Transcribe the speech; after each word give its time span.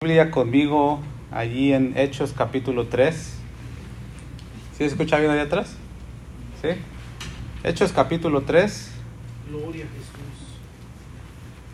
Biblia 0.00 0.30
conmigo 0.30 1.00
allí 1.32 1.72
en 1.72 1.98
Hechos 1.98 2.32
capítulo 2.32 2.86
3. 2.86 3.34
¿Sí 4.76 4.84
escucha 4.84 5.18
bien 5.18 5.32
allá 5.32 5.42
atrás? 5.42 5.74
¿Sí? 6.62 6.68
Hechos 7.64 7.90
capítulo 7.90 8.42
3. 8.42 8.92
Gloria 9.48 9.86
a 9.86 9.88
Jesús. 9.88 10.60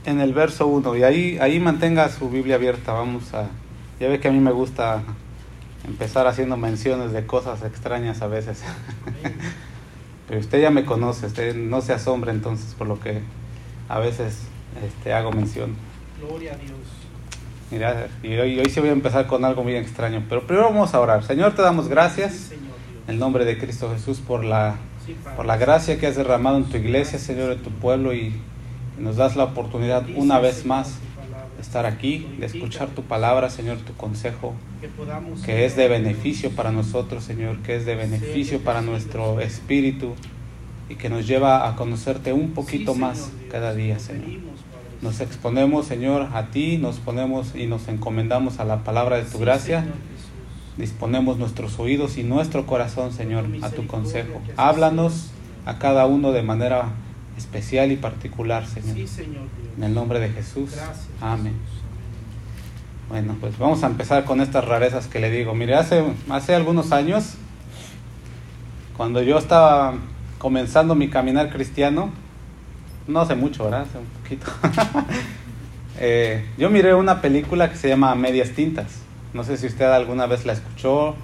En 0.06 0.20
el 0.20 0.32
verso 0.32 0.66
1. 0.68 0.96
Y 0.96 1.02
ahí, 1.02 1.38
ahí 1.38 1.60
mantenga 1.60 2.08
su 2.08 2.30
Biblia 2.30 2.54
abierta. 2.54 2.94
Vamos 2.94 3.34
a... 3.34 3.50
Ya 4.00 4.08
ve 4.08 4.18
que 4.20 4.28
a 4.28 4.32
mí 4.32 4.40
me 4.40 4.52
gusta 4.52 5.02
empezar 5.86 6.26
haciendo 6.26 6.56
menciones 6.56 7.12
de 7.12 7.26
cosas 7.26 7.62
extrañas 7.62 8.22
a 8.22 8.26
veces. 8.26 8.62
Pero 10.28 10.40
usted 10.40 10.62
ya 10.62 10.70
me 10.70 10.86
conoce, 10.86 11.26
usted 11.26 11.54
no 11.54 11.82
se 11.82 11.92
asombre 11.92 12.30
entonces 12.30 12.72
por 12.72 12.86
lo 12.86 12.98
que 12.98 13.20
a 13.90 13.98
veces 13.98 14.44
este, 14.82 15.12
hago 15.12 15.30
mención. 15.30 15.76
Gloria 16.18 16.54
a 16.54 16.56
Dios. 16.56 17.03
Mira, 17.70 18.08
y 18.22 18.34
hoy, 18.34 18.58
hoy 18.58 18.70
sí 18.70 18.80
voy 18.80 18.90
a 18.90 18.92
empezar 18.92 19.26
con 19.26 19.44
algo 19.44 19.64
muy 19.64 19.74
extraño, 19.74 20.22
pero 20.28 20.46
primero 20.46 20.68
vamos 20.68 20.94
a 20.94 21.00
orar. 21.00 21.24
Señor, 21.24 21.54
te 21.54 21.62
damos 21.62 21.88
gracias 21.88 22.52
en 22.52 23.14
el 23.14 23.18
nombre 23.18 23.44
de 23.44 23.58
Cristo 23.58 23.90
Jesús 23.92 24.20
por 24.20 24.44
la, 24.44 24.76
por 25.36 25.46
la 25.46 25.56
gracia 25.56 25.98
que 25.98 26.06
has 26.06 26.16
derramado 26.16 26.58
en 26.58 26.64
tu 26.64 26.76
iglesia, 26.76 27.18
Señor, 27.18 27.52
en 27.52 27.62
tu 27.62 27.70
pueblo 27.70 28.14
y 28.14 28.34
nos 28.98 29.16
das 29.16 29.36
la 29.36 29.44
oportunidad 29.44 30.04
una 30.14 30.38
vez 30.38 30.66
más 30.66 30.98
de 31.56 31.62
estar 31.62 31.86
aquí, 31.86 32.36
de 32.38 32.46
escuchar 32.46 32.88
tu 32.88 33.02
palabra, 33.02 33.50
Señor, 33.50 33.78
tu 33.78 33.94
consejo, 33.94 34.54
Que 35.44 35.64
es 35.64 35.76
de 35.76 35.88
beneficio 35.88 36.50
para 36.50 36.70
nosotros, 36.70 37.24
Señor, 37.24 37.58
que 37.62 37.76
es 37.76 37.86
de 37.86 37.96
beneficio 37.96 38.60
para 38.60 38.82
nuestro 38.82 39.40
espíritu 39.40 40.14
y 40.88 40.96
que 40.96 41.08
nos 41.08 41.26
lleva 41.26 41.68
a 41.68 41.76
conocerte 41.76 42.32
un 42.32 42.50
poquito 42.50 42.94
más 42.94 43.32
cada 43.50 43.74
día, 43.74 43.98
Señor. 43.98 44.53
Nos 45.04 45.20
exponemos, 45.20 45.84
Señor, 45.84 46.30
a 46.32 46.46
ti, 46.46 46.78
nos 46.78 46.96
ponemos 46.96 47.54
y 47.54 47.66
nos 47.66 47.88
encomendamos 47.88 48.58
a 48.58 48.64
la 48.64 48.84
palabra 48.84 49.18
de 49.18 49.24
tu 49.24 49.38
gracia. 49.38 49.84
Disponemos 50.78 51.36
nuestros 51.36 51.78
oídos 51.78 52.16
y 52.16 52.22
nuestro 52.22 52.64
corazón, 52.64 53.12
Señor, 53.12 53.44
a 53.60 53.68
tu 53.68 53.86
consejo. 53.86 54.40
Háblanos 54.56 55.28
a 55.66 55.78
cada 55.78 56.06
uno 56.06 56.32
de 56.32 56.42
manera 56.42 56.86
especial 57.36 57.92
y 57.92 57.96
particular, 57.96 58.66
Señor. 58.66 58.96
En 59.76 59.84
el 59.84 59.92
nombre 59.92 60.20
de 60.20 60.30
Jesús. 60.30 60.70
Amén. 61.20 61.52
Bueno, 63.10 63.36
pues 63.38 63.58
vamos 63.58 63.84
a 63.84 63.88
empezar 63.88 64.24
con 64.24 64.40
estas 64.40 64.64
rarezas 64.64 65.06
que 65.06 65.20
le 65.20 65.30
digo. 65.30 65.54
Mire, 65.54 65.74
hace, 65.74 66.02
hace 66.30 66.54
algunos 66.54 66.92
años, 66.92 67.34
cuando 68.96 69.20
yo 69.20 69.36
estaba 69.36 69.96
comenzando 70.38 70.94
mi 70.94 71.10
caminar 71.10 71.50
cristiano, 71.52 72.10
no 73.06 73.20
hace 73.20 73.34
mucho, 73.34 73.64
¿verdad? 73.64 73.82
Hace 73.82 73.98
poquito. 74.24 74.50
Eh, 76.00 76.44
yo 76.58 76.70
miré 76.70 76.92
una 76.92 77.20
película 77.22 77.70
que 77.70 77.76
se 77.76 77.88
llama 77.88 78.16
Medias 78.16 78.50
Tintas. 78.50 78.98
No 79.32 79.44
sé 79.44 79.56
si 79.56 79.68
usted 79.68 79.84
alguna 79.84 80.26
vez 80.26 80.44
la 80.44 80.52
escuchó, 80.52 81.14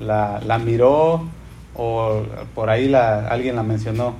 la, 0.00 0.40
la 0.40 0.56
miró 0.58 1.28
o 1.74 2.22
por 2.54 2.70
ahí 2.70 2.88
la, 2.88 3.28
alguien 3.28 3.56
la 3.56 3.62
mencionó. 3.62 4.14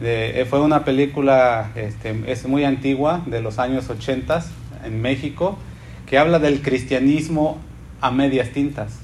Eh, 0.00 0.44
fue 0.50 0.60
una 0.60 0.84
película, 0.84 1.70
este, 1.76 2.20
es 2.26 2.44
muy 2.48 2.64
antigua, 2.64 3.22
de 3.26 3.40
los 3.40 3.60
años 3.60 3.88
80 3.88 4.42
en 4.84 5.00
México, 5.00 5.56
que 6.06 6.18
habla 6.18 6.40
del 6.40 6.60
cristianismo 6.60 7.58
a 8.00 8.10
medias 8.10 8.48
tintas. 8.50 8.98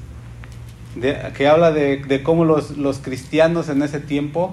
De- 0.96 1.16
que 1.36 1.46
habla 1.46 1.70
de, 1.70 1.98
de 1.98 2.24
cómo 2.24 2.44
los, 2.44 2.76
los 2.76 2.98
cristianos 2.98 3.68
en 3.68 3.82
ese 3.82 4.00
tiempo 4.00 4.52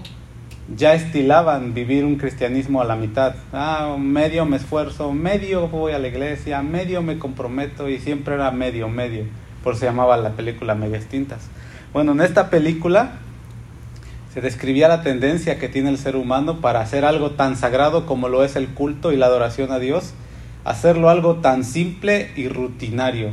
ya 0.74 0.94
estilaban 0.94 1.74
vivir 1.74 2.06
un 2.06 2.16
cristianismo 2.16 2.82
a 2.82 2.86
la 2.86 2.96
mitad. 2.96 3.36
Ah, 3.54 3.98
medio 4.00 4.46
me 4.46 4.58
esfuerzo, 4.58 5.12
medio 5.12 5.68
voy 5.68 5.94
a 5.94 6.00
la 6.00 6.08
iglesia, 6.08 6.62
medio 6.64 7.02
me 7.02 7.20
comprometo 7.20 7.88
y 7.90 8.00
siempre 8.00 8.36
era 8.36 8.50
medio, 8.52 8.90
medio. 8.90 9.26
Por 9.64 9.74
eso 9.74 9.82
se 9.82 9.86
llamaba 9.86 10.18
la 10.18 10.32
película 10.32 10.76
Medias 10.76 11.06
Tintas. 11.06 11.48
Bueno, 11.94 12.14
en 12.14 12.22
esta 12.22 12.50
película 12.50 13.20
se 14.34 14.42
describía 14.42 14.88
la 14.88 15.02
tendencia 15.02 15.60
que 15.60 15.70
tiene 15.70 15.90
el 15.90 15.98
ser 15.98 16.16
humano 16.16 16.60
para 16.60 16.82
hacer 16.82 17.06
algo 17.06 17.32
tan 17.32 17.56
sagrado 17.56 18.06
como 18.06 18.28
lo 18.28 18.44
es 18.44 18.56
el 18.56 18.68
culto 18.70 19.14
y 19.14 19.18
la 19.18 19.28
adoración 19.28 19.72
a 19.72 19.80
Dios, 19.80 20.14
hacerlo 20.66 21.10
algo 21.10 21.36
tan 21.36 21.64
simple 21.64 22.32
y 22.36 22.50
rutinario. 22.50 23.30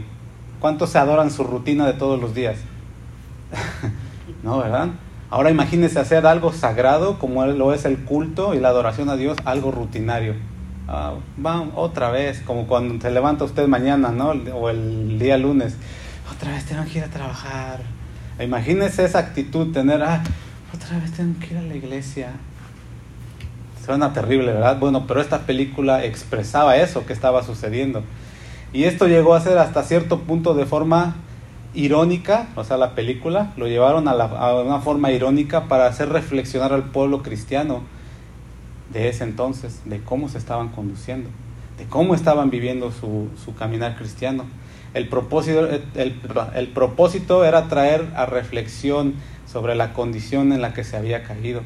¿Cuántos 0.60 0.90
se 0.90 0.98
adoran 0.98 1.30
su 1.30 1.42
rutina 1.42 1.86
de 1.86 1.94
todos 1.94 2.20
los 2.20 2.34
días? 2.34 2.58
no, 4.44 4.58
¿verdad? 4.58 4.90
Ahora 5.32 5.50
imagínese 5.50 5.98
hacer 5.98 6.26
algo 6.26 6.52
sagrado 6.52 7.18
como 7.18 7.46
lo 7.46 7.72
es 7.72 7.86
el 7.86 8.00
culto 8.00 8.52
y 8.52 8.60
la 8.60 8.68
adoración 8.68 9.08
a 9.08 9.16
Dios, 9.16 9.38
algo 9.46 9.70
rutinario. 9.70 10.34
Ah, 10.86 11.14
va 11.42 11.62
otra 11.74 12.10
vez, 12.10 12.42
como 12.42 12.66
cuando 12.66 13.00
se 13.00 13.10
levanta 13.10 13.44
usted 13.44 13.66
mañana, 13.66 14.10
¿no? 14.10 14.32
O 14.54 14.68
el 14.68 15.18
día 15.18 15.38
lunes, 15.38 15.78
otra 16.30 16.52
vez 16.52 16.66
tengo 16.66 16.84
que 16.84 16.98
ir 16.98 17.04
a 17.04 17.08
trabajar. 17.08 17.80
Imagínese 18.40 19.06
esa 19.06 19.20
actitud, 19.20 19.72
tener, 19.72 20.02
ah, 20.02 20.22
otra 20.74 20.98
vez 20.98 21.12
tengo 21.12 21.40
que 21.40 21.54
ir 21.54 21.60
a 21.60 21.62
la 21.62 21.76
iglesia. 21.76 22.32
Suena 23.86 24.12
terrible, 24.12 24.52
¿verdad? 24.52 24.78
Bueno, 24.78 25.06
pero 25.06 25.22
esta 25.22 25.46
película 25.46 26.04
expresaba 26.04 26.76
eso 26.76 27.06
que 27.06 27.14
estaba 27.14 27.42
sucediendo. 27.42 28.04
Y 28.74 28.84
esto 28.84 29.08
llegó 29.08 29.34
a 29.34 29.40
ser 29.40 29.56
hasta 29.56 29.82
cierto 29.82 30.20
punto 30.20 30.52
de 30.52 30.66
forma 30.66 31.14
irónica, 31.74 32.48
o 32.56 32.64
sea, 32.64 32.76
la 32.76 32.94
película 32.94 33.52
lo 33.56 33.66
llevaron 33.66 34.08
a, 34.08 34.14
la- 34.14 34.24
a 34.24 34.60
una 34.60 34.80
forma 34.80 35.10
irónica 35.10 35.68
para 35.68 35.86
hacer 35.86 36.08
reflexionar 36.10 36.72
al 36.72 36.84
pueblo 36.84 37.22
cristiano 37.22 37.82
de 38.92 39.08
ese 39.08 39.24
entonces, 39.24 39.80
de 39.86 40.00
cómo 40.00 40.28
se 40.28 40.38
estaban 40.38 40.68
conduciendo, 40.68 41.30
de 41.78 41.84
cómo 41.86 42.14
estaban 42.14 42.50
viviendo 42.50 42.90
su, 42.92 43.28
su 43.42 43.54
caminar 43.54 43.96
cristiano. 43.96 44.44
El 44.92 45.08
propósito, 45.08 45.66
el, 45.94 46.20
el 46.54 46.68
propósito 46.68 47.44
era 47.46 47.68
traer 47.68 48.06
a 48.14 48.26
reflexión 48.26 49.14
sobre 49.50 49.74
la 49.74 49.94
condición 49.94 50.52
en 50.52 50.60
la 50.60 50.74
que 50.74 50.84
se 50.84 50.96
había 50.96 51.22
caído 51.22 51.62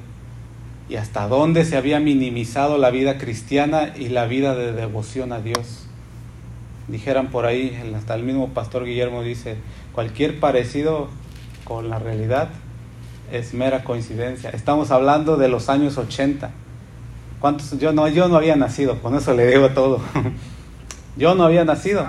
y 0.88 0.94
hasta 0.94 1.26
dónde 1.26 1.64
se 1.64 1.76
había 1.76 1.98
minimizado 1.98 2.78
la 2.78 2.90
vida 2.90 3.18
cristiana 3.18 3.92
y 3.96 4.08
la 4.08 4.26
vida 4.26 4.54
de 4.54 4.72
devoción 4.72 5.32
a 5.32 5.40
Dios. 5.40 5.82
Dijeran 6.86 7.28
por 7.30 7.46
ahí, 7.46 7.76
hasta 7.96 8.14
el 8.14 8.22
mismo 8.22 8.50
pastor 8.50 8.84
Guillermo 8.84 9.22
dice, 9.22 9.56
cualquier 9.96 10.38
parecido 10.38 11.08
con 11.64 11.88
la 11.88 11.98
realidad 11.98 12.50
es 13.32 13.54
mera 13.54 13.82
coincidencia. 13.82 14.50
Estamos 14.50 14.90
hablando 14.90 15.38
de 15.38 15.48
los 15.48 15.70
años 15.70 15.96
80. 15.96 16.50
¿Cuántos? 17.40 17.78
Yo 17.78 17.92
no, 17.94 18.06
yo 18.06 18.28
no 18.28 18.36
había 18.36 18.56
nacido, 18.56 19.00
con 19.00 19.14
eso 19.14 19.32
le 19.32 19.46
digo 19.46 19.70
todo. 19.70 20.02
yo 21.16 21.34
no 21.34 21.44
había 21.44 21.64
nacido, 21.64 22.06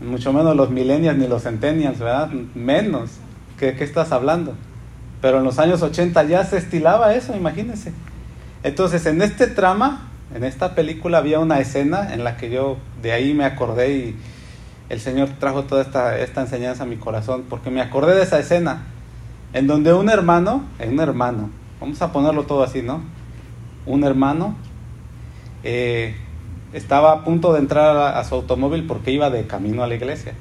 mucho 0.00 0.32
menos 0.32 0.56
los 0.56 0.70
millennials 0.70 1.16
ni 1.16 1.28
los 1.28 1.44
centennials, 1.44 2.00
¿verdad? 2.00 2.30
Menos. 2.56 3.10
¿Qué, 3.60 3.76
qué 3.76 3.84
estás 3.84 4.10
hablando? 4.10 4.54
Pero 5.20 5.38
en 5.38 5.44
los 5.44 5.60
años 5.60 5.82
80 5.82 6.24
ya 6.24 6.44
se 6.44 6.58
estilaba 6.58 7.14
eso, 7.14 7.36
imagínense. 7.36 7.92
Entonces, 8.64 9.06
en 9.06 9.22
este 9.22 9.46
trama, 9.46 10.08
en 10.34 10.42
esta 10.42 10.74
película 10.74 11.18
había 11.18 11.38
una 11.38 11.60
escena 11.60 12.12
en 12.12 12.24
la 12.24 12.36
que 12.36 12.50
yo 12.50 12.76
de 13.02 13.12
ahí 13.12 13.34
me 13.34 13.44
acordé 13.44 13.96
y 13.96 14.16
el 14.92 15.00
Señor 15.00 15.30
trajo 15.40 15.62
toda 15.62 15.80
esta, 15.80 16.18
esta 16.18 16.42
enseñanza 16.42 16.82
a 16.82 16.86
mi 16.86 16.96
corazón, 16.96 17.44
porque 17.48 17.70
me 17.70 17.80
acordé 17.80 18.14
de 18.14 18.24
esa 18.24 18.38
escena, 18.38 18.82
en 19.54 19.66
donde 19.66 19.94
un 19.94 20.10
hermano, 20.10 20.64
un 20.86 21.00
hermano, 21.00 21.48
vamos 21.80 22.02
a 22.02 22.12
ponerlo 22.12 22.42
todo 22.42 22.62
así, 22.62 22.82
¿no? 22.82 23.00
Un 23.86 24.04
hermano 24.04 24.54
eh, 25.64 26.14
estaba 26.74 27.12
a 27.12 27.24
punto 27.24 27.54
de 27.54 27.60
entrar 27.60 27.96
a, 27.96 28.18
a 28.18 28.24
su 28.24 28.34
automóvil 28.34 28.86
porque 28.86 29.12
iba 29.12 29.30
de 29.30 29.46
camino 29.46 29.82
a 29.82 29.86
la 29.86 29.94
iglesia. 29.94 30.34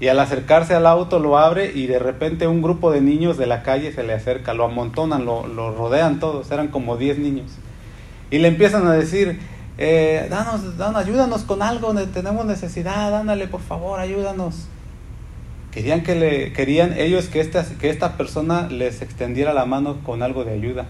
Y 0.00 0.08
al 0.08 0.18
acercarse 0.18 0.74
al 0.74 0.84
auto 0.84 1.20
lo 1.20 1.38
abre 1.38 1.70
y 1.72 1.86
de 1.86 2.00
repente 2.00 2.48
un 2.48 2.60
grupo 2.60 2.90
de 2.90 3.02
niños 3.02 3.38
de 3.38 3.46
la 3.46 3.62
calle 3.62 3.92
se 3.92 4.02
le 4.02 4.14
acerca, 4.14 4.52
lo 4.52 4.64
amontonan, 4.64 5.24
lo, 5.24 5.46
lo 5.46 5.72
rodean 5.76 6.18
todos, 6.18 6.50
eran 6.50 6.68
como 6.68 6.96
10 6.96 7.18
niños. 7.20 7.52
Y 8.32 8.38
le 8.38 8.48
empiezan 8.48 8.84
a 8.88 8.92
decir, 8.92 9.38
eh, 9.84 10.28
danos, 10.30 10.76
danos, 10.78 11.02
ayúdanos 11.04 11.42
con 11.42 11.60
algo, 11.60 11.92
ne- 11.92 12.06
tenemos 12.06 12.46
necesidad, 12.46 13.14
ándale 13.14 13.48
por 13.48 13.60
favor, 13.60 13.98
ayúdanos. 13.98 14.66
Querían 15.72 16.02
que 16.02 16.14
le, 16.14 16.52
querían 16.52 16.92
ellos 16.96 17.26
que 17.26 17.40
esta, 17.40 17.64
que 17.64 17.90
esta 17.90 18.16
persona 18.16 18.68
les 18.68 19.02
extendiera 19.02 19.52
la 19.52 19.64
mano 19.64 19.98
con 20.04 20.22
algo 20.22 20.44
de 20.44 20.52
ayuda. 20.52 20.86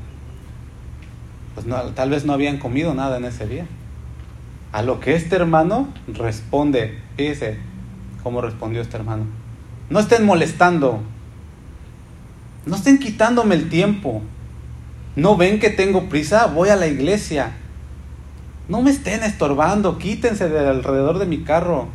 Pues 1.54 1.66
no, 1.66 1.76
tal 1.94 2.10
vez 2.10 2.24
no 2.24 2.32
habían 2.34 2.58
comido 2.58 2.92
nada 2.92 3.16
en 3.16 3.24
ese 3.24 3.46
día. 3.46 3.66
A 4.72 4.82
lo 4.82 5.00
que 5.00 5.14
este 5.14 5.36
hermano 5.36 5.88
responde, 6.08 6.98
fíjese 7.16 7.58
cómo 8.22 8.40
respondió 8.40 8.82
este 8.82 8.96
hermano. 8.96 9.24
No 9.88 10.00
estén 10.00 10.26
molestando. 10.26 11.00
No 12.66 12.76
estén 12.76 12.98
quitándome 12.98 13.54
el 13.54 13.68
tiempo. 13.68 14.22
¿No 15.16 15.36
ven 15.36 15.60
que 15.60 15.70
tengo 15.70 16.08
prisa? 16.08 16.46
Voy 16.46 16.68
a 16.70 16.76
la 16.76 16.86
iglesia. 16.86 17.52
No 18.68 18.80
me 18.82 18.90
estén 18.90 19.22
estorbando, 19.22 19.98
quítense 19.98 20.48
de 20.48 20.68
alrededor 20.68 21.18
de 21.18 21.26
mi 21.26 21.42
carro. 21.42 21.88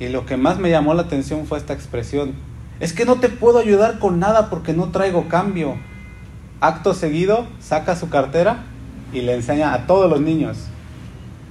Y 0.00 0.08
lo 0.08 0.26
que 0.26 0.36
más 0.36 0.58
me 0.58 0.70
llamó 0.70 0.94
la 0.94 1.02
atención 1.02 1.46
fue 1.46 1.58
esta 1.58 1.74
expresión. 1.74 2.32
Es 2.80 2.92
que 2.92 3.04
no 3.04 3.20
te 3.20 3.28
puedo 3.28 3.58
ayudar 3.58 3.98
con 3.98 4.18
nada 4.18 4.50
porque 4.50 4.72
no 4.72 4.88
traigo 4.90 5.28
cambio. 5.28 5.76
Acto 6.60 6.94
seguido, 6.94 7.46
saca 7.60 7.94
su 7.94 8.08
cartera 8.08 8.64
y 9.12 9.20
le 9.20 9.34
enseña 9.34 9.74
a 9.74 9.86
todos 9.86 10.10
los 10.10 10.20
niños. 10.20 10.58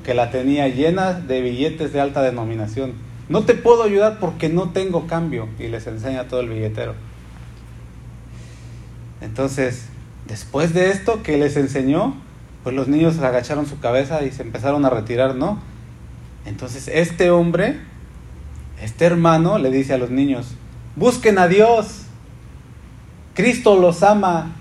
que 0.03 0.15
la 0.15 0.31
tenía 0.31 0.67
llena 0.67 1.13
de 1.13 1.41
billetes 1.41 1.93
de 1.93 2.01
alta 2.01 2.23
denominación. 2.23 2.93
No 3.29 3.43
te 3.43 3.53
puedo 3.53 3.83
ayudar 3.83 4.17
porque 4.19 4.49
no 4.49 4.71
tengo 4.71 5.05
cambio. 5.05 5.47
Y 5.59 5.67
les 5.67 5.85
enseña 5.85 6.27
todo 6.27 6.39
el 6.39 6.49
billetero. 6.49 6.95
Entonces, 9.21 9.85
después 10.27 10.73
de 10.73 10.89
esto 10.89 11.21
que 11.21 11.37
les 11.37 11.55
enseñó, 11.55 12.15
pues 12.63 12.75
los 12.75 12.87
niños 12.87 13.17
agacharon 13.19 13.65
su 13.65 13.79
cabeza 13.79 14.23
y 14.23 14.31
se 14.31 14.43
empezaron 14.43 14.85
a 14.85 14.89
retirar, 14.89 15.35
¿no? 15.35 15.59
Entonces 16.45 16.87
este 16.87 17.31
hombre, 17.31 17.79
este 18.81 19.05
hermano, 19.05 19.57
le 19.57 19.71
dice 19.71 19.93
a 19.93 19.97
los 19.97 20.09
niños, 20.09 20.55
busquen 20.95 21.37
a 21.37 21.47
Dios, 21.47 22.03
Cristo 23.33 23.79
los 23.79 24.03
ama, 24.03 24.51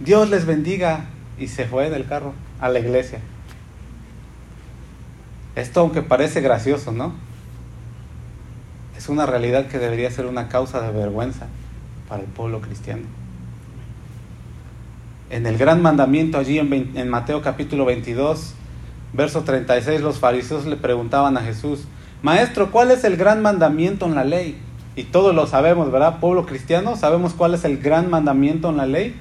Dios 0.00 0.28
les 0.30 0.46
bendiga. 0.46 1.06
Y 1.36 1.48
se 1.48 1.66
fue 1.66 1.90
del 1.90 2.06
carro 2.06 2.32
a 2.60 2.68
la 2.68 2.78
iglesia. 2.78 3.18
Esto 5.56 5.80
aunque 5.80 6.02
parece 6.02 6.40
gracioso, 6.40 6.92
¿no? 6.92 7.12
Es 8.96 9.08
una 9.08 9.26
realidad 9.26 9.66
que 9.66 9.78
debería 9.78 10.10
ser 10.10 10.26
una 10.26 10.48
causa 10.48 10.80
de 10.80 10.92
vergüenza 10.92 11.46
para 12.08 12.22
el 12.22 12.28
pueblo 12.28 12.60
cristiano. 12.60 13.02
En 15.34 15.46
el 15.46 15.58
gran 15.58 15.82
mandamiento 15.82 16.38
allí 16.38 16.60
en, 16.60 17.08
Mateo 17.08 17.42
capítulo 17.42 17.84
22, 17.84 18.54
verso 19.12 19.42
36, 19.42 20.00
los 20.00 20.20
fariseos 20.20 20.64
le 20.64 20.76
preguntaban 20.76 21.36
a 21.36 21.40
Jesús, 21.40 21.88
Maestro, 22.22 22.70
¿cuál 22.70 22.92
es 22.92 23.02
el 23.02 23.16
gran 23.16 23.42
mandamiento 23.42 24.06
en 24.06 24.14
la 24.14 24.22
ley? 24.22 24.56
Y 24.94 25.02
todos 25.02 25.34
lo 25.34 25.48
sabemos, 25.48 25.90
¿verdad? 25.90 26.20
Pueblo 26.20 26.46
cristiano, 26.46 26.94
sabemos 26.94 27.34
cuál 27.34 27.54
es 27.54 27.64
el 27.64 27.78
gran 27.78 28.10
mandamiento 28.10 28.70
en 28.70 28.76
la 28.76 28.86
ley. 28.86 29.16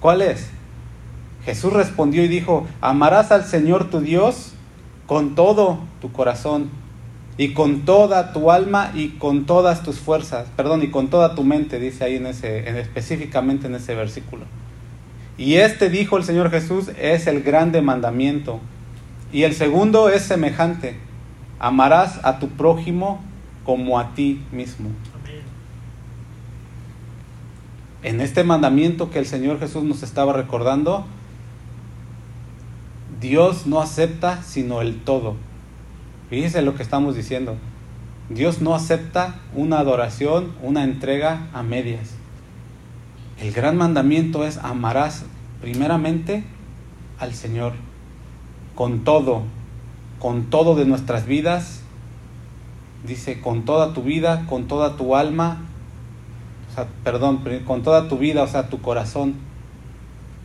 ¿Cuál 0.00 0.22
es? 0.22 0.50
Jesús 1.44 1.72
respondió 1.72 2.24
y 2.24 2.28
dijo, 2.28 2.66
amarás 2.80 3.30
al 3.30 3.44
Señor 3.44 3.90
tu 3.90 4.00
Dios 4.00 4.54
con 5.06 5.36
todo 5.36 5.78
tu 6.00 6.10
corazón 6.10 6.68
y 7.38 7.52
con 7.52 7.82
toda 7.82 8.32
tu 8.32 8.50
alma 8.50 8.90
y 8.92 9.10
con 9.18 9.46
todas 9.46 9.84
tus 9.84 10.00
fuerzas, 10.00 10.48
perdón, 10.56 10.82
y 10.82 10.90
con 10.90 11.10
toda 11.10 11.36
tu 11.36 11.44
mente, 11.44 11.78
dice 11.78 12.02
ahí 12.02 12.16
en 12.16 12.26
ese, 12.26 12.68
en, 12.68 12.76
específicamente 12.76 13.68
en 13.68 13.76
ese 13.76 13.94
versículo. 13.94 14.46
Y 15.36 15.56
este 15.56 15.90
dijo 15.90 16.16
el 16.16 16.24
Señor 16.24 16.50
Jesús 16.50 16.90
es 16.98 17.26
el 17.26 17.42
grande 17.42 17.82
mandamiento. 17.82 18.60
Y 19.32 19.42
el 19.42 19.54
segundo 19.54 20.08
es 20.08 20.22
semejante, 20.22 20.96
amarás 21.58 22.20
a 22.24 22.38
tu 22.38 22.48
prójimo 22.50 23.20
como 23.64 23.98
a 23.98 24.14
ti 24.14 24.40
mismo. 24.52 24.90
En 28.04 28.20
este 28.20 28.44
mandamiento 28.44 29.10
que 29.10 29.18
el 29.18 29.26
Señor 29.26 29.58
Jesús 29.58 29.82
nos 29.82 30.02
estaba 30.02 30.34
recordando, 30.34 31.06
Dios 33.20 33.66
no 33.66 33.80
acepta 33.80 34.42
sino 34.42 34.82
el 34.82 35.00
todo. 35.00 35.36
Fíjese 36.28 36.62
lo 36.62 36.74
que 36.74 36.82
estamos 36.82 37.16
diciendo. 37.16 37.56
Dios 38.28 38.60
no 38.60 38.74
acepta 38.74 39.36
una 39.54 39.78
adoración, 39.78 40.52
una 40.62 40.84
entrega 40.84 41.48
a 41.52 41.62
medias. 41.62 42.10
El 43.40 43.52
gran 43.52 43.76
mandamiento 43.76 44.44
es 44.44 44.58
amarás 44.58 45.24
primeramente 45.60 46.44
al 47.18 47.34
Señor 47.34 47.72
con 48.74 49.04
todo, 49.04 49.42
con 50.18 50.44
todo 50.44 50.74
de 50.74 50.84
nuestras 50.84 51.26
vidas. 51.26 51.80
Dice, 53.06 53.40
con 53.40 53.64
toda 53.64 53.92
tu 53.92 54.02
vida, 54.02 54.46
con 54.46 54.66
toda 54.66 54.96
tu 54.96 55.14
alma, 55.14 55.62
o 56.70 56.74
sea, 56.74 56.88
perdón, 57.02 57.44
con 57.66 57.82
toda 57.82 58.08
tu 58.08 58.18
vida, 58.18 58.42
o 58.42 58.46
sea, 58.46 58.68
tu 58.68 58.80
corazón, 58.80 59.34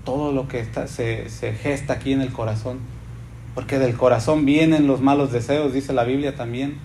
todo 0.03 0.33
lo 0.33 0.47
que 0.47 0.59
está, 0.59 0.88
se, 0.88 1.30
se 1.30 1.53
gesta 1.53 1.94
aquí 1.94 2.12
en 2.12 2.21
el 2.21 2.33
corazón. 2.33 2.80
Porque 3.56 3.80
del 3.80 3.95
corazón 3.95 4.45
vienen 4.45 4.88
los 4.88 5.01
malos 5.01 5.31
deseos, 5.31 5.74
dice 5.74 5.94
la 5.94 6.03
Biblia 6.03 6.36
también. 6.36 6.80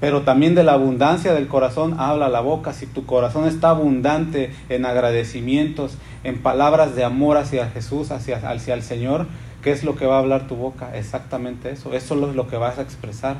Pero 0.00 0.22
también 0.22 0.54
de 0.54 0.62
la 0.62 0.74
abundancia 0.74 1.32
del 1.32 1.48
corazón 1.48 1.96
habla 1.98 2.28
la 2.28 2.40
boca. 2.40 2.72
Si 2.72 2.86
tu 2.86 3.06
corazón 3.06 3.46
está 3.48 3.70
abundante 3.70 4.52
en 4.68 4.84
agradecimientos, 4.84 5.96
en 6.22 6.42
palabras 6.42 6.94
de 6.94 7.04
amor 7.04 7.38
hacia 7.38 7.70
Jesús, 7.70 8.10
hacia, 8.10 8.52
el 8.52 8.82
Señor, 8.82 9.26
¿qué 9.62 9.72
es 9.72 9.84
lo 9.84 9.96
que 9.96 10.06
va 10.06 10.16
a 10.16 10.18
hablar 10.18 10.46
tu 10.48 10.56
boca? 10.56 10.96
Exactamente 10.96 11.70
eso. 11.70 11.94
Eso 11.94 12.28
es 12.28 12.34
lo 12.34 12.46
que 12.46 12.56
vas 12.56 12.78
a 12.78 12.82
expresar. 12.82 13.36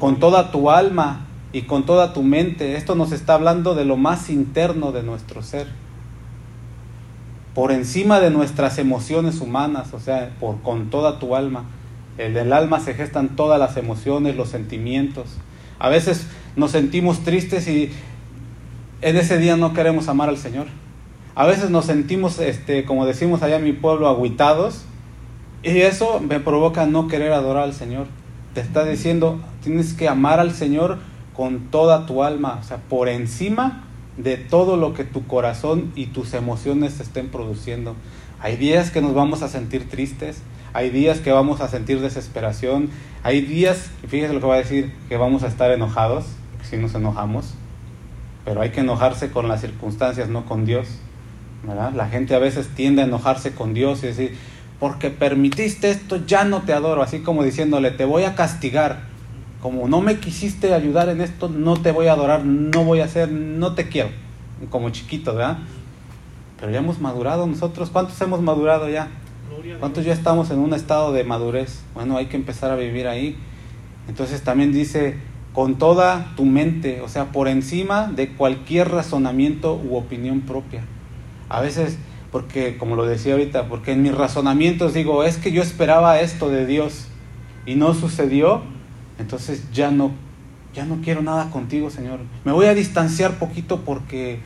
Con 0.00 0.18
toda 0.18 0.50
tu 0.50 0.70
alma 0.70 1.26
y 1.52 1.62
con 1.62 1.86
toda 1.86 2.12
tu 2.12 2.22
mente. 2.22 2.76
Esto 2.76 2.96
nos 2.96 3.12
está 3.12 3.34
hablando 3.34 3.74
de 3.74 3.84
lo 3.84 3.96
más 3.96 4.30
interno 4.30 4.90
de 4.90 5.04
nuestro 5.04 5.42
ser 5.42 5.68
por 7.58 7.72
encima 7.72 8.20
de 8.20 8.30
nuestras 8.30 8.78
emociones 8.78 9.40
humanas, 9.40 9.92
o 9.92 9.98
sea, 9.98 10.30
por, 10.38 10.62
con 10.62 10.90
toda 10.90 11.18
tu 11.18 11.34
alma. 11.34 11.64
En 12.16 12.36
el 12.36 12.52
alma 12.52 12.78
se 12.78 12.94
gestan 12.94 13.30
todas 13.30 13.58
las 13.58 13.76
emociones, 13.76 14.36
los 14.36 14.48
sentimientos. 14.48 15.26
A 15.78 15.88
veces 15.88 16.26
nos 16.56 16.72
sentimos 16.72 17.20
tristes 17.20 17.68
y 17.68 17.90
en 19.00 19.16
ese 19.16 19.38
día 19.38 19.56
no 19.56 19.74
queremos 19.74 20.08
amar 20.08 20.28
al 20.28 20.38
Señor. 20.38 20.66
A 21.34 21.46
veces 21.46 21.70
nos 21.70 21.84
sentimos, 21.84 22.40
este, 22.40 22.84
como 22.84 23.06
decimos 23.06 23.42
allá 23.42 23.56
en 23.56 23.64
mi 23.64 23.72
pueblo, 23.72 24.08
aguitados 24.08 24.82
y 25.62 25.80
eso 25.80 26.20
me 26.20 26.40
provoca 26.40 26.86
no 26.86 27.08
querer 27.08 27.32
adorar 27.32 27.64
al 27.64 27.74
Señor. 27.74 28.06
Te 28.54 28.60
está 28.60 28.84
diciendo, 28.84 29.40
tienes 29.62 29.94
que 29.94 30.08
amar 30.08 30.40
al 30.40 30.52
Señor 30.52 30.98
con 31.34 31.70
toda 31.70 32.06
tu 32.06 32.24
alma, 32.24 32.58
o 32.60 32.64
sea, 32.64 32.78
por 32.78 33.08
encima 33.08 33.84
de 34.16 34.36
todo 34.36 34.76
lo 34.76 34.94
que 34.94 35.04
tu 35.04 35.26
corazón 35.26 35.92
y 35.94 36.06
tus 36.06 36.34
emociones 36.34 36.98
estén 36.98 37.28
produciendo. 37.28 37.94
Hay 38.40 38.56
días 38.56 38.90
que 38.90 39.00
nos 39.00 39.14
vamos 39.14 39.42
a 39.42 39.48
sentir 39.48 39.88
tristes, 39.88 40.42
hay 40.78 40.90
días 40.90 41.18
que 41.18 41.32
vamos 41.32 41.60
a 41.60 41.66
sentir 41.66 42.00
desesperación, 42.00 42.90
hay 43.24 43.40
días, 43.40 43.90
fíjese 44.06 44.32
lo 44.32 44.38
que 44.38 44.46
va 44.46 44.54
a 44.54 44.58
decir, 44.58 44.94
que 45.08 45.16
vamos 45.16 45.42
a 45.42 45.48
estar 45.48 45.72
enojados, 45.72 46.24
si 46.62 46.76
nos 46.76 46.94
enojamos, 46.94 47.54
pero 48.44 48.60
hay 48.60 48.70
que 48.70 48.82
enojarse 48.82 49.32
con 49.32 49.48
las 49.48 49.60
circunstancias, 49.60 50.28
no 50.28 50.46
con 50.46 50.64
Dios. 50.64 50.86
¿verdad? 51.64 51.94
La 51.94 52.06
gente 52.06 52.36
a 52.36 52.38
veces 52.38 52.68
tiende 52.68 53.02
a 53.02 53.06
enojarse 53.06 53.56
con 53.56 53.74
Dios 53.74 54.04
y 54.04 54.06
decir, 54.06 54.36
porque 54.78 55.10
permitiste 55.10 55.90
esto, 55.90 56.24
ya 56.24 56.44
no 56.44 56.62
te 56.62 56.72
adoro, 56.72 57.02
así 57.02 57.22
como 57.22 57.42
diciéndole, 57.42 57.90
te 57.90 58.04
voy 58.04 58.22
a 58.22 58.36
castigar 58.36 59.00
como 59.60 59.88
no 59.88 60.00
me 60.00 60.20
quisiste 60.20 60.72
ayudar 60.72 61.08
en 61.08 61.20
esto, 61.20 61.48
no 61.48 61.76
te 61.76 61.90
voy 61.90 62.06
a 62.06 62.12
adorar, 62.12 62.44
no 62.44 62.84
voy 62.84 63.00
a 63.00 63.06
hacer, 63.06 63.32
no 63.32 63.74
te 63.74 63.88
quiero, 63.88 64.10
como 64.70 64.90
chiquito, 64.90 65.34
¿verdad? 65.34 65.58
Pero 66.60 66.70
ya 66.70 66.78
hemos 66.78 67.00
madurado 67.00 67.48
nosotros, 67.48 67.90
¿cuántos 67.90 68.20
hemos 68.20 68.40
madurado 68.40 68.88
ya? 68.88 69.08
¿Cuántos 69.78 70.04
ya 70.04 70.12
estamos 70.12 70.50
en 70.50 70.58
un 70.58 70.72
estado 70.72 71.12
de 71.12 71.24
madurez? 71.24 71.82
Bueno, 71.94 72.16
hay 72.16 72.26
que 72.26 72.36
empezar 72.36 72.70
a 72.70 72.76
vivir 72.76 73.06
ahí. 73.06 73.36
Entonces 74.08 74.42
también 74.42 74.72
dice, 74.72 75.16
con 75.52 75.76
toda 75.76 76.32
tu 76.36 76.44
mente, 76.44 77.00
o 77.02 77.08
sea, 77.08 77.32
por 77.32 77.48
encima 77.48 78.06
de 78.06 78.30
cualquier 78.30 78.90
razonamiento 78.90 79.74
u 79.76 79.96
opinión 79.96 80.40
propia. 80.40 80.82
A 81.48 81.60
veces, 81.60 81.98
porque 82.32 82.78
como 82.78 82.96
lo 82.96 83.06
decía 83.06 83.32
ahorita, 83.34 83.68
porque 83.68 83.92
en 83.92 84.02
mis 84.02 84.14
razonamientos 84.14 84.94
digo, 84.94 85.24
es 85.24 85.36
que 85.36 85.52
yo 85.52 85.62
esperaba 85.62 86.20
esto 86.20 86.48
de 86.48 86.66
Dios 86.66 87.08
y 87.66 87.74
no 87.74 87.94
sucedió, 87.94 88.62
entonces 89.18 89.70
ya 89.72 89.90
no, 89.90 90.12
ya 90.74 90.84
no 90.84 91.00
quiero 91.02 91.22
nada 91.22 91.50
contigo, 91.50 91.90
Señor. 91.90 92.20
Me 92.44 92.52
voy 92.52 92.66
a 92.66 92.74
distanciar 92.74 93.38
poquito 93.38 93.80
porque 93.84 94.40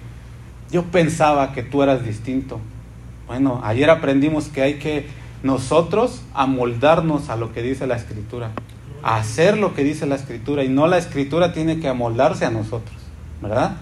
yo 0.71 0.85
pensaba 0.85 1.52
que 1.52 1.62
tú 1.62 1.83
eras 1.83 2.05
distinto. 2.05 2.59
Bueno, 3.33 3.62
ayer 3.65 3.89
aprendimos 3.89 4.49
que 4.49 4.61
hay 4.61 4.75
que 4.75 5.07
nosotros 5.43 6.21
amoldarnos 6.35 7.31
a 7.31 7.37
lo 7.37 7.51
que 7.55 7.62
dice 7.62 7.87
la 7.87 7.97
Escritura, 7.97 8.51
a 9.03 9.17
hacer 9.17 9.57
lo 9.57 9.73
que 9.73 9.85
dice 9.85 10.05
la 10.05 10.17
Escritura 10.17 10.65
y 10.65 10.69
no 10.69 10.87
la 10.87 10.99
Escritura 10.99 11.55
tiene 11.55 11.81
que 11.81 11.89
amoldarse 11.89 12.45
a 12.45 12.51
nosotros, 12.51 12.95
¿verdad? 13.41 13.77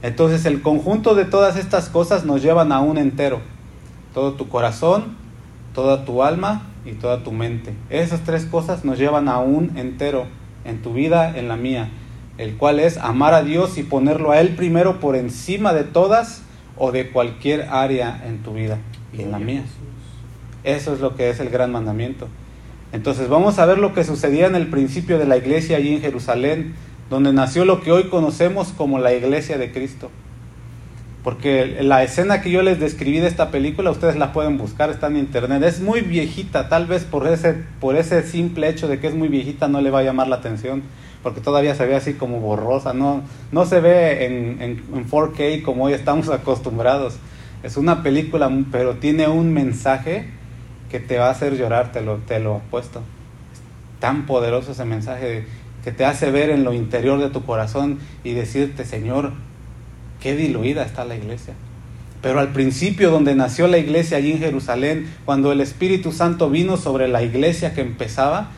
Entonces 0.00 0.46
el 0.46 0.62
conjunto 0.62 1.14
de 1.14 1.26
todas 1.26 1.58
estas 1.58 1.90
cosas 1.90 2.24
nos 2.24 2.40
llevan 2.40 2.72
a 2.72 2.80
un 2.80 2.96
entero. 2.96 3.42
Todo 4.14 4.32
tu 4.32 4.48
corazón, 4.48 5.14
toda 5.74 6.06
tu 6.06 6.22
alma 6.22 6.62
y 6.86 6.92
toda 6.92 7.22
tu 7.22 7.32
mente. 7.32 7.74
Esas 7.90 8.22
tres 8.22 8.46
cosas 8.46 8.82
nos 8.82 8.98
llevan 8.98 9.28
a 9.28 9.40
un 9.40 9.76
entero 9.76 10.24
en 10.64 10.80
tu 10.80 10.94
vida, 10.94 11.36
en 11.36 11.48
la 11.48 11.56
mía, 11.56 11.90
el 12.38 12.56
cual 12.56 12.80
es 12.80 12.96
amar 12.96 13.34
a 13.34 13.42
Dios 13.42 13.76
y 13.76 13.82
ponerlo 13.82 14.30
a 14.30 14.40
Él 14.40 14.56
primero 14.56 15.00
por 15.00 15.16
encima 15.16 15.74
de 15.74 15.84
todas 15.84 16.40
o 16.76 16.92
de 16.92 17.10
cualquier 17.10 17.62
área 17.70 18.22
en 18.26 18.42
tu 18.42 18.54
vida 18.54 18.78
y 19.12 19.22
en 19.22 19.30
la 19.30 19.38
mía. 19.38 19.62
Eso 20.64 20.94
es 20.94 21.00
lo 21.00 21.14
que 21.14 21.30
es 21.30 21.40
el 21.40 21.50
gran 21.50 21.72
mandamiento. 21.72 22.28
Entonces 22.92 23.28
vamos 23.28 23.58
a 23.58 23.66
ver 23.66 23.78
lo 23.78 23.92
que 23.92 24.04
sucedía 24.04 24.46
en 24.46 24.54
el 24.54 24.68
principio 24.68 25.18
de 25.18 25.26
la 25.26 25.36
iglesia 25.36 25.76
allí 25.76 25.94
en 25.94 26.00
Jerusalén, 26.00 26.74
donde 27.10 27.32
nació 27.32 27.64
lo 27.64 27.80
que 27.80 27.92
hoy 27.92 28.04
conocemos 28.04 28.68
como 28.68 28.98
la 28.98 29.12
iglesia 29.12 29.58
de 29.58 29.72
Cristo. 29.72 30.10
Porque 31.24 31.78
la 31.80 32.02
escena 32.02 32.42
que 32.42 32.50
yo 32.50 32.62
les 32.62 32.78
describí 32.78 33.18
de 33.18 33.28
esta 33.28 33.50
película, 33.50 33.90
ustedes 33.90 34.16
la 34.16 34.32
pueden 34.32 34.58
buscar, 34.58 34.90
está 34.90 35.06
en 35.06 35.16
internet. 35.16 35.62
Es 35.62 35.80
muy 35.80 36.02
viejita, 36.02 36.68
tal 36.68 36.86
vez 36.86 37.04
por 37.04 37.26
ese, 37.26 37.54
por 37.80 37.96
ese 37.96 38.22
simple 38.22 38.68
hecho 38.68 38.88
de 38.88 39.00
que 39.00 39.06
es 39.06 39.14
muy 39.14 39.28
viejita 39.28 39.66
no 39.66 39.80
le 39.80 39.90
va 39.90 40.00
a 40.00 40.02
llamar 40.02 40.28
la 40.28 40.36
atención, 40.36 40.82
porque 41.24 41.40
todavía 41.40 41.74
se 41.74 41.86
ve 41.86 41.96
así 41.96 42.12
como 42.12 42.38
borrosa, 42.38 42.92
no, 42.92 43.22
no 43.50 43.64
se 43.64 43.80
ve 43.80 44.26
en, 44.26 44.60
en, 44.60 45.10
4K 45.10 45.62
como 45.62 45.84
hoy 45.84 45.94
estamos 45.94 46.28
acostumbrados. 46.28 47.16
Es 47.62 47.78
una 47.78 48.02
película, 48.02 48.52
pero 48.70 48.96
tiene 48.96 49.26
un 49.26 49.52
mensaje 49.54 50.26
que 50.90 51.00
te 51.00 51.16
va 51.16 51.28
a 51.28 51.30
hacer 51.30 51.56
llorar, 51.56 51.92
te 51.92 52.02
lo, 52.02 52.18
te 52.18 52.38
lo 52.40 52.56
apuesto. 52.56 53.00
tan 54.00 54.26
poderoso 54.26 54.72
ese 54.72 54.84
mensaje 54.84 55.46
que 55.82 55.92
te 55.92 56.04
hace 56.04 56.30
ver 56.30 56.50
en 56.50 56.62
lo 56.62 56.74
interior 56.74 57.18
de 57.18 57.30
tu 57.30 57.42
corazón 57.44 57.98
y 58.22 58.34
decirte, 58.34 58.84
Señor, 58.84 59.32
qué 60.20 60.36
diluida 60.36 60.84
está 60.84 61.06
la 61.06 61.16
iglesia. 61.16 61.54
Pero 62.20 62.38
al 62.38 62.52
principio 62.52 63.10
donde 63.10 63.34
nació 63.34 63.66
la 63.66 63.78
iglesia 63.78 64.18
allí 64.18 64.32
en 64.32 64.40
Jerusalén, 64.40 65.10
cuando 65.24 65.52
el 65.52 65.62
Espíritu 65.62 66.12
Santo 66.12 66.50
vino 66.50 66.76
sobre 66.76 67.08
la 67.08 67.22
iglesia 67.22 67.72
que 67.72 67.80
empezaba, 67.80 68.50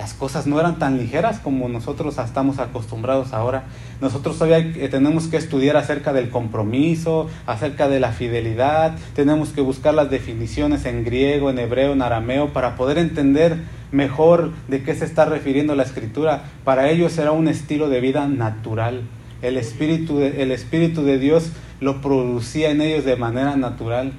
las 0.00 0.14
cosas 0.14 0.46
no 0.46 0.58
eran 0.58 0.78
tan 0.78 0.96
ligeras 0.96 1.40
como 1.40 1.68
nosotros 1.68 2.16
estamos 2.16 2.58
acostumbrados 2.58 3.34
ahora. 3.34 3.64
Nosotros 4.00 4.40
hoy 4.40 4.50
eh, 4.54 4.88
tenemos 4.90 5.26
que 5.26 5.36
estudiar 5.36 5.76
acerca 5.76 6.14
del 6.14 6.30
compromiso, 6.30 7.28
acerca 7.44 7.86
de 7.86 8.00
la 8.00 8.10
fidelidad, 8.12 8.96
tenemos 9.14 9.50
que 9.50 9.60
buscar 9.60 9.92
las 9.92 10.08
definiciones 10.08 10.86
en 10.86 11.04
griego, 11.04 11.50
en 11.50 11.58
hebreo, 11.58 11.92
en 11.92 12.00
arameo, 12.00 12.54
para 12.54 12.76
poder 12.76 12.96
entender 12.96 13.58
mejor 13.92 14.52
de 14.68 14.82
qué 14.82 14.94
se 14.94 15.04
está 15.04 15.26
refiriendo 15.26 15.74
la 15.74 15.82
escritura. 15.82 16.44
Para 16.64 16.88
ellos 16.88 17.18
era 17.18 17.32
un 17.32 17.46
estilo 17.46 17.90
de 17.90 18.00
vida 18.00 18.26
natural. 18.26 19.02
El 19.42 19.58
Espíritu 19.58 20.16
de, 20.16 20.42
el 20.42 20.50
Espíritu 20.50 21.02
de 21.02 21.18
Dios 21.18 21.52
lo 21.78 22.00
producía 22.00 22.70
en 22.70 22.80
ellos 22.80 23.04
de 23.04 23.16
manera 23.16 23.54
natural. 23.56 24.14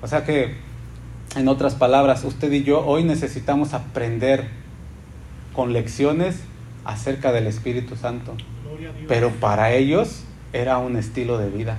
O 0.00 0.06
sea 0.06 0.22
que, 0.22 0.54
en 1.34 1.48
otras 1.48 1.74
palabras, 1.74 2.22
usted 2.22 2.52
y 2.52 2.62
yo 2.62 2.86
hoy 2.86 3.02
necesitamos 3.02 3.74
aprender 3.74 4.67
con 5.58 5.72
lecciones 5.72 6.36
acerca 6.84 7.32
del 7.32 7.48
Espíritu 7.48 7.96
Santo. 7.96 8.36
Pero 9.08 9.30
para 9.40 9.72
ellos 9.72 10.22
era 10.52 10.78
un 10.78 10.94
estilo 10.94 11.36
de 11.36 11.50
vida. 11.50 11.78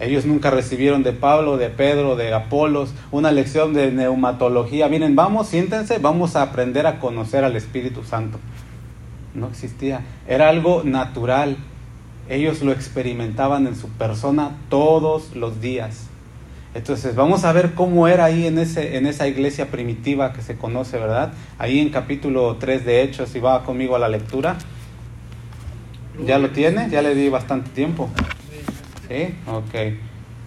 Ellos 0.00 0.24
nunca 0.24 0.50
recibieron 0.50 1.02
de 1.02 1.12
Pablo, 1.12 1.58
de 1.58 1.68
Pedro, 1.68 2.16
de 2.16 2.32
Apolos 2.32 2.94
una 3.10 3.30
lección 3.30 3.74
de 3.74 3.92
neumatología. 3.92 4.88
Miren, 4.88 5.14
vamos, 5.14 5.48
siéntense, 5.48 5.98
vamos 5.98 6.36
a 6.36 6.42
aprender 6.42 6.86
a 6.86 7.00
conocer 7.00 7.44
al 7.44 7.54
Espíritu 7.54 8.02
Santo. 8.02 8.38
No 9.34 9.48
existía. 9.48 10.00
Era 10.26 10.48
algo 10.48 10.82
natural. 10.82 11.58
Ellos 12.30 12.62
lo 12.62 12.72
experimentaban 12.72 13.66
en 13.66 13.76
su 13.76 13.90
persona 13.90 14.56
todos 14.70 15.36
los 15.36 15.60
días. 15.60 16.06
Entonces, 16.78 17.16
vamos 17.16 17.44
a 17.44 17.52
ver 17.52 17.74
cómo 17.74 18.06
era 18.06 18.26
ahí 18.26 18.46
en, 18.46 18.56
ese, 18.56 18.96
en 18.96 19.06
esa 19.06 19.26
iglesia 19.26 19.66
primitiva 19.66 20.32
que 20.32 20.42
se 20.42 20.56
conoce, 20.56 20.96
¿verdad? 20.96 21.32
Ahí 21.58 21.80
en 21.80 21.90
capítulo 21.90 22.54
3 22.54 22.86
de 22.86 23.02
Hechos, 23.02 23.30
si 23.30 23.40
va 23.40 23.64
conmigo 23.64 23.96
a 23.96 23.98
la 23.98 24.08
lectura. 24.08 24.56
¿Ya 26.24 26.38
lo 26.38 26.50
tiene? 26.50 26.88
Ya 26.88 27.02
le 27.02 27.16
di 27.16 27.28
bastante 27.30 27.70
tiempo. 27.70 28.08
¿Sí? 29.08 29.34
Ok. 29.48 29.98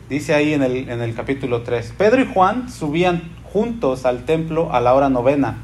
Dice 0.07 0.33
ahí 0.33 0.53
en 0.53 0.63
el, 0.63 0.89
en 0.89 1.01
el 1.01 1.13
capítulo 1.13 1.63
3, 1.63 1.95
Pedro 1.97 2.21
y 2.21 2.33
Juan 2.33 2.71
subían 2.71 3.23
juntos 3.51 4.05
al 4.05 4.23
templo 4.23 4.73
a 4.73 4.79
la 4.79 4.93
hora 4.93 5.09
novena, 5.09 5.57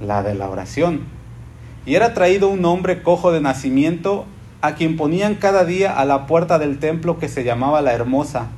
la 0.00 0.24
de 0.24 0.34
la 0.34 0.50
oración. 0.50 1.02
Y 1.86 1.94
era 1.94 2.14
traído 2.14 2.48
un 2.48 2.64
hombre 2.64 3.00
cojo 3.00 3.30
de 3.30 3.40
nacimiento 3.40 4.26
a 4.60 4.74
quien 4.74 4.96
ponían 4.96 5.36
cada 5.36 5.64
día 5.64 5.96
a 5.96 6.04
la 6.04 6.26
puerta 6.26 6.58
del 6.58 6.80
templo 6.80 7.20
que 7.20 7.28
se 7.28 7.44
llamaba 7.44 7.80
la 7.80 7.92
Hermosa 7.92 8.48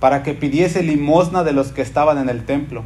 para 0.00 0.22
que 0.22 0.34
pidiese 0.34 0.82
limosna 0.82 1.44
de 1.44 1.52
los 1.52 1.72
que 1.72 1.82
estaban 1.82 2.18
en 2.18 2.28
el 2.28 2.44
templo. 2.44 2.82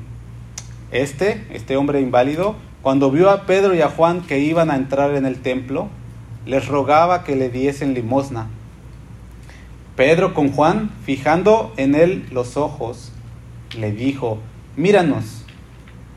Este, 0.91 1.47
este 1.51 1.77
hombre 1.77 2.01
inválido, 2.01 2.57
cuando 2.83 3.11
vio 3.11 3.31
a 3.31 3.47
Pedro 3.47 3.75
y 3.75 3.81
a 3.81 3.89
Juan 3.89 4.21
que 4.21 4.41
iban 4.41 4.71
a 4.71 4.77
entrar 4.77 5.15
en 5.15 5.25
el 5.25 5.41
templo, 5.41 5.89
les 6.45 6.67
rogaba 6.67 7.25
que 7.25 7.37
le 7.37 7.49
diesen 7.49 7.95
limosna. 7.95 8.49
Pedro 9.97 10.35
con 10.35 10.51
Juan, 10.51 10.91
fijando 11.05 11.73
en 11.77 11.95
él 11.95 12.27
los 12.33 12.57
ojos, 12.57 13.13
le 13.79 13.93
dijo, 13.93 14.39
míranos. 14.77 15.45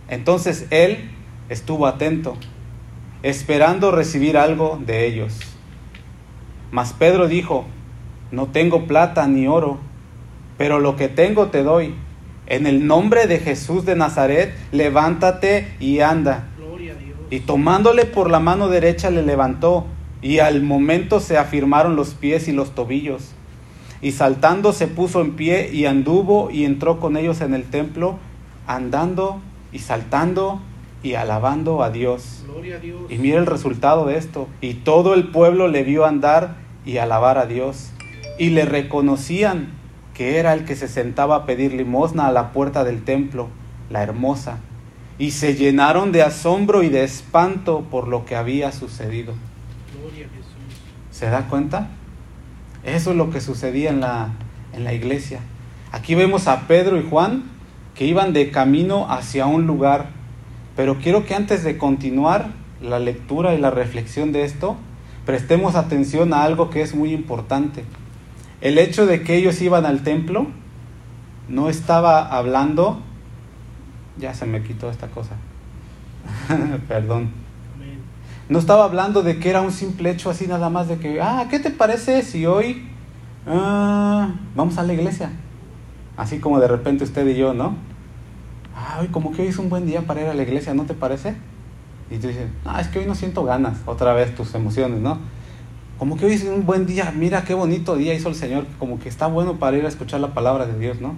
Entonces 0.09 0.65
él 0.71 1.11
estuvo 1.47 1.85
atento, 1.85 2.35
esperando 3.21 3.91
recibir 3.91 4.35
algo 4.37 4.81
de 4.83 5.05
ellos. 5.05 5.39
Mas 6.71 6.93
Pedro 6.93 7.27
dijo, 7.27 7.65
no 8.31 8.47
tengo 8.47 8.87
plata 8.87 9.27
ni 9.27 9.47
oro 9.47 9.79
pero 10.57 10.79
lo 10.79 10.95
que 10.95 11.07
tengo 11.07 11.47
te 11.47 11.63
doy. 11.63 11.93
En 12.47 12.65
el 12.65 12.87
nombre 12.87 13.27
de 13.27 13.39
Jesús 13.39 13.85
de 13.85 13.95
Nazaret, 13.95 14.55
levántate 14.71 15.67
y 15.79 15.99
anda. 15.99 16.47
Y 17.29 17.41
tomándole 17.41 18.05
por 18.05 18.31
la 18.31 18.39
mano 18.39 18.69
derecha 18.69 19.09
le 19.09 19.21
levantó, 19.21 19.85
y 20.21 20.39
al 20.39 20.63
momento 20.63 21.19
se 21.19 21.37
afirmaron 21.37 21.95
los 21.95 22.13
pies 22.13 22.47
y 22.47 22.51
los 22.51 22.73
tobillos. 22.73 23.31
Y 24.01 24.11
saltando 24.11 24.73
se 24.73 24.87
puso 24.87 25.21
en 25.21 25.35
pie 25.35 25.69
y 25.71 25.85
anduvo 25.85 26.49
y 26.51 26.65
entró 26.65 26.99
con 26.99 27.17
ellos 27.17 27.41
en 27.41 27.53
el 27.53 27.63
templo, 27.63 28.17
andando 28.65 29.41
y 29.71 29.79
saltando 29.79 30.61
y 31.03 31.15
alabando 31.15 31.83
a 31.83 31.89
Dios. 31.89 32.45
Y 33.09 33.17
mira 33.17 33.39
el 33.39 33.45
resultado 33.45 34.05
de 34.05 34.17
esto. 34.17 34.47
Y 34.61 34.75
todo 34.75 35.13
el 35.13 35.29
pueblo 35.29 35.67
le 35.67 35.83
vio 35.83 36.05
andar 36.05 36.55
y 36.85 36.97
alabar 36.97 37.37
a 37.37 37.45
Dios. 37.45 37.91
Y 38.39 38.49
le 38.51 38.65
reconocían 38.65 39.76
que 40.17 40.39
era 40.39 40.55
el 40.55 40.65
que 40.65 40.75
se 40.75 40.87
sentaba 40.87 41.35
a 41.35 41.45
pedir 41.45 41.73
limosna 41.73 42.25
a 42.25 42.31
la 42.31 42.51
puerta 42.51 42.83
del 42.83 43.03
templo, 43.03 43.49
la 43.91 44.01
hermosa, 44.01 44.57
y 45.19 45.29
se 45.29 45.53
llenaron 45.53 46.11
de 46.11 46.23
asombro 46.23 46.81
y 46.81 46.89
de 46.89 47.03
espanto 47.03 47.81
por 47.91 48.07
lo 48.07 48.25
que 48.25 48.35
había 48.35 48.71
sucedido. 48.71 49.35
¿Se 51.11 51.27
da 51.27 51.47
cuenta? 51.47 51.89
Eso 52.83 53.11
es 53.11 53.15
lo 53.15 53.29
que 53.29 53.41
sucedía 53.41 53.91
en 53.91 53.99
la, 53.99 54.29
en 54.73 54.83
la 54.83 54.93
iglesia. 54.93 55.39
Aquí 55.91 56.15
vemos 56.15 56.47
a 56.47 56.61
Pedro 56.61 56.97
y 56.97 57.07
Juan 57.07 57.43
que 57.93 58.05
iban 58.05 58.33
de 58.33 58.49
camino 58.49 59.11
hacia 59.11 59.45
un 59.45 59.67
lugar, 59.67 60.07
pero 60.75 60.97
quiero 60.97 61.25
que 61.25 61.35
antes 61.35 61.63
de 61.63 61.77
continuar 61.77 62.47
la 62.81 62.97
lectura 62.97 63.53
y 63.53 63.59
la 63.59 63.69
reflexión 63.69 64.31
de 64.31 64.45
esto, 64.45 64.77
prestemos 65.27 65.75
atención 65.75 66.33
a 66.33 66.41
algo 66.41 66.71
que 66.71 66.81
es 66.81 66.95
muy 66.95 67.13
importante. 67.13 67.83
El 68.61 68.77
hecho 68.77 69.05
de 69.05 69.21
que 69.23 69.35
ellos 69.35 69.61
iban 69.61 69.85
al 69.85 70.03
templo 70.03 70.47
no 71.47 71.69
estaba 71.69 72.27
hablando, 72.27 73.01
ya 74.17 74.33
se 74.33 74.45
me 74.45 74.63
quitó 74.63 74.89
esta 74.89 75.07
cosa, 75.07 75.35
perdón, 76.87 77.31
no 78.49 78.59
estaba 78.59 78.85
hablando 78.85 79.23
de 79.23 79.39
que 79.39 79.49
era 79.49 79.61
un 79.61 79.71
simple 79.71 80.09
hecho 80.09 80.29
así 80.29 80.47
nada 80.47 80.69
más 80.69 80.87
de 80.87 80.97
que, 80.97 81.21
ah, 81.21 81.47
¿qué 81.49 81.59
te 81.59 81.69
parece 81.69 82.21
si 82.21 82.45
hoy 82.45 82.87
ah, 83.45 84.33
vamos 84.55 84.77
a 84.77 84.83
la 84.83 84.93
iglesia? 84.93 85.31
Así 86.15 86.39
como 86.39 86.59
de 86.59 86.67
repente 86.67 87.03
usted 87.03 87.27
y 87.27 87.35
yo, 87.35 87.53
¿no? 87.53 87.75
Ah, 88.75 88.99
hoy 89.01 89.07
como 89.07 89.33
que 89.33 89.41
hoy 89.41 89.49
es 89.49 89.57
un 89.57 89.69
buen 89.69 89.85
día 89.85 90.01
para 90.01 90.21
ir 90.21 90.27
a 90.27 90.33
la 90.33 90.43
iglesia, 90.43 90.73
¿no 90.73 90.85
te 90.85 90.93
parece? 90.93 91.35
Y 92.09 92.17
tú 92.17 92.27
dices, 92.27 92.47
ah, 92.65 92.79
es 92.79 92.87
que 92.87 92.99
hoy 92.99 93.05
no 93.05 93.15
siento 93.15 93.43
ganas, 93.43 93.79
otra 93.85 94.13
vez 94.13 94.33
tus 94.33 94.55
emociones, 94.55 95.01
¿no? 95.01 95.19
Como 95.97 96.17
que 96.17 96.25
hoy 96.25 96.33
es 96.33 96.43
un 96.43 96.65
buen 96.65 96.85
día, 96.85 97.13
mira 97.15 97.43
qué 97.43 97.53
bonito 97.53 97.95
día 97.95 98.13
hizo 98.13 98.29
el 98.29 98.35
Señor, 98.35 98.65
como 98.79 98.99
que 98.99 99.09
está 99.09 99.27
bueno 99.27 99.57
para 99.57 99.77
ir 99.77 99.85
a 99.85 99.87
escuchar 99.87 100.19
la 100.19 100.33
palabra 100.33 100.65
de 100.65 100.77
Dios, 100.77 101.01
¿no? 101.01 101.15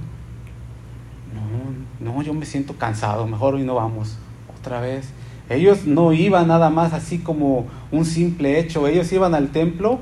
No, 2.00 2.14
no, 2.14 2.22
yo 2.22 2.34
me 2.34 2.46
siento 2.46 2.76
cansado, 2.76 3.28
mejor 3.28 3.56
hoy 3.56 3.64
no 3.64 3.76
vamos, 3.76 4.18
otra 4.58 4.80
vez. 4.80 5.10
Ellos 5.50 5.86
no 5.86 6.14
iban 6.14 6.48
nada 6.48 6.70
más 6.70 6.94
así 6.94 7.20
como 7.20 7.66
un 7.92 8.06
simple 8.06 8.60
hecho, 8.60 8.88
ellos 8.88 9.12
iban 9.12 9.36
al 9.36 9.50
templo 9.50 10.00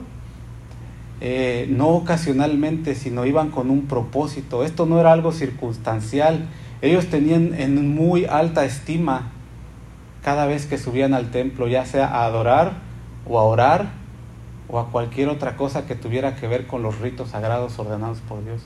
eh, 1.19 1.67
no 1.71 1.87
ocasionalmente, 1.89 2.93
sino 2.93 3.25
iban 3.25 3.49
con 3.49 3.71
un 3.71 3.87
propósito. 3.87 4.63
Esto 4.63 4.85
no 4.85 4.99
era 4.99 5.11
algo 5.11 5.31
circunstancial, 5.31 6.47
ellos 6.81 7.07
tenían 7.07 7.55
en 7.55 7.95
muy 7.95 8.25
alta 8.25 8.65
estima 8.65 9.31
cada 10.21 10.45
vez 10.45 10.67
que 10.67 10.77
subían 10.77 11.15
al 11.15 11.31
templo, 11.31 11.67
ya 11.67 11.85
sea 11.85 12.07
a 12.07 12.25
adorar 12.25 12.73
o 13.25 13.39
a 13.39 13.43
orar 13.43 13.96
o 14.69 14.79
a 14.79 14.89
cualquier 14.89 15.29
otra 15.29 15.55
cosa 15.55 15.85
que 15.85 15.95
tuviera 15.95 16.35
que 16.35 16.47
ver 16.47 16.67
con 16.67 16.83
los 16.83 16.99
ritos 16.99 17.29
sagrados 17.29 17.77
ordenados 17.79 18.19
por 18.19 18.43
Dios. 18.43 18.61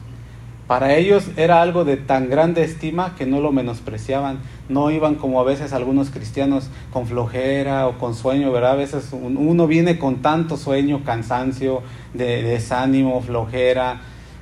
Para 0.71 0.95
ellos 0.95 1.29
era 1.35 1.61
algo 1.61 1.83
de 1.83 1.97
tan 1.97 2.29
grande 2.29 2.63
estima 2.63 3.15
que 3.17 3.25
no 3.25 3.41
lo 3.41 3.51
menospreciaban. 3.51 4.39
No 4.69 4.89
iban 4.89 5.15
como 5.15 5.41
a 5.41 5.43
veces 5.43 5.73
algunos 5.73 6.11
cristianos 6.11 6.69
con 6.93 7.07
flojera 7.07 7.87
o 7.87 7.97
con 7.97 8.15
sueño, 8.15 8.53
¿verdad? 8.53 8.71
A 8.71 8.75
veces 8.75 9.09
uno 9.11 9.67
viene 9.67 9.99
con 9.99 10.21
tanto 10.21 10.55
sueño, 10.55 11.03
cansancio, 11.03 11.81
de, 12.13 12.41
desánimo, 12.43 13.21
flojera, 13.21 13.99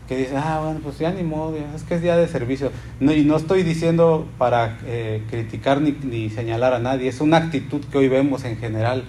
que 0.08 0.18
dice, 0.18 0.38
ah, 0.38 0.62
bueno, 0.64 0.82
pues 0.84 1.00
ya 1.00 1.12
ni 1.12 1.24
modo, 1.24 1.56
es 1.76 1.82
que 1.82 1.96
es 1.96 2.02
día 2.04 2.16
de 2.16 2.28
servicio. 2.28 2.72
Y 3.00 3.24
no 3.24 3.36
estoy 3.36 3.64
diciendo 3.64 4.28
para 4.38 4.78
eh, 4.86 5.24
criticar 5.32 5.82
ni, 5.82 5.94
ni 6.04 6.30
señalar 6.30 6.76
a 6.76 6.80
nadie, 6.80 7.10
es 7.10 7.22
una 7.22 7.38
actitud 7.38 7.82
que 7.92 7.98
hoy 7.98 8.08
vemos 8.08 8.46
en 8.46 8.58
general. 8.58 9.04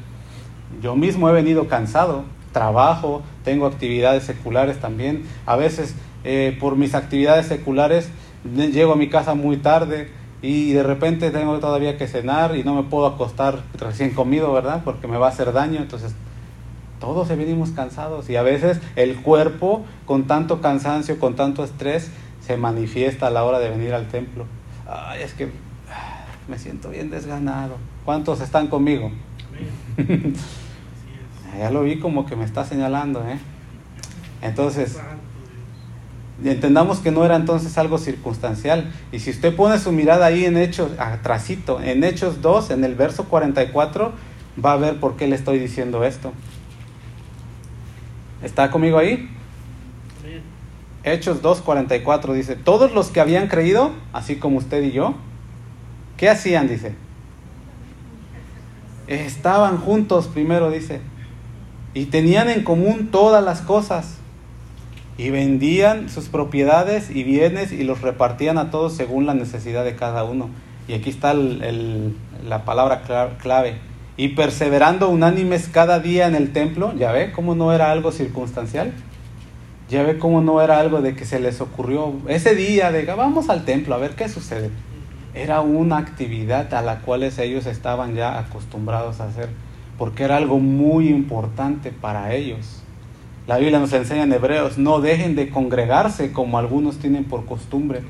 Yo 0.80 0.97
mismo 0.97 1.28
he 1.28 1.33
venido 1.33 1.69
cansado, 1.69 2.25
trabajo, 2.52 3.23
tengo 3.45 3.66
actividades 3.66 4.25
seculares 4.25 4.78
también. 4.80 5.25
A 5.47 5.57
veces 5.57 5.95
eh, 6.25 6.57
por 6.61 6.76
mis 6.76 6.95
actividades 6.95 7.47
seculares 7.47 8.11
llego 8.45 8.92
a 8.92 8.97
mi 8.97 9.09
casa 9.09 9.35
muy 9.35 9.59
tarde 9.59 10.11
y 10.42 10.73
de 10.73 10.83
repente 10.83 11.30
tengo 11.30 11.59
todavía 11.59 11.99
que 11.99 12.07
cenar 12.07 12.57
y 12.57 12.64
no 12.64 12.75
me 12.75 12.83
puedo 12.85 13.07
acostar 13.07 13.62
recién 13.78 14.11
comido, 14.11 14.52
¿verdad? 14.52 14.83
Porque 14.85 15.07
me 15.07 15.19
va 15.19 15.26
a 15.26 15.30
hacer 15.30 15.52
daño. 15.52 15.80
Entonces, 15.80 16.14
todos 16.99 17.28
venimos 17.28 17.71
cansados 17.71 18.28
y 18.30 18.37
a 18.37 18.42
veces 18.42 18.80
el 18.97 19.21
cuerpo 19.23 19.85
con 20.07 20.26
tanto 20.26 20.61
cansancio, 20.61 21.19
con 21.19 21.37
tanto 21.37 21.64
estrés, 21.64 22.11
se 22.40 22.57
manifiesta 22.57 23.26
a 23.26 23.30
la 23.30 23.45
hora 23.45 23.59
de 23.59 23.71
venir 23.71 23.95
al 23.95 24.09
templo. 24.09 24.47
Ay, 24.87 25.23
es 25.23 25.35
que 25.35 25.50
ah, 25.90 26.25
me 26.49 26.59
siento 26.59 26.88
bien 26.88 27.11
desganado 27.11 27.76
¿Cuántos 28.04 28.40
están 28.40 28.66
conmigo? 28.66 29.11
Ya 31.59 31.71
lo 31.71 31.83
vi 31.83 31.99
como 31.99 32.26
que 32.26 32.37
me 32.37 32.45
está 32.45 32.64
señalando, 32.64 33.21
¿eh? 33.26 33.35
es. 33.35 33.40
Entonces, 34.42 34.99
entendamos 36.45 37.00
que 37.00 37.11
no 37.11 37.25
era 37.25 37.37
entonces 37.37 37.76
algo 37.78 37.99
circunstancial. 37.99 38.92
Y 39.12 39.19
si 39.21 39.30
usted 39.30 39.54
pone 39.54 39.78
su 39.78 39.92
mirada 39.92 40.26
ahí 40.26 40.45
en 40.45 40.57
Hechos, 40.57 40.92
atrasito, 40.99 41.83
en 41.83 42.04
Hechos 42.04 42.40
2, 42.40 42.71
en 42.71 42.85
el 42.85 42.95
verso 42.95 43.25
44, 43.25 44.12
va 44.64 44.73
a 44.73 44.76
ver 44.76 45.00
por 45.00 45.16
qué 45.16 45.26
le 45.26 45.37
estoy 45.37 45.59
diciendo 45.59 46.04
esto. 46.04 46.33
¿Está 48.42 48.71
conmigo 48.71 48.99
ahí? 48.99 49.28
Hechos 51.02 51.42
2.44 51.42 52.35
dice, 52.35 52.57
todos 52.57 52.92
los 52.92 53.09
que 53.09 53.21
habían 53.21 53.49
creído, 53.49 53.92
así 54.12 54.37
como 54.37 54.59
usted 54.59 54.83
y 54.83 54.92
yo, 54.92 55.14
¿qué 56.16 56.28
hacían? 56.28 56.69
Dice. 56.69 56.95
Estaban 59.07 59.78
juntos, 59.78 60.28
primero 60.28 60.71
dice, 60.71 61.00
y 61.94 62.06
tenían 62.06 62.49
en 62.49 62.62
común 62.62 63.09
todas 63.11 63.42
las 63.44 63.61
cosas, 63.61 64.16
y 65.18 65.30
vendían 65.30 66.09
sus 66.09 66.28
propiedades 66.28 67.11
y 67.11 67.25
bienes 67.25 67.73
y 67.73 67.85
los 67.85 68.00
repartían 68.00 68.56
a 68.56 68.70
todos 68.70 68.94
según 68.94 69.26
la 69.26 69.35
necesidad 69.35 69.85
de 69.85 69.94
cada 69.94 70.25
uno. 70.25 70.49
Y 70.88 70.94
aquí 70.94 71.11
está 71.11 71.32
el- 71.32 72.16
la 72.49 72.64
palabra 72.64 73.02
cla- 73.06 73.37
clave. 73.37 73.76
Y 74.16 74.28
perseverando 74.28 75.09
unánimes 75.11 75.68
cada 75.68 75.99
día 76.00 76.26
en 76.26 76.35
el 76.35 76.52
templo, 76.52 76.94
ya 76.97 77.12
ve 77.12 77.32
cómo 77.32 77.54
no 77.54 77.73
era 77.73 77.92
algo 77.92 78.12
circunstancial. 78.12 78.92
Ya 79.90 80.02
ve 80.04 80.18
cómo 80.18 80.40
no 80.40 80.62
era 80.62 80.78
algo 80.78 81.02
de 81.02 81.14
que 81.14 81.25
se 81.25 81.38
les 81.40 81.61
ocurrió 81.61 82.14
ese 82.28 82.54
día 82.54 82.90
de 82.92 83.04
vamos 83.04 83.50
al 83.50 83.64
templo 83.64 83.94
a 83.94 83.99
ver 83.99 84.12
qué 84.14 84.28
sucede. 84.28 84.70
Era 85.35 85.61
una 85.61 85.99
actividad 85.99 86.73
a 86.73 86.80
la 86.80 87.00
cual 87.00 87.23
ellos 87.25 87.66
estaban 87.66 88.14
ya 88.14 88.38
acostumbrados 88.38 89.20
a 89.20 89.25
hacer, 89.26 89.49
porque 90.00 90.23
era 90.25 90.38
algo 90.38 90.59
muy 90.59 91.09
importante 91.09 91.90
para 91.92 92.35
ellos. 92.35 92.80
La 93.47 93.59
Biblia 93.59 93.78
nos 93.78 93.92
enseña 93.92 94.23
en 94.23 94.33
Hebreos, 94.33 94.78
no 94.78 95.00
dejen 95.02 95.37
de 95.37 95.50
congregarse 95.50 96.33
como 96.33 96.57
algunos 96.57 96.97
tienen 96.97 97.25
por 97.25 97.45
costumbre. 97.45 98.00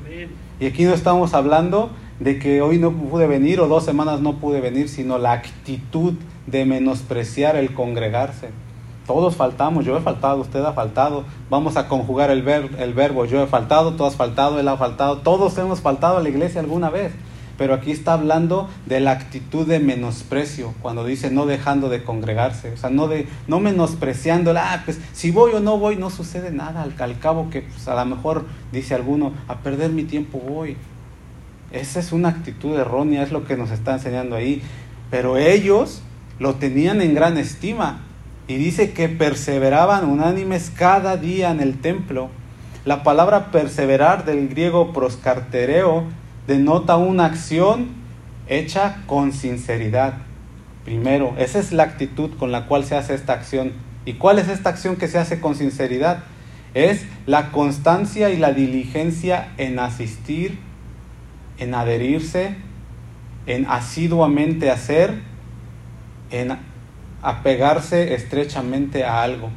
Y 0.61 0.67
aquí 0.67 0.85
no 0.85 0.93
estamos 0.93 1.33
hablando 1.33 1.89
de 2.21 2.39
que 2.39 2.61
hoy 2.61 2.77
no 2.77 2.91
pude 2.93 3.27
venir 3.27 3.59
o 3.59 3.67
dos 3.67 3.83
semanas 3.83 4.21
no 4.21 4.37
pude 4.37 4.61
venir, 4.61 4.87
sino 4.87 5.17
la 5.17 5.33
actitud 5.33 6.13
de 6.47 6.63
menospreciar 6.63 7.57
el 7.57 7.73
congregarse. 7.73 8.51
Todos 9.05 9.35
faltamos, 9.35 9.83
yo 9.83 9.97
he 9.97 10.01
faltado, 10.01 10.39
usted 10.39 10.63
ha 10.63 10.71
faltado. 10.71 11.25
Vamos 11.49 11.75
a 11.75 11.89
conjugar 11.89 12.31
el, 12.31 12.41
ver- 12.41 12.69
el 12.79 12.93
verbo, 12.93 13.25
yo 13.25 13.43
he 13.43 13.47
faltado, 13.47 13.95
tú 13.95 14.05
has 14.05 14.15
faltado, 14.15 14.61
él 14.61 14.67
ha 14.69 14.77
faltado, 14.77 15.17
todos 15.17 15.57
hemos 15.57 15.81
faltado 15.81 16.15
a 16.19 16.23
la 16.23 16.29
iglesia 16.29 16.61
alguna 16.61 16.89
vez. 16.89 17.11
Pero 17.61 17.75
aquí 17.75 17.91
está 17.91 18.13
hablando 18.13 18.67
de 18.87 18.99
la 19.01 19.11
actitud 19.11 19.67
de 19.67 19.79
menosprecio, 19.79 20.73
cuando 20.81 21.05
dice 21.05 21.29
no 21.29 21.45
dejando 21.45 21.89
de 21.89 22.03
congregarse, 22.03 22.71
o 22.71 22.77
sea, 22.77 22.89
no, 22.89 23.07
de, 23.07 23.27
no 23.45 23.59
menospreciando, 23.59 24.51
ah, 24.57 24.81
pues 24.83 24.99
si 25.13 25.29
voy 25.29 25.53
o 25.53 25.59
no 25.59 25.77
voy, 25.77 25.95
no 25.95 26.09
sucede 26.09 26.49
nada, 26.49 26.81
al, 26.81 26.95
al 26.97 27.19
cabo 27.19 27.51
que 27.51 27.61
pues, 27.61 27.87
a 27.87 27.93
lo 27.93 28.03
mejor, 28.15 28.47
dice 28.71 28.95
alguno, 28.95 29.33
a 29.47 29.59
perder 29.59 29.91
mi 29.91 30.05
tiempo 30.05 30.39
voy. 30.39 30.75
Esa 31.71 31.99
es 31.99 32.11
una 32.11 32.29
actitud 32.29 32.75
errónea, 32.79 33.21
es 33.21 33.31
lo 33.31 33.45
que 33.45 33.55
nos 33.55 33.69
está 33.69 33.93
enseñando 33.93 34.35
ahí. 34.35 34.63
Pero 35.11 35.37
ellos 35.37 36.01
lo 36.39 36.55
tenían 36.55 36.99
en 36.99 37.13
gran 37.13 37.37
estima 37.37 37.99
y 38.47 38.55
dice 38.55 38.91
que 38.91 39.07
perseveraban 39.07 40.09
unánimes 40.09 40.71
cada 40.75 41.15
día 41.15 41.51
en 41.51 41.59
el 41.59 41.79
templo. 41.79 42.31
La 42.85 43.03
palabra 43.03 43.51
perseverar 43.51 44.25
del 44.25 44.49
griego 44.49 44.93
proscartereo 44.93 46.05
denota 46.47 46.97
una 46.97 47.25
acción 47.25 47.89
hecha 48.47 49.03
con 49.07 49.31
sinceridad. 49.31 50.15
Primero, 50.83 51.35
esa 51.37 51.59
es 51.59 51.71
la 51.71 51.83
actitud 51.83 52.31
con 52.37 52.51
la 52.51 52.67
cual 52.67 52.83
se 52.83 52.95
hace 52.95 53.13
esta 53.13 53.33
acción. 53.33 53.73
¿Y 54.05 54.13
cuál 54.13 54.39
es 54.39 54.49
esta 54.49 54.69
acción 54.69 54.95
que 54.95 55.07
se 55.07 55.19
hace 55.19 55.39
con 55.39 55.55
sinceridad? 55.55 56.23
Es 56.73 57.05
la 57.27 57.51
constancia 57.51 58.29
y 58.29 58.37
la 58.37 58.51
diligencia 58.51 59.51
en 59.57 59.77
asistir, 59.77 60.57
en 61.59 61.75
adherirse, 61.75 62.55
en 63.45 63.67
asiduamente 63.67 64.71
hacer, 64.71 65.21
en 66.31 66.57
apegarse 67.21 68.15
estrechamente 68.15 69.03
a 69.03 69.21
algo. 69.21 69.49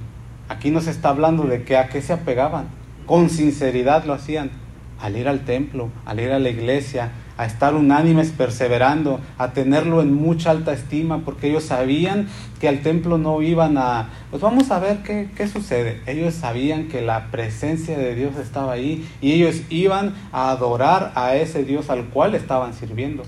Aquí 0.48 0.70
nos 0.70 0.86
está 0.86 1.08
hablando 1.08 1.44
de 1.44 1.62
que 1.62 1.76
a 1.76 1.88
qué 1.88 2.02
se 2.02 2.12
apegaban. 2.12 2.66
Con 3.06 3.30
sinceridad 3.30 4.04
lo 4.04 4.12
hacían. 4.12 4.50
Al 5.00 5.16
ir 5.16 5.28
al 5.28 5.44
templo, 5.44 5.90
al 6.04 6.20
ir 6.20 6.30
a 6.30 6.38
la 6.38 6.48
iglesia, 6.48 7.12
a 7.36 7.46
estar 7.46 7.74
unánimes 7.74 8.30
perseverando, 8.30 9.20
a 9.38 9.52
tenerlo 9.52 10.02
en 10.02 10.14
mucha 10.14 10.50
alta 10.50 10.72
estima, 10.72 11.18
porque 11.24 11.48
ellos 11.48 11.64
sabían 11.64 12.28
que 12.60 12.68
al 12.68 12.80
templo 12.80 13.18
no 13.18 13.42
iban 13.42 13.76
a... 13.76 14.10
Pues 14.30 14.40
vamos 14.40 14.70
a 14.70 14.78
ver 14.78 14.98
qué, 15.02 15.28
qué 15.36 15.48
sucede. 15.48 16.00
Ellos 16.06 16.34
sabían 16.34 16.88
que 16.88 17.02
la 17.02 17.30
presencia 17.30 17.98
de 17.98 18.14
Dios 18.14 18.36
estaba 18.36 18.72
ahí 18.72 19.08
y 19.20 19.32
ellos 19.32 19.62
iban 19.68 20.14
a 20.32 20.50
adorar 20.50 21.12
a 21.16 21.34
ese 21.34 21.64
Dios 21.64 21.90
al 21.90 22.04
cual 22.06 22.34
estaban 22.34 22.72
sirviendo. 22.72 23.24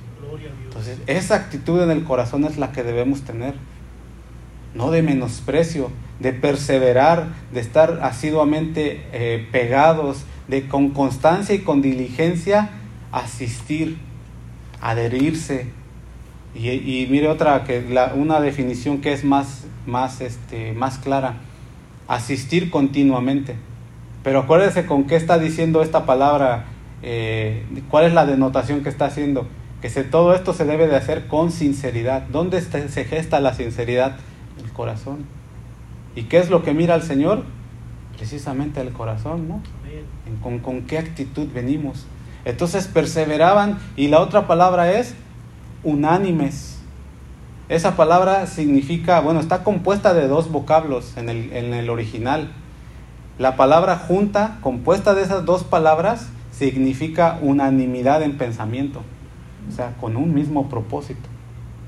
Entonces, 0.65 0.99
esa 1.07 1.37
actitud 1.37 1.81
en 1.83 1.91
el 1.91 2.05
corazón 2.05 2.45
es 2.45 2.59
la 2.59 2.73
que 2.73 2.83
debemos 2.83 3.23
tener. 3.23 3.55
No 4.75 4.91
de 4.91 5.03
menosprecio, 5.03 5.91
de 6.21 6.33
perseverar, 6.33 7.29
de 7.53 7.61
estar 7.61 8.01
asiduamente 8.03 9.03
eh, 9.13 9.49
pegados, 9.51 10.25
de 10.49 10.69
con 10.69 10.91
constancia 10.91 11.55
y 11.55 11.61
con 11.61 11.83
diligencia 11.83 12.71
asistir, 13.13 13.99
adherirse. 14.81 15.67
Y, 16.55 17.07
mire 17.11 17.29
otra 17.29 17.65
que 17.65 17.83
la, 17.83 18.15
una 18.15 18.41
definición 18.41 19.01
que 19.01 19.13
es 19.13 19.25
más, 19.25 19.67
más, 19.87 20.21
este, 20.21 20.73
más 20.73 20.99
clara, 20.99 21.37
asistir 22.09 22.71
continuamente. 22.71 23.57
Pero 24.23 24.41
acuérdese 24.41 24.87
con 24.87 25.05
qué 25.05 25.17
está 25.17 25.39
diciendo 25.39 25.83
esta 25.83 26.07
palabra, 26.07 26.65
eh, 27.03 27.65
cuál 27.91 28.07
es 28.07 28.15
la 28.15 28.25
denotación 28.25 28.83
que 28.83 28.89
está 28.89 29.07
haciendo. 29.07 29.47
Que 29.83 29.91
se, 29.91 30.03
todo 30.03 30.35
esto 30.35 30.55
se 30.55 30.65
debe 30.65 30.87
de 30.87 30.97
hacer 30.97 31.27
con 31.27 31.53
sinceridad. 31.53 32.23
¿Dónde 32.29 32.61
se 32.63 33.05
gesta 33.05 33.41
la 33.41 33.53
sinceridad? 33.53 34.17
El 34.63 34.73
corazón. 34.73 35.27
¿Y 36.15 36.25
qué 36.25 36.39
es 36.39 36.49
lo 36.49 36.63
que 36.63 36.73
mira 36.73 36.95
al 36.95 37.03
Señor? 37.03 37.45
Precisamente 38.17 38.81
el 38.81 38.93
corazón, 38.93 39.47
¿no? 39.47 39.63
Con 40.43 40.83
qué 40.83 40.99
actitud 40.99 41.49
venimos. 41.53 42.07
Entonces 42.45 42.87
perseveraban 42.87 43.79
y 43.97 44.09
la 44.09 44.21
otra 44.21 44.47
palabra 44.47 44.93
es 44.93 45.15
unánimes. 45.83 46.79
Esa 47.69 47.97
palabra 47.97 48.47
significa, 48.47 49.21
bueno, 49.21 49.41
está 49.41 49.65
compuesta 49.65 50.15
de 50.15 50.29
dos 50.29 50.51
vocablos 50.51 51.17
en 51.17 51.29
el, 51.29 51.53
en 51.53 51.75
el 51.75 51.91
original. 51.91 52.53
La 53.39 53.57
palabra 53.57 53.97
junta, 53.97 54.59
compuesta 54.61 55.15
de 55.15 55.23
esas 55.23 55.45
dos 55.45 55.65
palabras, 55.65 56.29
significa 56.53 57.39
unanimidad 57.43 58.23
en 58.23 58.39
pensamiento, 58.39 59.03
o 59.69 59.73
sea, 59.73 59.95
con 60.01 60.17
un 60.17 60.33
mismo 60.33 60.69
propósito. 60.69 61.29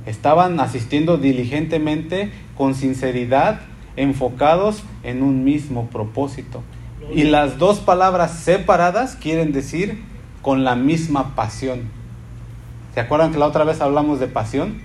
Estaban 0.05 0.59
asistiendo 0.61 1.17
diligentemente, 1.17 2.33
con 2.57 2.75
sinceridad, 2.75 3.61
enfocados 3.97 4.83
en 5.05 5.23
un 5.23 5.45
mismo 5.45 5.87
propósito. 5.87 6.63
Y 7.13 7.25
las 7.25 7.59
dos 7.59 7.79
palabras 7.79 8.33
separadas 8.33 9.17
quieren 9.17 9.53
decir 9.53 10.03
con 10.43 10.65
la 10.65 10.75
misma 10.75 11.35
pasión. 11.35 11.91
¿Se 12.95 13.01
acuerdan 13.01 13.33
que 13.33 13.39
la 13.39 13.47
otra 13.47 13.65
vez 13.65 13.81
hablamos 13.81 14.21
de 14.21 14.27
pasión? 14.27 14.81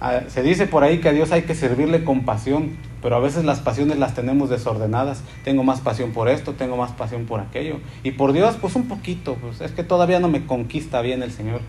Ah, 0.00 0.20
Se 0.28 0.42
dice 0.42 0.66
por 0.66 0.84
ahí 0.84 0.98
que 1.00 1.08
a 1.08 1.12
Dios 1.12 1.32
hay 1.32 1.42
que 1.42 1.54
servirle 1.54 2.04
con 2.04 2.24
pasión, 2.24 2.76
pero 3.02 3.16
a 3.16 3.20
veces 3.20 3.44
las 3.44 3.60
pasiones 3.60 3.98
las 3.98 4.14
tenemos 4.14 4.48
desordenadas. 4.48 5.22
Tengo 5.44 5.64
más 5.64 5.80
pasión 5.80 6.12
por 6.12 6.28
esto, 6.28 6.54
tengo 6.54 6.76
más 6.76 6.92
pasión 6.92 7.26
por 7.26 7.40
aquello. 7.40 7.78
Y 8.02 8.12
por 8.12 8.32
Dios, 8.32 8.56
pues 8.60 8.76
un 8.76 8.86
poquito, 8.86 9.34
pues 9.36 9.60
es 9.60 9.72
que 9.72 9.82
todavía 9.82 10.20
no 10.20 10.28
me 10.28 10.46
conquista 10.46 11.00
bien 11.00 11.22
el 11.22 11.32
Señor. 11.32 11.60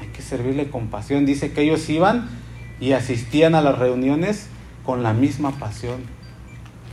Hay 0.00 0.08
que 0.08 0.22
servirle 0.22 0.68
con 0.68 0.88
pasión. 0.88 1.26
Dice 1.26 1.52
que 1.52 1.62
ellos 1.62 1.88
iban 1.88 2.28
y 2.80 2.92
asistían 2.92 3.54
a 3.54 3.62
las 3.62 3.78
reuniones 3.78 4.48
con 4.84 5.02
la 5.02 5.12
misma 5.12 5.52
pasión, 5.52 5.96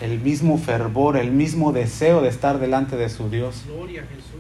el 0.02 0.20
mismo 0.20 0.58
fervor, 0.58 1.18
el 1.18 1.32
mismo 1.32 1.72
deseo 1.72 2.22
de 2.22 2.30
estar 2.30 2.60
delante 2.60 2.98
de 2.98 3.10
su 3.10 3.30
Dios. 3.30 3.64
Gloria 3.68 4.04
a 4.04 4.06
Jesús. 4.06 4.36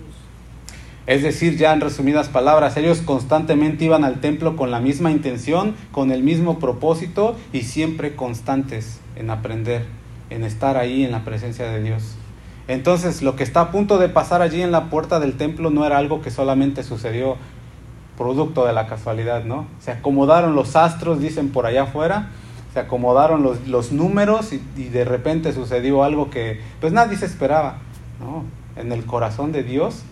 Es 1.07 1.21
decir, 1.21 1.55
ya 1.57 1.71
en 1.71 1.81
resumidas 1.81 2.29
palabras, 2.29 2.77
ellos 2.77 3.01
constantemente 3.01 3.85
iban 3.85 4.03
al 4.03 4.21
templo 4.21 4.55
con 4.55 4.71
la 4.71 4.79
misma 4.79 5.11
intención, 5.11 5.75
con 5.91 6.11
el 6.11 6.23
mismo 6.23 6.57
propósito 6.57 7.35
y 7.53 7.61
siempre 7.61 8.15
constantes 8.15 8.99
en 9.15 9.29
aprender, 9.29 9.85
en 10.31 10.43
estar 10.43 10.77
ahí 10.77 11.03
en 11.03 11.11
la 11.11 11.23
presencia 11.23 11.69
de 11.69 11.83
Dios. 11.83 12.15
Entonces, 12.67 13.21
lo 13.21 13.35
que 13.35 13.43
está 13.43 13.61
a 13.61 13.71
punto 13.71 13.99
de 13.99 14.09
pasar 14.09 14.41
allí 14.41 14.63
en 14.63 14.71
la 14.71 14.89
puerta 14.89 15.19
del 15.19 15.37
templo 15.37 15.69
no 15.69 15.85
era 15.85 15.99
algo 15.99 16.21
que 16.21 16.31
solamente 16.31 16.81
sucedió 16.81 17.37
producto 18.17 18.65
de 18.65 18.73
la 18.73 18.87
casualidad, 18.87 19.43
¿no? 19.43 19.67
Se 19.79 19.91
acomodaron 19.91 20.55
los 20.55 20.75
astros, 20.75 21.19
dicen 21.19 21.49
por 21.49 21.67
allá 21.67 21.83
afuera, 21.83 22.29
se 22.75 22.81
acomodaron 22.81 23.41
los, 23.41 23.67
los 23.67 23.93
números 23.93 24.51
y, 24.51 24.61
y 24.75 24.89
de 24.89 25.05
repente 25.05 25.53
sucedió 25.53 26.03
algo 26.03 26.29
que 26.29 26.59
pues 26.81 26.91
nadie 26.91 27.15
se 27.15 27.25
esperaba, 27.25 27.77
¿no? 28.19 28.43
En 28.75 28.91
el 28.91 29.05
corazón 29.05 29.53
de 29.53 29.63
Dios 29.63 30.03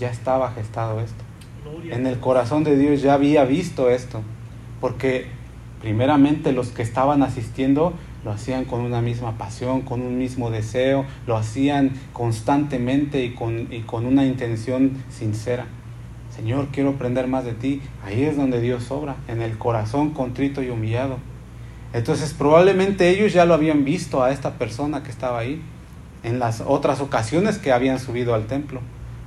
ya 0.00 0.10
estaba 0.10 0.50
gestado 0.52 1.00
esto. 1.00 1.22
En 1.90 2.06
el 2.06 2.18
corazón 2.18 2.64
de 2.64 2.78
Dios 2.78 3.02
ya 3.02 3.12
había 3.12 3.44
visto 3.44 3.90
esto. 3.90 4.22
Porque 4.80 5.26
primeramente 5.82 6.52
los 6.52 6.68
que 6.68 6.80
estaban 6.80 7.22
asistiendo 7.22 7.92
lo 8.24 8.30
hacían 8.32 8.64
con 8.64 8.80
una 8.80 9.02
misma 9.02 9.36
pasión, 9.36 9.82
con 9.82 10.00
un 10.00 10.16
mismo 10.16 10.50
deseo, 10.50 11.04
lo 11.26 11.36
hacían 11.36 11.92
constantemente 12.14 13.22
y 13.24 13.34
con, 13.34 13.70
y 13.70 13.80
con 13.80 14.06
una 14.06 14.24
intención 14.24 14.92
sincera. 15.10 15.66
Señor, 16.34 16.68
quiero 16.72 16.90
aprender 16.90 17.28
más 17.28 17.44
de 17.44 17.52
ti. 17.52 17.82
Ahí 18.02 18.24
es 18.24 18.38
donde 18.38 18.62
Dios 18.62 18.90
obra, 18.90 19.16
en 19.28 19.42
el 19.42 19.58
corazón 19.58 20.10
contrito 20.10 20.62
y 20.62 20.70
humillado. 20.70 21.18
Entonces 21.92 22.34
probablemente 22.34 23.08
ellos 23.08 23.32
ya 23.32 23.44
lo 23.44 23.54
habían 23.54 23.84
visto 23.84 24.22
a 24.22 24.30
esta 24.30 24.54
persona 24.54 25.02
que 25.02 25.10
estaba 25.10 25.38
ahí 25.38 25.62
en 26.22 26.38
las 26.38 26.60
otras 26.60 27.00
ocasiones 27.00 27.58
que 27.58 27.72
habían 27.72 27.98
subido 27.98 28.34
al 28.34 28.46
templo, 28.46 28.80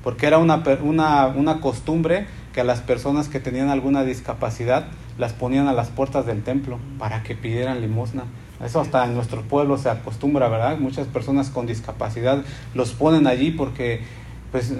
porque 0.03 0.27
era 0.27 0.37
una, 0.37 0.63
una, 0.83 1.27
una 1.27 1.61
costumbre 1.61 2.27
que 2.53 2.61
a 2.61 2.63
las 2.63 2.81
personas 2.81 3.29
que 3.29 3.39
tenían 3.39 3.69
alguna 3.69 4.03
discapacidad 4.03 4.87
las 5.17 5.33
ponían 5.33 5.67
a 5.67 5.73
las 5.73 5.89
puertas 5.89 6.25
del 6.25 6.43
templo 6.43 6.79
para 6.97 7.23
que 7.23 7.35
pidieran 7.35 7.81
limosna. 7.81 8.23
Eso 8.63 8.81
hasta 8.81 9.05
en 9.05 9.13
nuestro 9.13 9.41
pueblo 9.43 9.77
se 9.77 9.89
acostumbra, 9.89 10.49
¿verdad? 10.49 10.77
Muchas 10.77 11.07
personas 11.07 11.49
con 11.49 11.65
discapacidad 11.65 12.43
los 12.73 12.91
ponen 12.91 13.27
allí 13.27 13.51
porque 13.51 14.01
pues 14.51 14.73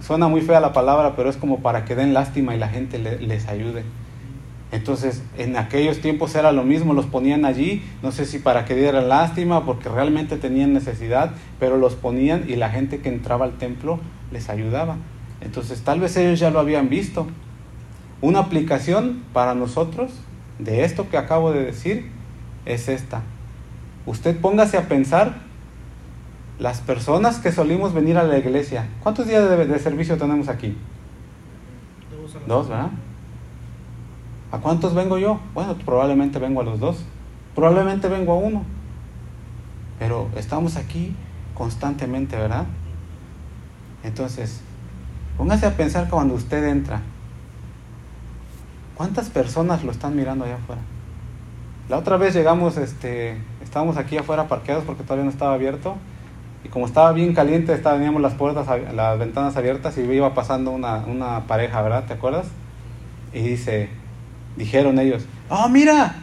suena 0.00 0.28
muy 0.28 0.40
fea 0.40 0.60
la 0.60 0.72
palabra, 0.72 1.16
pero 1.16 1.28
es 1.28 1.36
como 1.36 1.60
para 1.60 1.84
que 1.84 1.94
den 1.94 2.14
lástima 2.14 2.54
y 2.54 2.58
la 2.58 2.68
gente 2.68 2.98
les 2.98 3.48
ayude. 3.48 3.84
Entonces, 4.72 5.22
en 5.36 5.56
aquellos 5.56 6.00
tiempos 6.00 6.34
era 6.36 6.52
lo 6.52 6.62
mismo, 6.62 6.94
los 6.94 7.06
ponían 7.06 7.44
allí, 7.44 7.82
no 8.02 8.12
sé 8.12 8.24
si 8.24 8.38
para 8.38 8.64
que 8.64 8.76
dieran 8.76 9.08
lástima, 9.08 9.64
porque 9.64 9.88
realmente 9.88 10.36
tenían 10.36 10.72
necesidad, 10.72 11.32
pero 11.58 11.76
los 11.76 11.96
ponían 11.96 12.44
y 12.48 12.54
la 12.54 12.70
gente 12.70 13.00
que 13.00 13.08
entraba 13.08 13.46
al 13.46 13.58
templo 13.58 13.98
les 14.30 14.48
ayudaba. 14.48 14.96
Entonces, 15.40 15.82
tal 15.82 15.98
vez 15.98 16.16
ellos 16.16 16.38
ya 16.38 16.50
lo 16.50 16.60
habían 16.60 16.88
visto. 16.88 17.26
Una 18.20 18.40
aplicación 18.40 19.22
para 19.32 19.54
nosotros 19.54 20.12
de 20.58 20.84
esto 20.84 21.08
que 21.08 21.16
acabo 21.16 21.52
de 21.52 21.64
decir 21.64 22.10
es 22.64 22.88
esta. 22.88 23.22
Usted 24.06 24.38
póngase 24.38 24.76
a 24.76 24.88
pensar 24.88 25.38
las 26.60 26.80
personas 26.80 27.38
que 27.38 27.50
solimos 27.50 27.92
venir 27.92 28.18
a 28.18 28.22
la 28.22 28.38
iglesia. 28.38 28.86
¿Cuántos 29.02 29.26
días 29.26 29.48
de, 29.48 29.78
servicio 29.78 30.16
tenemos 30.16 30.48
aquí? 30.48 30.76
Dos, 32.46 32.68
¿verdad? 32.68 32.90
¿A 34.52 34.58
cuántos 34.58 34.94
vengo 34.94 35.18
yo? 35.18 35.40
Bueno, 35.54 35.76
probablemente 35.84 36.38
vengo 36.38 36.60
a 36.60 36.64
los 36.64 36.80
dos. 36.80 37.04
Probablemente 37.54 38.08
vengo 38.08 38.32
a 38.32 38.36
uno. 38.36 38.64
Pero 39.98 40.28
estamos 40.36 40.76
aquí 40.76 41.14
constantemente, 41.54 42.36
¿verdad? 42.36 42.64
Entonces, 44.02 44.60
póngase 45.36 45.66
a 45.66 45.76
pensar 45.76 46.08
cuando 46.08 46.34
usted 46.34 46.64
entra. 46.64 47.02
¿Cuántas 48.96 49.30
personas 49.30 49.84
lo 49.84 49.92
están 49.92 50.16
mirando 50.16 50.44
allá 50.44 50.56
afuera? 50.56 50.82
La 51.88 51.98
otra 51.98 52.16
vez 52.16 52.34
llegamos, 52.34 52.76
este, 52.76 53.36
estábamos 53.62 53.96
aquí 53.96 54.16
afuera 54.16 54.46
parqueados 54.48 54.84
porque 54.84 55.02
todavía 55.02 55.24
no 55.24 55.30
estaba 55.30 55.54
abierto 55.54 55.96
y 56.64 56.68
como 56.68 56.86
estaba 56.86 57.12
bien 57.12 57.34
caliente, 57.34 57.72
estaba, 57.72 57.96
teníamos 57.96 58.20
las 58.20 58.34
puertas, 58.34 58.66
las 58.94 59.18
ventanas 59.18 59.56
abiertas 59.56 59.96
y 59.98 60.02
iba 60.02 60.34
pasando 60.34 60.70
una, 60.70 60.98
una 61.06 61.46
pareja, 61.46 61.80
¿verdad? 61.82 62.04
¿Te 62.04 62.12
acuerdas? 62.12 62.46
Y 63.32 63.40
dice, 63.40 63.88
dijeron 64.56 64.98
ellos, 64.98 65.24
oh 65.48 65.68
mira, 65.68 66.16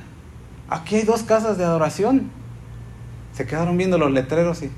aquí 0.70 0.96
hay 0.96 1.04
dos 1.04 1.24
casas 1.24 1.58
de 1.58 1.64
adoración. 1.64 2.30
Se 3.34 3.46
quedaron 3.46 3.78
viendo 3.78 3.98
los 3.98 4.12
letreros 4.12 4.64
y, 4.64 4.72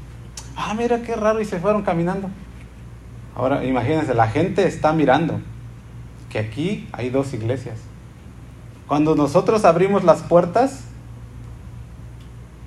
ah, 0.55 0.73
mira 0.73 1.01
qué 1.01 1.15
raro, 1.15 1.39
y 1.41 1.45
se 1.45 1.59
fueron 1.59 1.83
caminando. 1.83 2.29
Ahora 3.35 3.63
imagínense, 3.63 4.13
la 4.13 4.27
gente 4.27 4.67
está 4.67 4.91
mirando 4.91 5.39
que 6.29 6.39
aquí 6.39 6.88
hay 6.91 7.09
dos 7.09 7.33
iglesias. 7.33 7.79
Cuando 8.88 9.15
nosotros 9.15 9.65
abrimos 9.65 10.03
las 10.03 10.21
puertas, 10.23 10.81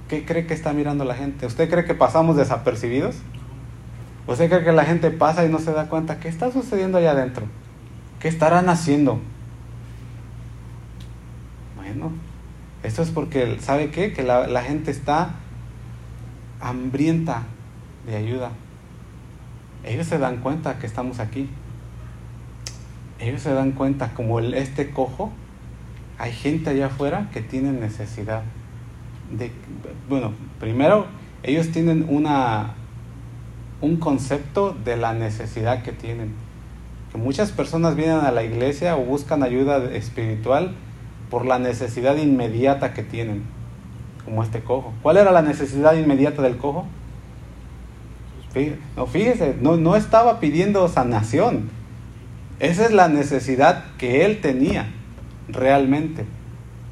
¿qué 0.09 0.25
cree 0.25 0.47
que 0.47 0.55
está 0.55 0.73
mirando 0.73 1.05
la 1.05 1.15
gente? 1.15 1.47
¿Usted 1.47 1.69
cree 1.69 1.85
que 1.85 1.95
pasamos 1.95 2.37
desapercibidos? 2.37 3.17
¿Usted 4.27 4.49
cree 4.49 4.65
que 4.65 4.73
la 4.73 4.85
gente 4.85 5.11
pasa 5.11 5.45
y 5.45 5.49
no 5.49 5.59
se 5.59 5.73
da 5.73 5.89
cuenta? 5.89 6.21
¿Qué 6.21 6.29
está 6.29 6.53
sucediendo 6.53 6.99
allá 6.99 7.11
adentro? 7.11 7.47
¿Qué 8.21 8.29
estarán 8.29 8.69
haciendo? 8.69 9.21
Esto 12.83 13.03
es 13.03 13.11
porque, 13.11 13.59
¿sabe 13.61 13.91
qué? 13.91 14.13
Que 14.13 14.23
la, 14.23 14.63
gente 14.63 14.91
está 14.91 15.37
hambrienta 16.61 17.45
de 18.07 18.17
ayuda. 18.17 18.51
Ellos 19.85 20.07
se 20.07 20.19
dan 20.19 20.39
cuenta 20.39 20.79
que 20.79 20.87
estamos 20.87 21.19
aquí. 21.19 21.49
Ellos 23.19 23.41
se 23.41 23.53
dan 23.53 23.73
cuenta, 23.73 24.15
como 24.15 24.41
este 24.41 24.91
cojo, 24.91 25.33
hay 26.19 26.33
gente 26.33 26.71
allá 26.71 26.87
afuera 26.87 27.29
que 27.33 27.41
tiene 27.41 27.73
necesidad 27.73 28.43
bueno, 30.09 30.33
primero, 30.61 31.07
ellos 31.43 31.71
tienen 31.71 32.07
una, 32.09 32.75
un 33.81 33.97
concepto 33.97 34.77
de 34.85 34.97
la 34.97 35.15
necesidad 35.15 35.83
que 35.83 35.93
tienen. 35.93 36.33
Que 37.11 37.19
muchas 37.19 37.53
personas 37.53 37.97
vienen 37.97 38.19
a 38.19 38.31
la 38.31 38.43
iglesia 38.43 38.97
o 38.97 39.05
buscan 39.05 39.43
ayuda 39.43 39.85
espiritual 39.93 40.75
por 41.33 41.47
la 41.47 41.59
necesidad 41.59 42.17
inmediata 42.17 42.95
que 42.95 43.03
tienen, 43.03 43.43
como 44.25 44.45
este 44.45 44.61
cojo. 44.63 44.93
¿Cuál 45.03 45.17
era 45.17 45.33
la 45.33 45.43
necesidad 45.43 45.97
inmediata 45.97 46.43
del 46.43 46.59
cojo? 46.59 46.87
No, 48.97 49.07
fíjese, 49.07 49.57
no, 49.61 49.77
no 49.79 49.97
estaba 49.97 50.39
pidiendo 50.39 50.87
sanación. 50.87 51.71
Esa 52.61 52.85
es 52.85 52.93
la 52.93 53.09
necesidad 53.09 53.87
que 53.99 54.25
él 54.25 54.41
tenía 54.41 54.93
realmente. 55.49 56.27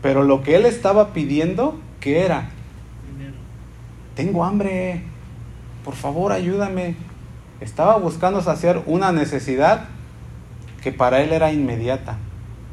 Pero 0.02 0.24
lo 0.24 0.42
que 0.42 0.56
él 0.56 0.66
estaba 0.66 1.12
pidiendo 1.12 1.78
¿Qué 2.00 2.24
era? 2.24 2.48
Tengo 4.16 4.44
hambre, 4.44 5.02
por 5.84 5.94
favor 5.94 6.32
ayúdame. 6.32 6.96
Estaba 7.60 7.98
buscando 7.98 8.40
saciar 8.40 8.82
una 8.86 9.12
necesidad 9.12 9.84
que 10.82 10.92
para 10.92 11.20
él 11.20 11.32
era 11.32 11.52
inmediata, 11.52 12.16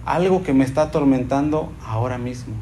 algo 0.08 0.41
que 0.41 0.54
me 0.54 0.63
está 0.63 0.84
atormentando 0.84 1.74
ahora 1.86 2.17
mismo. 2.17 2.56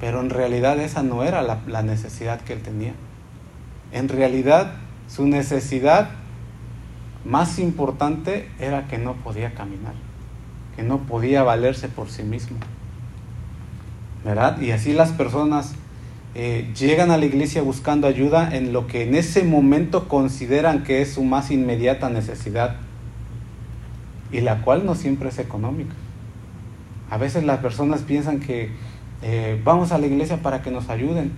Pero 0.00 0.20
en 0.20 0.28
realidad 0.28 0.78
esa 0.80 1.04
no 1.04 1.22
era 1.22 1.40
la, 1.42 1.82
necesidad 1.82 2.40
que 2.40 2.52
él 2.52 2.62
tenía. 2.62 2.94
En 3.92 4.08
realidad 4.08 4.74
su 5.06 5.26
necesidad 5.26 6.10
más 7.24 7.60
importante 7.60 8.50
era 8.58 8.88
que 8.88 8.98
no 8.98 9.14
podía 9.14 9.54
caminar, 9.54 9.94
que 10.74 10.82
no 10.82 10.98
podía 10.98 11.44
valerse 11.44 11.88
por 11.88 12.10
sí 12.10 12.24
mismo. 12.24 12.58
¿verdad? 14.24 14.60
Y 14.60 14.72
así 14.72 14.92
las 14.92 15.12
personas 15.12 15.74
eh, 16.34 16.72
llegan 16.76 17.12
a 17.12 17.18
la 17.18 17.26
iglesia 17.26 17.62
buscando 17.62 18.08
ayuda 18.08 18.56
en 18.56 18.72
lo 18.72 18.88
que 18.88 19.04
en 19.04 19.14
ese 19.14 19.44
momento 19.44 20.08
consideran 20.08 20.82
que 20.82 21.02
es 21.02 21.14
su 21.14 21.22
más 21.22 21.52
inmediata 21.52 22.08
necesidad 22.08 22.76
y 24.32 24.40
la 24.40 24.62
cual 24.62 24.84
no 24.84 24.96
siempre 24.96 25.28
es 25.28 25.38
económica. 25.38 25.94
A 27.12 27.18
veces 27.18 27.44
las 27.44 27.58
personas 27.58 28.00
piensan 28.00 28.40
que 28.40 28.70
eh, 29.20 29.60
vamos 29.62 29.92
a 29.92 29.98
la 29.98 30.06
iglesia 30.06 30.38
para 30.38 30.62
que 30.62 30.70
nos 30.70 30.88
ayuden. 30.88 31.32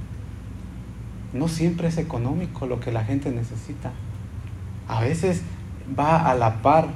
No 1.32 1.48
siempre 1.48 1.88
es 1.88 1.98
económico 1.98 2.66
lo 2.66 2.78
que 2.78 2.92
la 2.92 3.04
gente 3.04 3.32
necesita. 3.32 3.90
A 4.86 5.00
veces 5.00 5.42
va 5.98 6.30
a 6.30 6.36
la 6.36 6.62
par, 6.62 6.90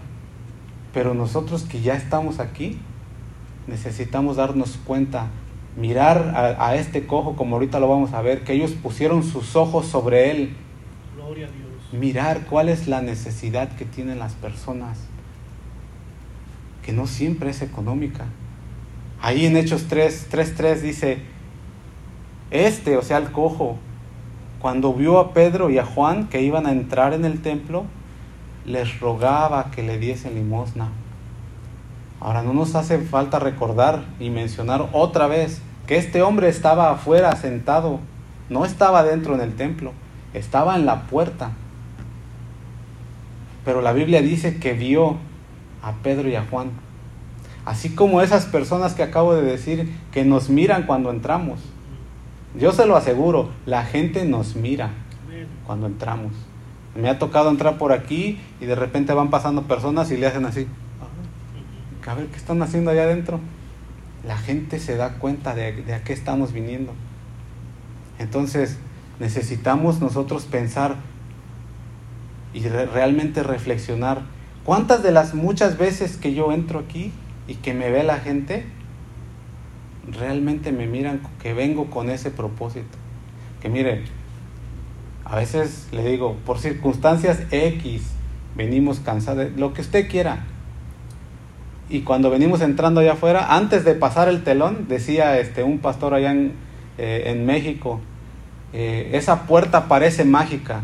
pero 0.95 1.13
nosotros 1.13 1.65
que 1.65 1.81
ya 1.81 1.95
estamos 1.95 2.39
aquí, 2.39 2.79
necesitamos 3.67 4.37
darnos 4.37 4.79
cuenta 4.85 5.27
mirar 5.77 6.57
a, 6.61 6.77
este 6.77 7.05
cojo, 7.05 7.35
como 7.35 7.57
ahorita 7.57 7.81
lo 7.81 7.89
vamos 7.89 8.13
a 8.13 8.23
ver, 8.23 8.45
que 8.45 8.53
ellos 8.53 8.75
pusieron 8.81 9.25
sus 9.25 9.57
ojos 9.57 9.89
sobre 9.89 10.31
él. 10.31 10.55
Gloria 11.17 11.49
a 11.49 11.51
Dios. 11.51 12.01
Mirar 12.01 12.47
cuál 12.47 12.69
es 12.69 12.87
la 12.87 13.03
necesidad 13.03 13.71
que 13.71 13.85
tienen 13.85 14.21
las 14.21 14.35
personas, 14.35 14.99
que 16.85 16.93
no 16.93 17.09
siempre 17.09 17.51
es 17.51 17.61
económica. 17.61 18.27
Ahí 19.21 19.47
en 19.47 19.57
Hechos 19.57 19.87
3, 19.89 20.29
3, 20.31 20.83
dice, 20.83 21.19
este, 22.51 22.97
o 22.97 23.03
sea, 23.03 23.19
el 23.19 23.33
cojo, 23.33 23.77
cuando 24.61 24.95
vio 24.95 25.19
a 25.19 25.33
Pedro 25.33 25.71
y 25.71 25.79
a 25.79 25.85
Juan 25.85 26.29
que 26.29 26.43
iban 26.43 26.67
a 26.67 26.73
entrar 26.73 27.13
en 27.13 27.25
el 27.25 27.43
templo, 27.43 27.85
les 28.65 29.01
rogaba 29.01 29.71
que 29.71 29.83
le 29.83 29.99
diesen 29.99 30.35
limosna. 30.35 30.89
Ahora 32.21 32.43
no 32.43 32.53
nos 32.53 32.75
hace 32.75 32.99
falta 32.99 33.39
recordar 33.39 34.05
y 34.19 34.31
mencionar 34.31 34.89
otra 34.93 35.27
vez 35.27 35.63
que 35.87 35.97
este 35.97 36.23
hombre 36.23 36.49
estaba 36.49 36.91
afuera 36.91 37.35
sentado, 37.37 38.01
no 38.51 38.65
estaba 38.65 39.05
dentro 39.05 39.35
en 39.35 39.41
el 39.41 39.55
templo, 39.55 39.93
estaba 40.35 40.77
en 40.77 40.85
la 40.85 41.03
puerta. 41.03 41.53
Pero 43.65 43.83
la 43.83 43.93
Biblia 43.93 44.21
dice 44.21 44.59
que 44.59 44.73
vio 44.73 45.17
a 45.83 45.93
Pedro 46.03 46.29
y 46.29 46.35
a 46.35 46.45
Juan. 46.45 46.71
Así 47.69 47.91
como 47.91 48.23
esas 48.23 48.47
personas 48.47 48.95
que 48.95 49.03
acabo 49.03 49.35
de 49.35 49.43
decir 49.43 49.93
que 50.11 50.25
nos 50.25 50.49
miran 50.49 50.85
cuando 50.85 51.11
entramos. 51.11 51.61
Yo 52.59 52.73
se 52.73 52.87
lo 52.87 52.97
aseguro, 52.97 53.51
la 53.67 53.85
gente 53.85 54.25
nos 54.25 54.57
mira 54.57 54.91
cuando 55.67 55.87
entramos. 55.87 56.33
Me 56.97 57.11
ha 57.11 57.19
tocado 57.19 57.51
entrar 57.51 57.77
por 57.77 57.93
aquí 57.93 58.41
y 58.59 58.65
de 58.65 58.75
repente 58.75 59.13
van 59.13 59.29
pasando 59.29 59.65
personas 59.65 60.11
y 60.11 60.17
le 60.17 60.27
hacen 60.27 60.47
así. 60.47 60.67
A 62.07 62.15
ver 62.15 62.29
qué 62.29 62.37
están 62.39 62.63
haciendo 62.63 62.91
allá 62.91 63.03
adentro. 63.03 63.39
la 64.27 64.37
gente 64.37 64.79
se 64.79 64.97
da 64.97 65.15
cuenta 65.19 65.55
de, 65.55 65.73
de 65.73 65.95
a 65.95 66.03
qué 66.05 66.13
estamos 66.13 66.53
viniendo. 66.53 66.93
Entonces, 68.19 68.79
necesitamos 69.21 70.01
nosotros 70.01 70.45
pensar 70.45 70.97
y 72.53 72.61
re- 72.69 72.87
realmente 72.87 73.43
reflexionar. 73.43 74.23
¿Cuántas 74.65 75.03
de 75.03 75.13
las 75.13 75.35
muchas 75.35 75.79
veces 75.79 76.17
que 76.17 76.35
yo 76.35 76.53
entro 76.53 76.79
aquí 76.81 77.13
y 77.49 77.57
que 77.57 77.75
me 77.75 77.91
ve 77.91 78.05
la 78.05 78.19
gente, 78.19 78.65
realmente 80.07 80.71
me 80.71 80.87
miran 80.87 81.21
que 81.43 81.55
vengo 81.55 81.91
con 81.91 82.11
ese 82.11 82.31
propósito? 82.31 82.97
Que 83.61 83.69
mire, 83.69 84.05
a 85.25 85.37
veces 85.37 85.89
le 85.91 86.09
digo, 86.09 86.37
por 86.47 86.59
circunstancias 86.59 87.43
X, 87.51 88.03
venimos 88.55 89.01
cansados, 89.01 89.49
lo 89.57 89.75
que 89.75 89.81
usted 89.81 90.09
quiera. 90.09 90.45
Y 91.91 92.03
cuando 92.03 92.31
venimos 92.31 92.61
entrando 92.61 93.01
allá 93.01 93.13
afuera, 93.13 93.55
antes 93.57 93.85
de 93.85 93.95
pasar 93.95 94.29
el 94.29 94.45
telón, 94.45 94.87
decía 94.89 95.39
este, 95.41 95.63
un 95.63 95.79
pastor 95.79 96.15
allá 96.15 96.31
en, 96.31 96.53
eh, 96.99 97.25
en 97.27 97.47
México, 97.47 98.01
eh, 98.73 99.11
esa 99.15 99.47
puerta 99.47 99.89
parece 99.89 100.25
mágica, 100.25 100.83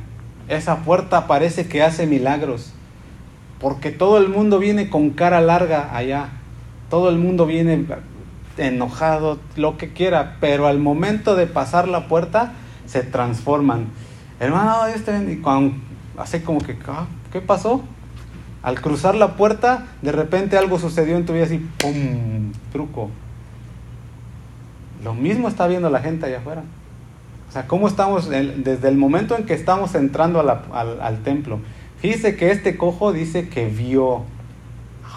esa 0.49 0.79
puerta 0.79 1.27
parece 1.27 1.67
que 1.67 1.83
hace 1.83 2.07
milagros, 2.07 2.73
porque 3.61 3.91
todo 3.91 4.19
el 4.19 4.29
mundo 4.29 4.59
viene 4.59 4.89
con 4.89 5.11
cara 5.11 5.41
larga 5.41 5.95
allá, 5.95 6.31
todo 6.91 7.09
el 7.09 7.19
mundo 7.19 7.47
viene 7.47 7.87
enojado, 8.57 9.39
lo 9.57 9.77
que 9.77 9.93
quiera, 9.93 10.37
pero 10.41 10.67
al 10.67 10.79
momento 10.79 11.35
de 11.37 11.47
pasar 11.47 11.89
la 11.89 12.07
puerta 12.09 12.53
se 12.87 13.03
transforman. 13.03 13.87
Hermano, 14.41 14.87
Dios 14.87 15.03
te. 15.05 15.33
Y 15.33 15.37
cuando- 15.37 15.77
así 16.19 16.41
como 16.41 16.61
que, 16.61 16.77
ah, 16.87 17.07
¿qué 17.33 17.41
pasó? 17.41 17.83
Al 18.63 18.81
cruzar 18.81 19.15
la 19.15 19.37
puerta, 19.37 19.87
de 20.03 20.13
repente 20.13 20.57
algo 20.57 20.79
sucedió 20.79 21.17
en 21.17 21.27
tu 21.27 21.33
vida 21.33 21.45
así, 21.45 21.59
¡pum! 21.79 22.53
Truco. 22.73 23.11
Lo 25.03 25.15
mismo 25.15 25.49
está 25.49 25.67
viendo 25.67 25.91
la 25.91 26.01
gente 26.01 26.27
allá 26.27 26.39
afuera. 26.39 26.63
O 27.49 27.53
sea, 27.53 27.67
¿cómo 27.67 27.89
estamos 27.89 28.29
desde 28.29 28.89
el 28.89 28.97
momento 28.97 29.37
en 29.37 29.45
que 29.45 29.55
estamos 29.55 29.95
entrando 29.95 30.41
al, 30.41 31.01
al 31.01 31.19
templo? 31.23 31.61
Fíjese 31.99 32.37
que 32.37 32.51
este 32.51 32.77
cojo 32.77 33.13
dice 33.13 33.49
que 33.49 33.67
vio 33.67 34.25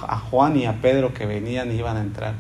a 0.08 0.18
Juan 0.18 0.58
y 0.58 0.66
a 0.66 0.82
Pedro 0.82 1.14
que 1.14 1.26
venían 1.26 1.72
y 1.72 1.76
iban 1.76 1.98
a 1.98 2.02
entrar. 2.02 2.34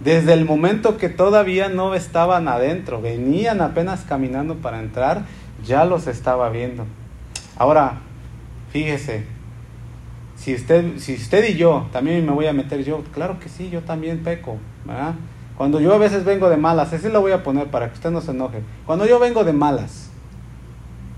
Desde 0.00 0.34
el 0.34 0.44
momento 0.44 0.98
que 0.98 1.08
todavía 1.08 1.68
no 1.68 1.94
estaban 1.94 2.46
adentro, 2.48 3.00
venían 3.00 3.60
apenas 3.60 4.02
caminando 4.02 4.56
para 4.56 4.80
entrar, 4.80 5.22
ya 5.64 5.84
los 5.84 6.06
estaba 6.06 6.50
viendo. 6.50 6.84
Ahora, 7.56 8.00
fíjese, 8.70 9.24
si 10.36 10.54
usted, 10.54 10.98
si 10.98 11.14
usted 11.14 11.48
y 11.48 11.54
yo, 11.54 11.86
también 11.92 12.26
me 12.26 12.32
voy 12.32 12.46
a 12.46 12.52
meter 12.52 12.84
yo, 12.84 13.02
claro 13.14 13.38
que 13.40 13.48
sí, 13.48 13.70
yo 13.70 13.82
también 13.82 14.22
peco. 14.22 14.58
Cuando 15.56 15.80
yo 15.80 15.94
a 15.94 15.98
veces 15.98 16.24
vengo 16.24 16.50
de 16.50 16.56
malas, 16.56 16.92
así 16.92 17.08
lo 17.08 17.20
voy 17.20 17.32
a 17.32 17.42
poner 17.42 17.68
para 17.68 17.88
que 17.88 17.94
usted 17.94 18.10
no 18.10 18.20
se 18.20 18.32
enoje. 18.32 18.60
Cuando 18.84 19.06
yo 19.06 19.18
vengo 19.18 19.44
de 19.44 19.52
malas, 19.52 20.10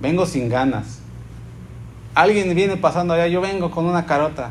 vengo 0.01 0.27
sin 0.27 0.49
ganas. 0.49 1.01
Alguien 2.15 2.55
viene 2.55 2.77
pasando 2.77 3.15
allá, 3.15 3.27
yo 3.27 3.41
vengo 3.41 3.71
con 3.71 3.87
una 3.87 4.07
carota. 4.07 4.51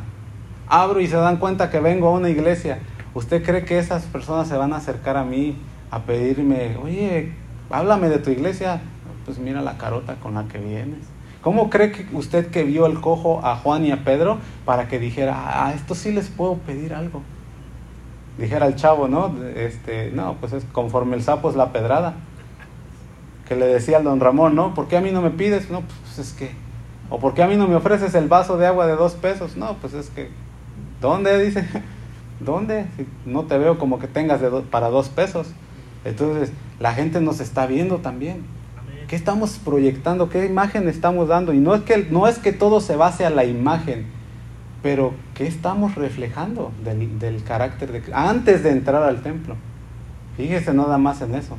Abro 0.67 0.99
y 0.99 1.07
se 1.07 1.15
dan 1.15 1.37
cuenta 1.37 1.69
que 1.69 1.79
vengo 1.79 2.07
a 2.07 2.11
una 2.11 2.29
iglesia. 2.29 2.79
¿Usted 3.13 3.43
cree 3.43 3.63
que 3.65 3.79
esas 3.79 4.03
personas 4.05 4.47
se 4.47 4.57
van 4.57 4.73
a 4.73 4.77
acercar 4.77 5.15
a 5.17 5.23
mí 5.23 5.57
a 5.91 5.99
pedirme, 5.99 6.77
oye, 6.81 7.33
háblame 7.69 8.09
de 8.09 8.19
tu 8.19 8.29
iglesia? 8.29 8.81
Pues 9.25 9.39
mira 9.39 9.61
la 9.61 9.77
carota 9.77 10.15
con 10.15 10.35
la 10.35 10.45
que 10.45 10.57
vienes. 10.57 10.99
¿Cómo 11.41 11.69
cree 11.69 11.91
que 11.91 12.07
usted 12.13 12.47
que 12.47 12.63
vio 12.63 12.87
el 12.87 12.99
cojo 12.99 13.45
a 13.45 13.55
Juan 13.55 13.85
y 13.85 13.91
a 13.91 14.03
Pedro 14.03 14.39
para 14.65 14.87
que 14.87 14.97
dijera, 14.97 15.65
a 15.67 15.73
esto 15.73 15.93
sí 15.93 16.11
les 16.11 16.27
puedo 16.29 16.55
pedir 16.55 16.93
algo? 16.93 17.21
Dijera 18.37 18.65
el 18.65 18.75
chavo, 18.75 19.07
¿no? 19.07 19.33
Este, 19.55 20.11
no, 20.11 20.37
pues 20.39 20.53
es 20.53 20.65
conforme 20.65 21.15
el 21.15 21.21
sapo 21.21 21.49
es 21.49 21.55
la 21.55 21.71
pedrada. 21.71 22.15
Que 23.47 23.55
le 23.55 23.67
decía 23.67 23.97
al 23.97 24.03
don 24.03 24.19
Ramón, 24.19 24.55
¿no? 24.55 24.73
¿Por 24.73 24.87
qué 24.87 24.97
a 24.97 25.01
mí 25.01 25.11
no 25.11 25.21
me 25.21 25.29
pides? 25.29 25.69
No, 25.69 25.81
pues 25.81 26.17
es 26.17 26.33
que. 26.33 26.49
¿O 27.11 27.19
por 27.19 27.35
qué 27.35 27.43
a 27.43 27.47
mí 27.47 27.55
no 27.55 27.67
me 27.67 27.75
ofreces 27.75 28.15
el 28.15 28.27
vaso 28.27 28.57
de 28.57 28.65
agua 28.65 28.87
de 28.87 28.95
dos 28.95 29.13
pesos? 29.13 29.55
No, 29.55 29.75
pues 29.75 29.93
es 29.93 30.09
que. 30.09 30.31
¿Dónde? 31.01 31.43
Dice. 31.43 31.65
¿Dónde? 32.39 32.85
Si 32.97 33.05
no 33.25 33.43
te 33.43 33.57
veo 33.57 33.77
como 33.77 33.99
que 33.99 34.07
tengas 34.07 34.41
de 34.41 34.49
do- 34.49 34.63
para 34.63 34.89
dos 34.89 35.09
pesos. 35.09 35.47
Entonces, 36.03 36.51
la 36.79 36.93
gente 36.93 37.21
nos 37.21 37.39
está 37.39 37.65
viendo 37.65 37.97
también. 37.99 38.43
Amén. 38.79 39.05
¿Qué 39.07 39.15
estamos 39.15 39.57
proyectando? 39.57 40.29
¿Qué 40.29 40.45
imagen 40.45 40.87
estamos 40.87 41.27
dando? 41.29 41.53
Y 41.53 41.59
no 41.59 41.73
es 41.75 41.81
que, 41.81 42.07
no 42.11 42.27
es 42.27 42.37
que 42.39 42.51
todo 42.51 42.81
se 42.81 42.95
base 42.95 43.25
a 43.25 43.29
la 43.29 43.45
imagen, 43.45 44.05
pero 44.83 45.13
¿qué 45.33 45.47
estamos 45.47 45.95
reflejando 45.95 46.71
del, 46.83 47.17
del 47.19 47.43
carácter 47.43 47.91
de 47.91 48.03
antes 48.13 48.63
de 48.63 48.71
entrar 48.71 49.01
al 49.03 49.21
templo? 49.21 49.55
Fíjese 50.37 50.73
nada 50.73 50.97
más 50.97 51.21
en 51.21 51.33
eso. 51.35 51.57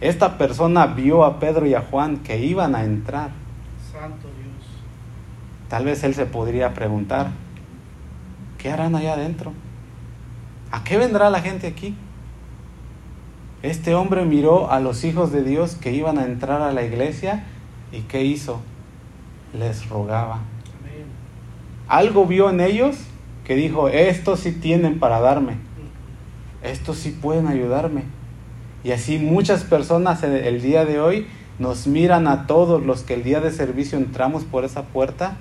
Esta 0.00 0.36
persona 0.36 0.86
vio 0.88 1.24
a 1.24 1.38
Pedro 1.38 1.64
y 1.66 1.74
a 1.74 1.80
Juan 1.80 2.18
que 2.18 2.38
iban 2.44 2.74
a 2.74 2.84
entrar. 2.84 3.30
Santo 3.92 4.26
Dios. 4.36 4.66
Tal 5.68 5.84
vez 5.86 6.04
él 6.04 6.14
se 6.14 6.26
podría 6.26 6.74
preguntar, 6.74 7.28
¿qué 8.58 8.70
harán 8.70 8.94
allá 8.94 9.14
adentro? 9.14 9.52
¿A 10.70 10.84
qué 10.84 10.98
vendrá 10.98 11.30
la 11.30 11.40
gente 11.40 11.66
aquí? 11.66 11.94
Este 13.62 13.94
hombre 13.94 14.24
miró 14.24 14.70
a 14.70 14.80
los 14.80 15.04
hijos 15.04 15.32
de 15.32 15.42
Dios 15.42 15.74
que 15.74 15.92
iban 15.92 16.18
a 16.18 16.24
entrar 16.24 16.60
a 16.62 16.72
la 16.72 16.84
iglesia 16.84 17.44
y 17.92 18.00
¿qué 18.02 18.24
hizo? 18.24 18.60
Les 19.52 19.88
rogaba. 19.88 20.40
Algo 21.88 22.26
vio 22.26 22.50
en 22.50 22.60
ellos 22.60 22.96
que 23.44 23.54
dijo, 23.54 23.88
estos 23.88 24.40
sí 24.40 24.52
tienen 24.52 24.98
para 24.98 25.20
darme, 25.20 25.54
estos 26.62 26.98
sí 26.98 27.10
pueden 27.10 27.46
ayudarme. 27.46 28.02
Y 28.82 28.90
así 28.90 29.18
muchas 29.18 29.64
personas 29.64 30.22
el 30.22 30.60
día 30.60 30.84
de 30.84 31.00
hoy 31.00 31.26
nos 31.58 31.86
miran 31.86 32.26
a 32.28 32.46
todos 32.46 32.84
los 32.84 33.02
que 33.02 33.14
el 33.14 33.22
día 33.22 33.40
de 33.40 33.50
servicio 33.50 33.98
entramos 33.98 34.44
por 34.44 34.64
esa 34.64 34.82
puerta 34.82 35.36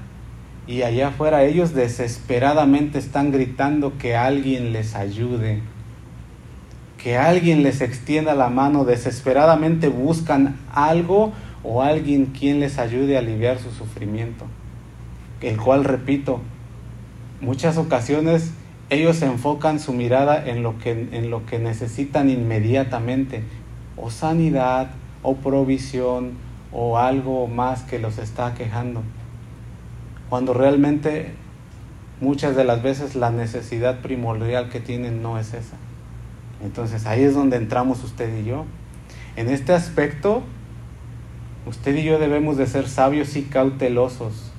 y 0.67 0.81
allá 0.81 1.09
afuera 1.09 1.43
ellos 1.43 1.73
desesperadamente 1.73 2.97
están 2.97 3.31
gritando 3.31 3.97
que 3.97 4.15
alguien 4.15 4.73
les 4.73 4.95
ayude, 4.95 5.61
que 6.97 7.17
alguien 7.17 7.61
les 7.61 7.81
extienda 7.81 8.33
la 8.33 8.49
mano, 8.49 8.83
desesperadamente 8.83 9.89
buscan 9.89 10.57
algo 10.73 11.33
o 11.63 11.83
alguien 11.83 12.27
quien 12.27 12.59
les 12.59 12.79
ayude 12.79 13.15
a 13.15 13.19
aliviar 13.19 13.59
su 13.59 13.71
sufrimiento, 13.71 14.45
el 15.41 15.57
cual, 15.57 15.83
repito, 15.83 16.41
muchas 17.41 17.77
ocasiones 17.77 18.51
ellos 18.89 19.21
enfocan 19.21 19.79
su 19.79 19.93
mirada 19.93 20.47
en 20.47 20.63
lo 20.63 20.79
que, 20.79 21.09
en 21.11 21.29
lo 21.29 21.45
que 21.45 21.59
necesitan 21.59 22.29
inmediatamente, 22.29 23.43
o 23.97 24.09
sanidad, 24.09 24.89
o 25.21 25.35
provisión, 25.35 26.43
o 26.71 26.97
algo 26.97 27.47
más 27.47 27.83
que 27.83 27.99
los 27.99 28.17
está 28.17 28.53
quejando 28.53 29.03
cuando 30.29 30.53
realmente 30.53 31.33
muchas 32.21 32.55
de 32.55 32.63
las 32.63 32.81
veces 32.81 33.15
la 33.15 33.31
necesidad 33.31 34.01
primordial 34.01 34.69
que 34.69 34.79
tienen 34.79 35.21
no 35.21 35.37
es 35.37 35.53
esa. 35.53 35.77
Entonces 36.63 37.05
ahí 37.05 37.23
es 37.23 37.33
donde 37.33 37.57
entramos 37.57 38.03
usted 38.03 38.39
y 38.39 38.45
yo. 38.45 38.65
En 39.35 39.49
este 39.49 39.73
aspecto, 39.73 40.43
usted 41.65 41.95
y 41.95 42.03
yo 42.03 42.19
debemos 42.19 42.57
de 42.57 42.67
ser 42.67 42.87
sabios 42.87 43.35
y 43.35 43.43
cautelosos, 43.43 44.51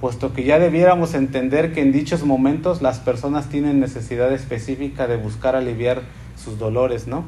puesto 0.00 0.32
que 0.32 0.44
ya 0.44 0.58
debiéramos 0.58 1.14
entender 1.14 1.72
que 1.72 1.82
en 1.82 1.92
dichos 1.92 2.24
momentos 2.24 2.82
las 2.82 2.98
personas 2.98 3.48
tienen 3.48 3.80
necesidad 3.80 4.32
específica 4.32 5.06
de 5.06 5.16
buscar 5.16 5.56
aliviar 5.56 6.02
sus 6.36 6.58
dolores, 6.58 7.06
¿no? 7.06 7.24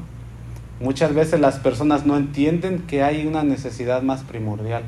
Muchas 0.79 1.13
veces 1.13 1.39
las 1.39 1.57
personas 1.57 2.05
no 2.05 2.17
entienden 2.17 2.83
que 2.87 3.03
hay 3.03 3.25
una 3.25 3.43
necesidad 3.43 4.03
más 4.03 4.23
primordial. 4.23 4.83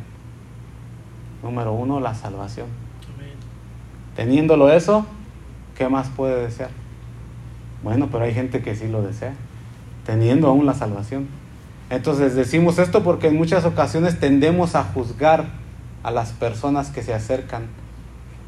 Número 1.42 1.74
uno, 1.74 2.00
la 2.00 2.14
salvación. 2.14 2.89
Teniéndolo 4.20 4.70
eso, 4.70 5.06
¿qué 5.78 5.88
más 5.88 6.10
puede 6.10 6.44
desear? 6.44 6.72
Bueno, 7.84 8.10
pero 8.12 8.26
hay 8.26 8.34
gente 8.34 8.62
que 8.62 8.76
sí 8.76 8.86
lo 8.90 9.02
desea, 9.02 9.32
teniendo 10.06 10.50
aún 10.50 10.66
la 10.66 10.74
salvación. 10.74 11.30
Entonces 11.90 12.36
decimos 12.36 12.80
esto 12.80 13.02
porque 13.02 13.28
en 13.28 13.38
muchas 13.38 13.64
ocasiones 13.64 14.20
tendemos 14.20 14.76
a 14.76 14.84
juzgar 14.84 15.46
a 16.04 16.12
las 16.12 16.34
personas 16.34 16.90
que 16.90 17.02
se 17.02 17.14
acercan 17.14 17.68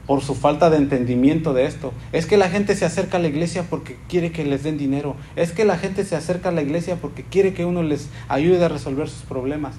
por 0.08 0.20
su 0.20 0.36
falta 0.36 0.70
de 0.70 0.76
entendimiento 0.76 1.54
de 1.54 1.68
esto. 1.68 1.94
Es 2.12 2.26
que 2.26 2.36
la 2.36 2.50
gente 2.50 2.76
se 2.76 2.84
acerca 2.84 3.16
a 3.16 3.22
la 3.22 3.30
iglesia 3.30 3.64
porque 3.70 3.98
quiere 4.10 4.34
que 4.34 4.44
les 4.44 4.64
den 4.64 4.78
dinero. 4.78 5.16
Es 5.38 5.54
que 5.54 5.64
la 5.64 5.78
gente 5.78 6.04
se 6.04 6.18
acerca 6.18 6.50
a 6.50 6.52
la 6.52 6.64
iglesia 6.64 6.98
porque 6.98 7.24
quiere 7.24 7.54
que 7.54 7.64
uno 7.64 7.82
les 7.82 8.10
ayude 8.28 8.66
a 8.66 8.68
resolver 8.68 9.08
sus 9.08 9.24
problemas. 9.24 9.76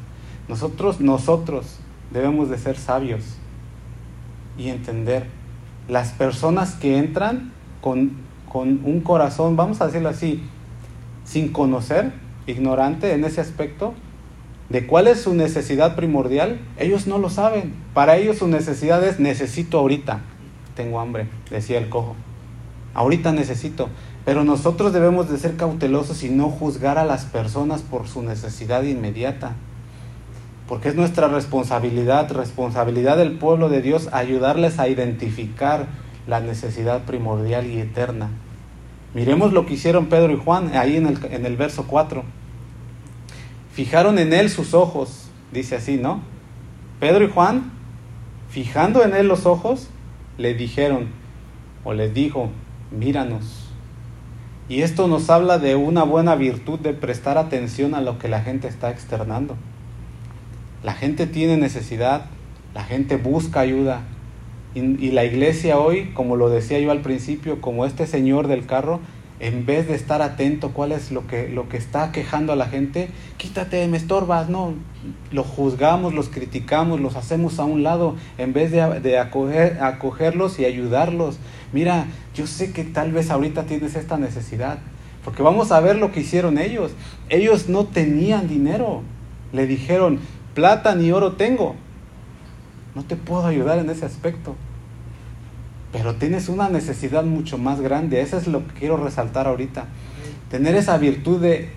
Nosotros, 0.48 1.00
nosotros 1.02 1.80
debemos 2.10 2.48
de 2.48 2.56
ser 2.56 2.78
sabios 2.78 3.20
y 4.56 4.70
entender. 4.70 5.41
Las 5.88 6.10
personas 6.10 6.74
que 6.74 6.98
entran 6.98 7.52
con, 7.80 8.12
con 8.50 8.80
un 8.84 9.00
corazón, 9.00 9.56
vamos 9.56 9.80
a 9.80 9.86
decirlo 9.86 10.08
así, 10.08 10.42
sin 11.24 11.52
conocer, 11.52 12.12
ignorante 12.46 13.12
en 13.12 13.24
ese 13.24 13.40
aspecto, 13.40 13.94
de 14.68 14.86
cuál 14.86 15.06
es 15.06 15.20
su 15.20 15.34
necesidad 15.34 15.96
primordial, 15.96 16.60
ellos 16.78 17.06
no 17.06 17.18
lo 17.18 17.30
saben. 17.30 17.74
Para 17.94 18.16
ellos 18.16 18.38
su 18.38 18.48
necesidad 18.48 19.04
es 19.04 19.20
necesito 19.20 19.78
ahorita, 19.78 20.20
tengo 20.74 21.00
hambre, 21.00 21.28
decía 21.50 21.78
el 21.78 21.88
cojo. 21.88 22.16
ahorita 22.94 23.32
necesito. 23.32 23.88
Pero 24.24 24.44
nosotros 24.44 24.92
debemos 24.92 25.28
de 25.28 25.38
ser 25.38 25.56
cautelosos 25.56 26.22
y 26.22 26.30
no 26.30 26.48
juzgar 26.48 26.96
a 26.96 27.04
las 27.04 27.24
personas 27.24 27.82
por 27.82 28.06
su 28.06 28.22
necesidad 28.22 28.82
inmediata. 28.84 29.52
Porque 30.72 30.88
es 30.88 30.94
nuestra 30.94 31.28
responsabilidad, 31.28 32.32
responsabilidad 32.32 33.18
del 33.18 33.32
pueblo 33.32 33.68
de 33.68 33.82
Dios, 33.82 34.08
ayudarles 34.10 34.78
a 34.78 34.88
identificar 34.88 35.84
la 36.26 36.40
necesidad 36.40 37.04
primordial 37.04 37.66
y 37.66 37.78
eterna. 37.78 38.30
Miremos 39.12 39.52
lo 39.52 39.66
que 39.66 39.74
hicieron 39.74 40.06
Pedro 40.06 40.32
y 40.32 40.38
Juan 40.38 40.74
ahí 40.74 40.96
en 40.96 41.06
el, 41.06 41.18
en 41.30 41.44
el 41.44 41.58
verso 41.58 41.84
4. 41.86 42.24
Fijaron 43.74 44.18
en 44.18 44.32
él 44.32 44.48
sus 44.48 44.72
ojos, 44.72 45.28
dice 45.52 45.76
así, 45.76 45.98
¿no? 45.98 46.22
Pedro 47.00 47.26
y 47.26 47.28
Juan, 47.28 47.70
fijando 48.48 49.04
en 49.04 49.12
él 49.12 49.28
los 49.28 49.44
ojos, 49.44 49.90
le 50.38 50.54
dijeron 50.54 51.08
o 51.84 51.92
le 51.92 52.08
dijo, 52.08 52.48
míranos. 52.90 53.68
Y 54.70 54.80
esto 54.80 55.06
nos 55.06 55.28
habla 55.28 55.58
de 55.58 55.76
una 55.76 56.04
buena 56.04 56.34
virtud 56.34 56.78
de 56.78 56.94
prestar 56.94 57.36
atención 57.36 57.94
a 57.94 58.00
lo 58.00 58.18
que 58.18 58.28
la 58.28 58.40
gente 58.40 58.68
está 58.68 58.90
externando. 58.90 59.54
La 60.82 60.94
gente 60.94 61.26
tiene 61.26 61.56
necesidad, 61.56 62.26
la 62.74 62.82
gente 62.82 63.16
busca 63.16 63.60
ayuda. 63.60 64.02
Y, 64.74 65.10
la 65.10 65.24
iglesia 65.24 65.78
hoy, 65.78 66.10
como 66.14 66.36
lo 66.36 66.48
decía 66.48 66.80
yo 66.80 66.90
al 66.90 67.02
principio, 67.02 67.60
como 67.60 67.84
este 67.84 68.06
señor 68.06 68.48
del 68.48 68.64
carro, 68.64 69.00
en 69.38 69.66
vez 69.66 69.86
de 69.86 69.94
estar 69.94 70.22
atento 70.22 70.70
cuál 70.70 70.92
es 70.92 71.12
lo 71.12 71.26
que, 71.26 71.48
lo 71.48 71.68
que 71.68 71.76
está 71.76 72.10
quejando 72.10 72.52
a 72.52 72.56
la 72.56 72.66
gente, 72.66 73.10
quítate, 73.36 73.86
me 73.88 73.96
estorbas, 73.96 74.48
no, 74.48 74.72
los 75.30 75.46
juzgamos, 75.46 76.14
los 76.14 76.30
criticamos, 76.30 77.00
los 77.00 77.16
hacemos 77.16 77.58
a 77.58 77.64
un 77.64 77.82
lado, 77.82 78.16
en 78.38 78.52
vez 78.52 78.70
de, 78.70 79.00
de 79.00 79.18
acoger, 79.18 79.78
acogerlos 79.82 80.58
y 80.58 80.64
ayudarlos. 80.64 81.38
Mira, 81.72 82.06
yo 82.34 82.46
sé 82.46 82.72
que 82.72 82.84
tal 82.84 83.12
vez 83.12 83.30
ahorita 83.30 83.64
tienes 83.64 83.94
esta 83.94 84.16
necesidad, 84.16 84.78
porque 85.22 85.42
vamos 85.42 85.70
a 85.70 85.80
ver 85.80 85.96
lo 85.96 86.12
que 86.12 86.20
hicieron 86.20 86.56
ellos. 86.56 86.92
Ellos 87.28 87.68
no 87.68 87.84
tenían 87.84 88.48
dinero, 88.48 89.02
le 89.52 89.66
dijeron, 89.66 90.20
plata 90.54 90.94
ni 90.94 91.12
oro 91.12 91.32
tengo, 91.32 91.76
no 92.94 93.04
te 93.04 93.16
puedo 93.16 93.46
ayudar 93.46 93.78
en 93.78 93.90
ese 93.90 94.04
aspecto 94.04 94.56
pero 95.92 96.14
tienes 96.14 96.48
una 96.48 96.70
necesidad 96.70 97.22
mucho 97.22 97.58
más 97.58 97.80
grande. 97.80 98.22
Eso 98.22 98.38
es 98.38 98.46
lo 98.46 98.66
que 98.66 98.72
quiero 98.72 98.96
resaltar 98.96 99.46
ahorita. 99.46 99.84
Tener 100.50 100.74
esa 100.74 100.96
virtud 100.96 101.40
de, 101.40 101.70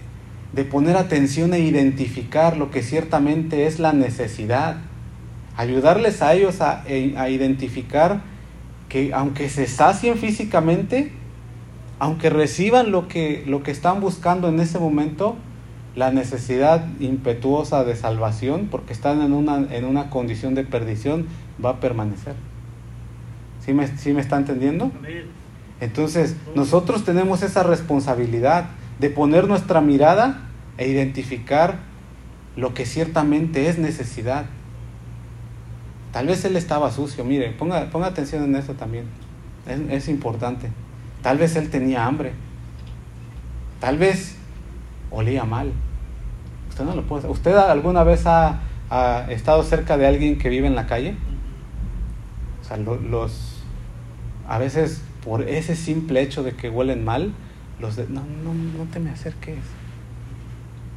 poner 0.72 0.96
atención 0.96 1.54
e 1.54 1.60
identificar 1.60 2.56
lo 2.56 2.72
que 2.72 2.82
ciertamente 2.82 3.68
es 3.68 3.78
la 3.78 3.92
necesidad. 3.92 4.78
Ayudarles 5.58 6.22
a 6.22 6.34
ellos 6.34 6.62
a, 6.62 6.84
a 6.84 7.30
identificar 7.30 8.22
que 8.88 9.14
aunque 9.14 9.50
se 9.50 9.68
sacien 9.68 10.18
físicamente, 10.18 11.12
aunque 12.00 12.30
reciban 12.30 12.92
lo 12.92 13.10
que, 13.10 13.44
lo 13.46 13.64
que 13.64 13.72
están 13.72 14.00
buscando 14.00 14.48
en 14.48 14.62
ese 14.62 14.80
momento, 14.80 15.36
la 15.96 16.12
necesidad 16.12 16.86
impetuosa 17.00 17.84
de 17.84 17.96
salvación, 17.96 18.68
porque 18.70 18.94
están 18.94 19.22
en 19.22 19.34
una, 19.34 19.66
en 19.74 19.86
una 19.86 20.10
condición 20.10 20.54
de 20.54 20.64
perdición, 20.64 21.28
va 21.64 21.72
a 21.72 21.80
permanecer. 21.80 22.36
¿Sí 23.62 23.74
me, 23.74 23.88
me 24.14 24.22
está 24.22 24.38
entendiendo? 24.38 24.92
Entonces, 25.80 26.36
nosotros 26.54 27.06
tenemos 27.06 27.42
esa 27.44 27.64
responsabilidad 27.64 28.68
de 29.00 29.10
poner 29.10 29.48
nuestra 29.48 29.82
mirada 29.82 30.50
e 30.78 30.88
identificar 30.88 31.80
lo 32.56 32.74
que 32.74 32.86
ciertamente 32.86 33.70
es 33.70 33.78
necesidad. 33.78 34.46
Tal 36.12 36.28
vez 36.28 36.46
él 36.46 36.56
estaba 36.56 36.92
sucio, 36.92 37.26
mire, 37.26 37.52
ponga, 37.52 37.90
ponga 37.90 38.08
atención 38.08 38.44
en 38.44 38.56
eso 38.56 38.74
también. 38.74 39.06
Es, 39.68 39.80
es, 39.90 40.10
importante. 40.10 40.70
Tal 41.22 41.38
vez 41.38 41.56
él 41.56 41.70
tenía 41.70 42.06
hambre. 42.06 42.34
Tal 43.80 43.98
vez 43.98 44.35
olía 45.12 45.44
mal. 45.46 45.72
Usted 46.70 46.84
no 46.86 46.96
lo 46.96 47.04
puede. 47.04 47.28
¿Usted 47.28 47.56
alguna 47.56 48.04
vez 48.04 48.26
ha, 48.26 48.60
ha 48.90 49.32
estado 49.32 49.64
cerca 49.64 49.98
de 49.98 50.08
alguien 50.08 50.38
que 50.38 50.50
vive 50.50 50.68
en 50.68 50.76
la 50.76 50.88
calle? 50.88 51.16
O 52.62 52.64
sea, 52.64 52.78
los 52.78 53.56
a 54.48 54.58
veces 54.58 55.02
por 55.24 55.42
ese 55.42 55.76
simple 55.76 56.22
hecho 56.22 56.44
de 56.44 56.52
que 56.52 56.70
huelen 56.70 57.04
mal, 57.04 57.34
los 57.80 57.96
de, 57.96 58.08
no, 58.08 58.22
no, 58.44 58.54
no 58.54 58.84
te 58.92 59.00
me 59.00 59.10
acerques. 59.10 59.58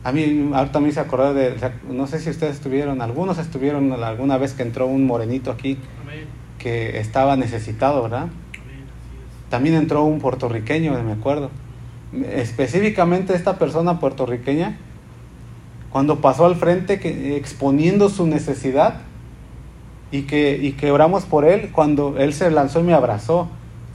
A 0.05 0.13
mí 0.13 0.51
ahorita 0.55 0.81
me 0.81 0.91
hice 0.91 1.01
acordar 1.01 1.35
de, 1.35 1.55
no 1.91 2.07
sé 2.07 2.21
si 2.21 2.31
ustedes 2.31 2.57
estuvieron, 2.57 3.03
algunos 3.03 3.39
estuvieron 3.39 3.93
alguna 3.93 4.39
vez 4.39 4.53
que 4.55 4.63
entró 4.63 4.87
un 4.87 5.07
morenito 5.07 5.51
aquí 5.51 5.79
que 6.59 6.99
estaba 6.99 7.37
necesitado, 7.37 8.03
¿verdad? 8.03 8.29
También 9.49 9.75
entró 9.77 10.05
un 10.05 10.21
puertorriqueño, 10.21 11.03
me 11.03 11.13
acuerdo. 11.13 11.51
Específicamente 12.33 13.35
esta 13.35 13.59
persona 13.59 14.01
puertorriqueña, 14.01 14.79
cuando 15.91 16.21
pasó 16.21 16.47
al 16.47 16.57
frente 16.57 17.01
exponiendo 17.37 18.09
su 18.09 18.27
necesidad, 18.27 19.03
y 20.11 20.23
que, 20.23 20.57
y 20.57 20.73
que 20.73 20.91
oramos 20.91 21.25
por 21.25 21.45
él 21.45 21.71
cuando 21.73 22.17
él 22.19 22.33
se 22.33 22.51
lanzó 22.51 22.81
y 22.81 22.85
me 22.85 22.95
abrazó. 22.95 23.49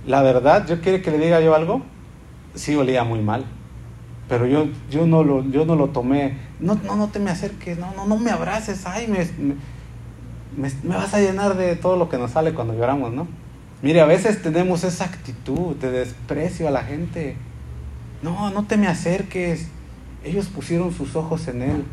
La 0.06 0.22
verdad, 0.22 0.68
yo 0.68 0.82
quiero 0.82 1.02
que 1.02 1.12
le 1.12 1.18
diga 1.18 1.40
yo 1.42 1.56
algo, 1.56 1.82
sí 2.56 2.76
olía 2.76 3.04
muy 3.04 3.22
mal, 3.22 3.46
pero 4.28 4.46
yo, 4.46 4.68
yo, 4.92 5.08
no, 5.08 5.24
lo, 5.24 5.44
yo 5.50 5.66
no 5.66 5.76
lo 5.76 5.90
tomé, 5.90 6.38
no, 6.60 6.76
no, 6.84 6.96
no 6.96 7.08
te 7.08 7.20
me 7.20 7.32
acerques, 7.32 7.78
no, 7.80 7.94
no, 7.96 8.06
no 8.06 8.18
me 8.18 8.30
abraces, 8.30 8.86
ay, 8.86 9.08
me, 9.08 9.26
me, 10.58 10.70
me 10.84 10.96
vas 10.96 11.14
a 11.14 11.20
llenar 11.20 11.56
de 11.56 11.76
todo 11.76 11.96
lo 11.96 12.10
que 12.10 12.18
nos 12.18 12.32
sale 12.32 12.54
cuando 12.54 12.74
lloramos, 12.74 13.14
¿no? 13.14 13.28
Mire, 13.82 14.02
a 14.02 14.06
veces 14.06 14.42
tenemos 14.42 14.84
esa 14.84 15.06
actitud 15.06 15.76
de 15.76 15.92
desprecio 15.92 16.68
a 16.68 16.72
la 16.72 16.84
gente. 16.84 17.36
No, 18.24 18.50
no 18.50 18.64
te 18.64 18.78
me 18.78 18.88
acerques. 18.88 19.68
Ellos 20.24 20.48
pusieron 20.48 20.94
sus 20.94 21.16
ojos 21.16 21.48
en 21.48 21.62
él. 21.62 21.84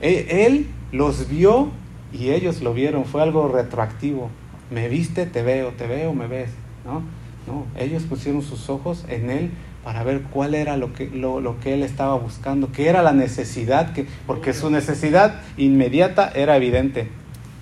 E, 0.00 0.46
él 0.46 0.66
los 0.90 1.28
vio 1.28 1.68
y 2.12 2.30
ellos 2.30 2.62
lo 2.62 2.72
vieron, 2.72 3.04
fue 3.04 3.22
algo 3.22 3.48
retroactivo. 3.48 4.30
Me 4.70 4.88
viste, 4.88 5.26
te 5.26 5.42
veo, 5.42 5.70
te 5.72 5.86
veo, 5.86 6.14
me 6.14 6.26
ves. 6.26 6.50
¿no? 6.84 7.02
No, 7.46 7.66
ellos 7.78 8.02
pusieron 8.04 8.42
sus 8.42 8.68
ojos 8.70 9.04
en 9.08 9.30
él 9.30 9.50
para 9.84 10.02
ver 10.02 10.22
cuál 10.22 10.54
era 10.54 10.76
lo 10.76 10.92
que, 10.92 11.08
lo, 11.08 11.40
lo 11.40 11.60
que 11.60 11.74
él 11.74 11.84
estaba 11.84 12.16
buscando, 12.16 12.72
qué 12.72 12.88
era 12.88 13.02
la 13.02 13.12
necesidad, 13.12 13.92
que, 13.92 14.06
porque 14.26 14.52
su 14.52 14.68
necesidad 14.68 15.42
inmediata 15.56 16.32
era 16.34 16.56
evidente, 16.56 17.08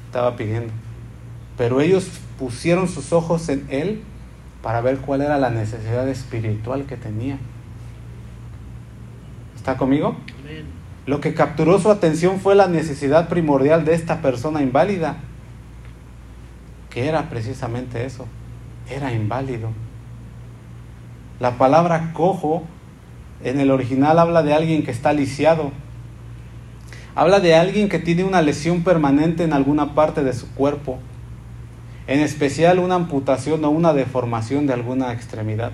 estaba 0.07 0.37
pidiendo. 0.37 0.73
Pero 1.59 1.83
ellos 1.83 2.09
pusieron 2.39 2.89
sus 2.89 3.13
ojos 3.13 3.51
en 3.51 3.67
él 3.69 4.03
para 4.63 4.81
ver 4.81 4.99
cuál 4.99 5.21
era 5.21 5.37
la 5.37 5.51
necesidad 5.51 6.09
espiritual 6.09 6.87
que 6.87 6.97
tenía. 6.97 7.39
¿Está 9.65 9.79
conmigo? 9.79 10.15
Lo 11.07 11.23
que 11.23 11.33
capturó 11.33 11.81
su 11.81 11.91
atención 11.91 12.39
fue 12.39 12.55
la 12.55 12.69
necesidad 12.69 13.31
primordial 13.31 13.87
de 13.87 13.95
esta 13.95 14.21
persona 14.21 14.61
inválida, 14.61 15.17
que 16.91 17.09
era 17.09 17.31
precisamente 17.31 18.05
eso, 18.05 18.27
era 18.91 19.15
inválido. 19.15 19.71
La 21.41 21.57
palabra 21.57 22.13
cojo 22.13 22.65
en 23.43 23.59
el 23.59 23.71
original 23.71 24.19
habla 24.19 24.43
de 24.43 24.53
alguien 24.53 24.85
que 24.85 24.91
está 24.91 25.15
lisiado, 25.15 25.73
habla 27.15 27.41
de 27.41 27.55
alguien 27.55 27.89
que 27.89 27.99
tiene 27.99 28.23
una 28.23 28.43
lesión 28.43 28.85
permanente 28.85 29.45
en 29.45 29.55
alguna 29.55 29.95
parte 29.95 30.23
de 30.23 30.35
su 30.35 30.47
cuerpo, 30.51 30.99
en 32.07 32.21
especial 32.21 32.81
una 32.81 32.97
amputación 32.97 33.65
o 33.65 33.71
una 33.71 33.95
deformación 33.95 34.67
de 34.67 34.75
alguna 34.75 35.15
extremidad. 35.15 35.73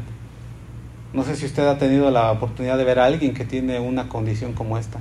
No 1.13 1.25
sé 1.25 1.37
si 1.37 1.47
usted 1.47 1.67
ha 1.67 1.79
tenido 1.79 2.11
la 2.11 2.31
oportunidad 2.31 2.79
de 2.79 2.85
ver 2.85 2.99
a 2.99 3.07
alguien 3.07 3.35
que 3.35 3.45
tiene 3.45 3.81
una 3.81 4.09
condición 4.09 4.53
como 4.53 4.79
esta 4.79 5.01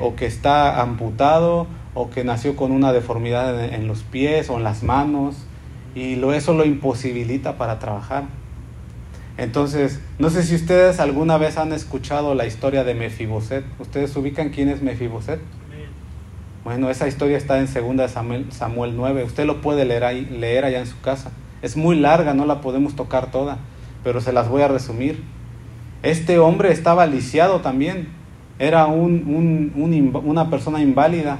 o 0.00 0.16
que, 0.16 0.26
está 0.26 0.80
amputado 0.80 1.66
o 1.94 2.10
que 2.10 2.24
nació 2.24 2.56
con 2.56 2.72
una 2.72 2.92
deformidad 2.92 3.72
en, 3.72 3.86
los 3.86 4.02
pies 4.02 4.50
o 4.50 4.56
en 4.56 4.64
las 4.64 4.82
manos 4.82 5.36
y 5.94 6.16
lo, 6.16 6.32
eso 6.32 6.54
lo 6.54 6.64
imposibilita 6.64 7.56
para 7.56 7.78
trabajar. 7.78 8.24
Entonces, 9.36 10.00
no 10.18 10.30
sé 10.30 10.42
si 10.42 10.54
ustedes 10.54 11.00
alguna 11.00 11.38
vez 11.38 11.56
han 11.56 11.72
escuchado 11.72 12.34
la 12.34 12.46
historia 12.46 12.84
de 12.84 12.94
Mefiboset. 12.94 13.64
¿Ustedes 13.78 14.14
ubican 14.16 14.50
quién 14.50 14.68
es 14.68 14.82
Mefiboset? 14.82 15.40
Bueno, 16.62 16.88
esa 16.88 17.08
historia 17.08 17.36
está 17.36 17.58
en 17.58 17.66
2 17.66 18.10
Samuel, 18.10 18.46
Samuel 18.50 18.96
9. 18.96 19.24
Usted 19.24 19.44
lo 19.44 19.60
puede 19.60 19.84
leer, 19.84 20.04
ahí, 20.04 20.24
leer 20.24 20.64
allá 20.64 20.80
en 20.80 20.86
su 20.86 21.00
casa. 21.00 21.30
Es 21.62 21.76
muy 21.76 21.96
larga, 21.96 22.32
no 22.32 22.46
la 22.46 22.60
podemos 22.60 22.96
tocar 22.96 23.30
toda, 23.30 23.58
pero 24.04 24.20
se 24.20 24.32
las 24.32 24.48
voy 24.48 24.62
a 24.62 24.68
resumir. 24.68 25.24
Este 26.02 26.38
hombre 26.38 26.70
estaba 26.70 27.06
lisiado 27.06 27.62
también, 27.62 28.08
era 28.58 28.86
un, 28.86 29.72
una 30.24 30.50
persona 30.50 30.80
inválida 30.80 31.38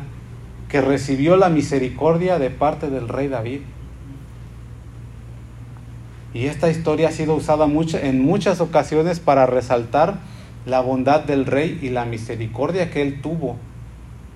que 0.68 0.80
recibió 0.80 1.36
la 1.36 1.50
misericordia 1.50 2.38
de 2.38 2.50
parte 2.50 2.90
del 2.90 3.08
rey 3.08 3.28
David. 3.28 3.60
Y 6.32 6.46
esta 6.46 6.68
historia 6.68 7.08
ha 7.08 7.12
sido 7.12 7.34
usada 7.34 7.66
mucho, 7.66 7.98
en 7.98 8.24
muchas 8.24 8.60
ocasiones 8.60 9.20
para 9.20 9.46
resaltar 9.46 10.18
la 10.66 10.80
bondad 10.80 11.20
del 11.20 11.46
rey 11.46 11.78
y 11.80 11.90
la 11.90 12.06
misericordia 12.06 12.90
que 12.90 13.02
él 13.02 13.20
tuvo 13.20 13.56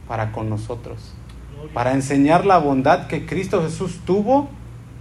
para 0.07 0.31
con 0.31 0.49
nosotros. 0.49 1.15
Para 1.75 1.93
enseñar 1.93 2.47
la 2.47 2.59
bondad 2.59 3.09
que 3.09 3.27
Cristo 3.27 3.63
Jesús 3.63 4.01
tuvo 4.05 4.49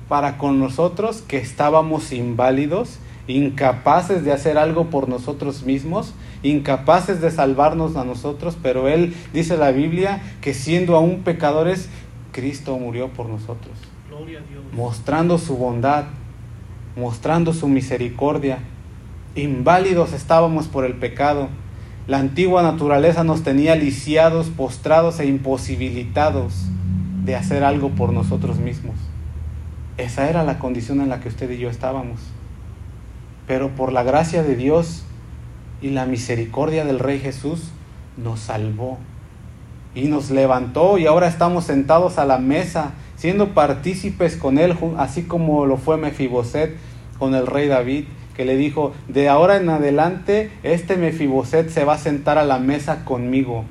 para 0.09 0.37
con 0.37 0.59
nosotros 0.59 1.21
que 1.27 1.37
estábamos 1.37 2.11
inválidos, 2.13 2.99
incapaces 3.27 4.23
de 4.23 4.31
hacer 4.31 4.57
algo 4.57 4.89
por 4.89 5.09
nosotros 5.09 5.63
mismos, 5.63 6.13
incapaces 6.43 7.21
de 7.21 7.31
salvarnos 7.31 7.95
a 7.95 8.03
nosotros, 8.03 8.57
pero 8.61 8.87
Él 8.87 9.13
dice 9.33 9.57
la 9.57 9.71
Biblia 9.71 10.21
que 10.41 10.53
siendo 10.53 10.95
aún 10.95 11.23
pecadores, 11.23 11.89
Cristo 12.31 12.77
murió 12.77 13.09
por 13.09 13.27
nosotros, 13.27 13.77
Gloria 14.09 14.39
a 14.39 14.43
Dios. 14.49 14.63
mostrando 14.73 15.37
su 15.37 15.57
bondad, 15.57 16.05
mostrando 16.95 17.53
su 17.53 17.67
misericordia. 17.67 18.59
Inválidos 19.35 20.13
estábamos 20.13 20.67
por 20.67 20.85
el 20.85 20.95
pecado. 20.95 21.49
La 22.07 22.19
antigua 22.19 22.63
naturaleza 22.63 23.23
nos 23.23 23.43
tenía 23.43 23.75
lisiados, 23.75 24.47
postrados 24.47 25.19
e 25.19 25.25
imposibilitados 25.25 26.53
de 27.25 27.35
hacer 27.35 27.63
algo 27.63 27.89
por 27.89 28.13
nosotros 28.13 28.59
mismos. 28.59 28.95
Esa 29.97 30.29
era 30.29 30.43
la 30.43 30.59
condición 30.59 31.01
en 31.01 31.09
la 31.09 31.19
que 31.19 31.27
usted 31.27 31.49
y 31.51 31.57
yo 31.57 31.69
estábamos. 31.69 32.19
Pero 33.47 33.69
por 33.69 33.93
la 33.93 34.03
gracia 34.03 34.43
de 34.43 34.55
Dios 34.55 35.03
y 35.81 35.89
la 35.89 36.05
misericordia 36.05 36.85
del 36.85 36.99
Rey 36.99 37.19
Jesús 37.19 37.71
nos 38.17 38.39
salvó 38.39 38.97
y 39.95 40.03
nos 40.07 40.29
levantó 40.29 40.97
y 40.97 41.07
ahora 41.07 41.27
estamos 41.27 41.63
sentados 41.63 42.17
a 42.17 42.25
la 42.25 42.37
mesa 42.37 42.91
siendo 43.15 43.53
partícipes 43.53 44.35
con 44.35 44.59
él, 44.59 44.75
así 44.97 45.23
como 45.23 45.65
lo 45.65 45.77
fue 45.77 45.97
Mefiboset 45.97 46.75
con 47.17 47.33
el 47.33 47.47
rey 47.47 47.67
David, 47.67 48.05
que 48.35 48.45
le 48.45 48.55
dijo, 48.55 48.93
de 49.07 49.27
ahora 49.27 49.57
en 49.57 49.69
adelante 49.69 50.51
este 50.61 50.97
Mefiboset 50.97 51.69
se 51.69 51.83
va 51.83 51.93
a 51.93 51.97
sentar 51.97 52.37
a 52.37 52.45
la 52.45 52.59
mesa 52.59 53.03
conmigo 53.05 53.65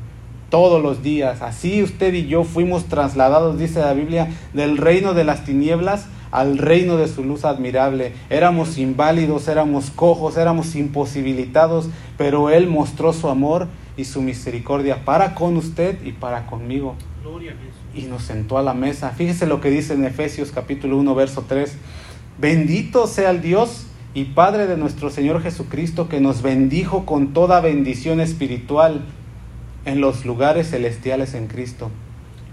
todos 0.50 0.82
los 0.82 1.02
días. 1.02 1.42
Así 1.42 1.82
usted 1.82 2.12
y 2.14 2.26
yo 2.26 2.42
fuimos 2.42 2.86
trasladados, 2.86 3.58
dice 3.58 3.80
la 3.80 3.92
Biblia, 3.92 4.28
del 4.52 4.76
reino 4.76 5.14
de 5.14 5.24
las 5.24 5.44
tinieblas 5.44 6.08
al 6.36 6.58
reino 6.58 6.98
de 6.98 7.08
su 7.08 7.24
luz 7.24 7.46
admirable. 7.46 8.12
Éramos 8.28 8.76
inválidos, 8.76 9.48
éramos 9.48 9.90
cojos, 9.90 10.36
éramos 10.36 10.76
imposibilitados, 10.76 11.88
pero 12.18 12.50
Él 12.50 12.66
mostró 12.66 13.14
su 13.14 13.30
amor 13.30 13.68
y 13.96 14.04
su 14.04 14.20
misericordia 14.20 15.02
para 15.06 15.34
con 15.34 15.56
usted 15.56 15.98
y 16.04 16.12
para 16.12 16.44
conmigo. 16.44 16.94
Gloria 17.22 17.52
a 17.52 17.54
Jesús. 17.54 18.04
Y 18.04 18.10
nos 18.10 18.22
sentó 18.22 18.58
a 18.58 18.62
la 18.62 18.74
mesa. 18.74 19.12
Fíjese 19.12 19.46
lo 19.46 19.62
que 19.62 19.70
dice 19.70 19.94
en 19.94 20.04
Efesios 20.04 20.52
capítulo 20.52 20.98
1, 20.98 21.14
verso 21.14 21.46
3. 21.48 21.74
Bendito 22.38 23.06
sea 23.06 23.30
el 23.30 23.40
Dios 23.40 23.86
y 24.12 24.24
Padre 24.24 24.66
de 24.66 24.76
nuestro 24.76 25.08
Señor 25.08 25.42
Jesucristo, 25.42 26.10
que 26.10 26.20
nos 26.20 26.42
bendijo 26.42 27.06
con 27.06 27.32
toda 27.32 27.62
bendición 27.62 28.20
espiritual 28.20 29.06
en 29.86 30.02
los 30.02 30.26
lugares 30.26 30.68
celestiales 30.68 31.32
en 31.32 31.46
Cristo, 31.46 31.90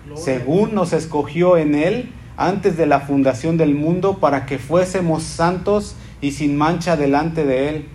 Gloria 0.05 0.23
según 0.23 0.73
nos 0.73 0.93
escogió 0.93 1.57
en 1.57 1.75
Él 1.75 2.13
antes 2.37 2.77
de 2.77 2.85
la 2.85 3.01
fundación 3.01 3.57
del 3.57 3.75
mundo 3.75 4.17
para 4.19 4.45
que 4.45 4.57
fuésemos 4.57 5.23
santos 5.23 5.95
y 6.21 6.31
sin 6.31 6.57
mancha 6.57 6.95
delante 6.95 7.45
de 7.45 7.69
Él, 7.69 7.85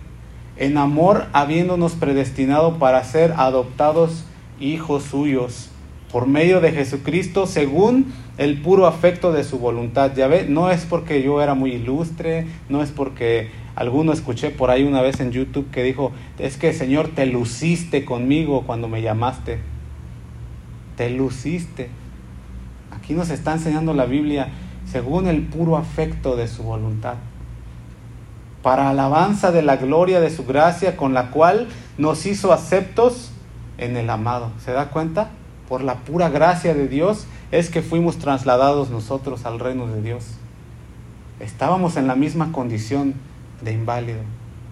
en 0.57 0.77
amor 0.77 1.27
habiéndonos 1.33 1.93
predestinado 1.93 2.79
para 2.79 3.03
ser 3.03 3.33
adoptados 3.37 4.25
hijos 4.59 5.03
suyos 5.03 5.69
por 6.11 6.27
medio 6.27 6.59
de 6.59 6.71
Jesucristo 6.71 7.45
según 7.45 8.11
el 8.37 8.61
puro 8.61 8.87
afecto 8.87 9.31
de 9.31 9.43
su 9.43 9.59
voluntad. 9.59 10.11
Ya 10.15 10.27
ve, 10.27 10.45
no 10.47 10.71
es 10.71 10.85
porque 10.85 11.21
yo 11.21 11.41
era 11.41 11.53
muy 11.53 11.73
ilustre, 11.73 12.47
no 12.67 12.81
es 12.81 12.91
porque 12.91 13.49
alguno 13.75 14.11
escuché 14.11 14.49
por 14.49 14.71
ahí 14.71 14.83
una 14.83 15.01
vez 15.01 15.19
en 15.19 15.31
YouTube 15.31 15.69
que 15.71 15.83
dijo, 15.83 16.11
es 16.37 16.57
que 16.57 16.73
Señor 16.73 17.09
te 17.09 17.25
luciste 17.25 18.05
conmigo 18.05 18.63
cuando 18.65 18.87
me 18.87 19.01
llamaste. 19.01 19.59
Te 20.95 21.09
luciste. 21.09 21.89
Aquí 23.09 23.15
nos 23.15 23.31
está 23.31 23.53
enseñando 23.53 23.95
la 23.95 24.05
Biblia 24.05 24.49
según 24.85 25.25
el 25.25 25.41
puro 25.41 25.77
afecto 25.77 26.35
de 26.35 26.47
su 26.47 26.61
voluntad. 26.61 27.15
Para 28.61 28.91
alabanza 28.91 29.51
de 29.51 29.63
la 29.63 29.77
gloria 29.77 30.19
de 30.19 30.29
su 30.29 30.45
gracia 30.45 30.95
con 30.95 31.15
la 31.15 31.31
cual 31.31 31.67
nos 31.97 32.27
hizo 32.27 32.53
aceptos 32.53 33.31
en 33.79 33.97
el 33.97 34.11
amado. 34.11 34.51
¿Se 34.63 34.73
da 34.73 34.91
cuenta? 34.91 35.31
Por 35.67 35.81
la 35.81 35.95
pura 35.95 36.29
gracia 36.29 36.75
de 36.75 36.87
Dios 36.87 37.25
es 37.51 37.71
que 37.71 37.81
fuimos 37.81 38.19
trasladados 38.19 38.91
nosotros 38.91 39.43
al 39.47 39.59
reino 39.59 39.87
de 39.87 40.03
Dios. 40.03 40.25
Estábamos 41.39 41.97
en 41.97 42.05
la 42.05 42.13
misma 42.13 42.51
condición 42.51 43.15
de 43.63 43.73
inválido, 43.73 44.21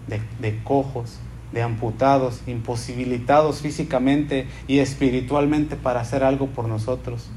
de, 0.06 0.22
de 0.38 0.62
cojos, 0.62 1.18
de 1.50 1.62
amputados, 1.62 2.42
imposibilitados 2.46 3.62
físicamente 3.62 4.46
y 4.68 4.78
espiritualmente 4.78 5.74
para 5.74 6.02
hacer 6.02 6.22
algo 6.22 6.46
por 6.46 6.68
nosotros. 6.68 7.30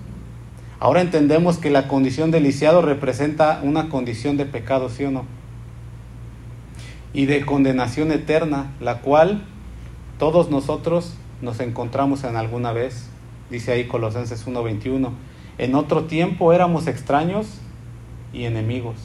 Ahora 0.82 1.02
entendemos 1.02 1.60
que 1.60 1.70
la 1.70 1.88
condición 1.88 2.32
de 2.32 2.40
lisiado 2.40 2.82
representa 2.82 3.62
una 3.62 3.88
condición 3.88 4.36
de 4.36 4.48
pecado, 4.48 4.90
¿sí 4.90 5.04
o 5.04 5.12
no? 5.12 5.26
Y 7.14 7.28
de 7.28 7.46
condenación 7.46 8.12
eterna, 8.12 8.72
la 8.80 9.02
cual 9.02 9.44
todos 10.18 10.50
nosotros 10.50 11.14
nos 11.40 11.60
encontramos 11.60 12.24
en 12.24 12.36
alguna 12.36 12.74
vez, 12.74 13.06
dice 13.52 13.74
ahí 13.74 13.88
Colosenses 13.88 14.48
1:21. 14.48 15.12
En 15.60 15.76
otro 15.76 16.06
tiempo 16.06 16.52
éramos 16.52 16.88
extraños 16.88 17.60
y 18.34 18.46
enemigos, 18.46 18.96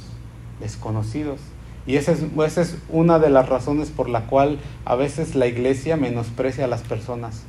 desconocidos. 0.60 1.40
Y 1.86 1.96
esa 1.96 2.12
es, 2.12 2.78
una 2.88 3.18
de 3.18 3.28
las 3.28 3.50
razones 3.50 3.90
por 3.90 4.08
la 4.08 4.22
cual 4.22 4.60
a 4.86 4.94
veces 4.94 5.34
la 5.34 5.46
iglesia 5.46 5.98
menosprecia 5.98 6.64
a 6.64 6.68
las 6.68 6.80
personas. 6.80 7.42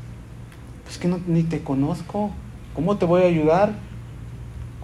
Pues 0.83 0.97
que 0.97 1.07
ni 1.27 1.43
te 1.43 1.63
conozco, 1.63 2.31
¿cómo 2.75 2.97
te 2.97 3.05
voy 3.05 3.21
a 3.23 3.27
ayudar? 3.27 3.87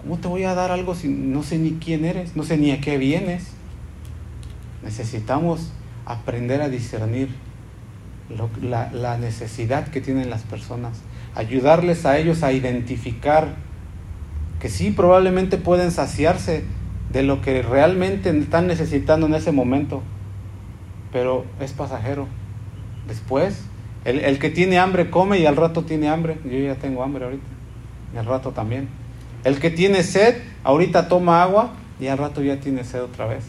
¿Cómo 0.04 0.18
te 0.18 0.28
voy 0.28 0.44
a 0.44 0.54
dar 0.54 0.70
algo 0.70 0.94
si 0.94 1.08
no 1.08 1.42
sé 1.42 1.58
ni 1.58 1.72
quién 1.72 2.04
eres, 2.04 2.36
no 2.36 2.44
sé 2.44 2.56
ni 2.58 2.70
a 2.70 2.80
qué 2.80 2.98
vienes? 2.98 3.48
Necesitamos 4.82 5.72
aprender 6.04 6.60
a 6.60 6.68
discernir 6.68 7.30
la 8.60 9.18
necesidad 9.18 9.88
que 9.88 10.00
tienen 10.00 10.30
las 10.30 10.42
personas, 10.42 11.00
ayudarles 11.34 12.04
a 12.04 12.18
ellos 12.18 12.42
a 12.42 12.52
identificar 12.52 13.56
que 14.64 14.70
sí, 14.70 14.90
probablemente 14.90 15.58
pueden 15.58 15.90
saciarse 15.90 16.64
de 17.12 17.22
lo 17.22 17.42
que 17.42 17.60
realmente 17.60 18.30
están 18.30 18.66
necesitando 18.66 19.26
en 19.26 19.34
ese 19.34 19.52
momento, 19.52 20.02
pero 21.12 21.44
es 21.60 21.72
pasajero. 21.72 22.28
Después, 23.06 23.62
el, 24.06 24.20
el 24.20 24.38
que 24.38 24.48
tiene 24.48 24.78
hambre 24.78 25.10
come 25.10 25.38
y 25.38 25.44
al 25.44 25.56
rato 25.56 25.84
tiene 25.84 26.08
hambre. 26.08 26.38
Yo 26.44 26.58
ya 26.58 26.76
tengo 26.76 27.02
hambre 27.02 27.24
ahorita, 27.24 27.44
y 28.14 28.16
al 28.16 28.24
rato 28.24 28.52
también. 28.52 28.88
El 29.44 29.60
que 29.60 29.70
tiene 29.70 30.02
sed, 30.02 30.36
ahorita 30.64 31.08
toma 31.08 31.42
agua 31.42 31.72
y 32.00 32.06
al 32.06 32.18
rato 32.18 32.42
ya 32.42 32.60
tiene 32.60 32.82
sed 32.82 33.02
otra 33.02 33.26
vez. 33.26 33.44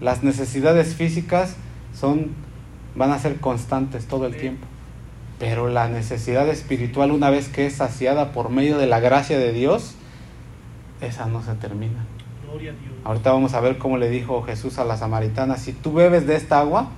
Las 0.00 0.22
necesidades 0.22 0.94
físicas 0.94 1.56
son, 1.92 2.28
van 2.94 3.10
a 3.10 3.18
ser 3.18 3.36
constantes 3.40 4.06
todo 4.06 4.26
el 4.26 4.36
tiempo. 4.36 4.66
Pero 5.38 5.68
la 5.68 5.88
necesidad 5.88 6.48
espiritual, 6.48 7.10
una 7.10 7.28
vez 7.28 7.48
que 7.48 7.66
es 7.66 7.74
saciada 7.74 8.32
por 8.32 8.50
medio 8.50 8.78
de 8.78 8.86
la 8.86 9.00
gracia 9.00 9.38
de 9.38 9.52
Dios, 9.52 9.96
esa 11.00 11.26
no 11.26 11.42
se 11.42 11.54
termina. 11.54 12.06
Gloria 12.44 12.70
a 12.70 12.74
Dios. 12.74 12.94
Ahorita 13.04 13.32
vamos 13.32 13.54
a 13.54 13.60
ver 13.60 13.78
cómo 13.78 13.98
le 13.98 14.08
dijo 14.08 14.42
Jesús 14.42 14.78
a 14.78 14.84
la 14.84 14.96
samaritana, 14.96 15.56
si 15.56 15.72
tú 15.72 15.92
bebes 15.92 16.26
de 16.26 16.36
esta 16.36 16.60
agua, 16.60 16.88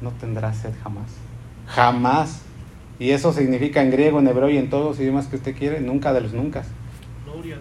no 0.00 0.10
tendrás 0.12 0.56
sed 0.56 0.72
jamás. 0.82 1.10
Jamás. 1.66 2.42
Y 2.98 3.10
eso 3.10 3.32
significa 3.32 3.82
en 3.82 3.90
griego, 3.90 4.18
en 4.18 4.28
hebreo 4.28 4.50
y 4.50 4.58
en 4.58 4.70
todos 4.70 4.84
los 4.84 5.00
idiomas 5.00 5.26
que 5.26 5.36
usted 5.36 5.56
quiere, 5.56 5.80
nunca 5.80 6.12
de 6.12 6.22
los 6.22 6.32
nunca. 6.32 6.64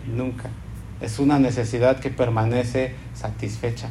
Nunca. 0.07 0.49
Es 1.01 1.19
una 1.19 1.39
necesidad 1.39 1.99
que 1.99 2.09
permanece 2.09 2.95
satisfecha. 3.13 3.89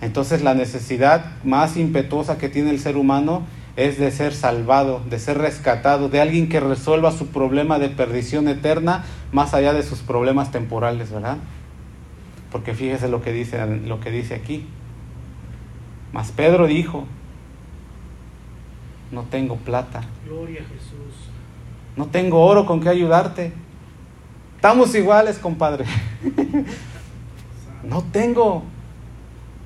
Entonces 0.00 0.42
la 0.42 0.54
necesidad 0.54 1.32
más 1.44 1.76
impetuosa 1.76 2.36
que 2.36 2.48
tiene 2.48 2.70
el 2.70 2.78
ser 2.78 2.96
humano 2.96 3.42
es 3.76 3.98
de 3.98 4.10
ser 4.10 4.34
salvado, 4.34 5.00
de 5.08 5.18
ser 5.18 5.38
rescatado, 5.38 6.08
de 6.08 6.20
alguien 6.20 6.48
que 6.48 6.60
resuelva 6.60 7.10
su 7.10 7.28
problema 7.28 7.78
de 7.78 7.88
perdición 7.88 8.48
eterna 8.48 9.04
más 9.32 9.54
allá 9.54 9.72
de 9.72 9.82
sus 9.82 10.00
problemas 10.00 10.52
temporales, 10.52 11.10
¿verdad? 11.10 11.38
Porque 12.52 12.74
fíjese 12.74 13.08
lo 13.08 13.22
que 13.22 13.32
dice, 13.32 13.66
lo 13.66 14.00
que 14.00 14.10
dice 14.10 14.34
aquí. 14.34 14.66
Mas 16.12 16.30
Pedro 16.30 16.66
dijo, 16.66 17.06
no 19.10 19.22
tengo 19.22 19.56
plata, 19.56 20.02
Gloria 20.24 20.60
a 20.60 20.64
Jesús. 20.64 21.33
No 21.96 22.06
tengo 22.06 22.44
oro 22.44 22.66
con 22.66 22.80
que 22.80 22.88
ayudarte. 22.88 23.52
Estamos 24.56 24.94
iguales, 24.94 25.38
compadre. 25.38 25.84
No 27.84 28.02
tengo. 28.02 28.62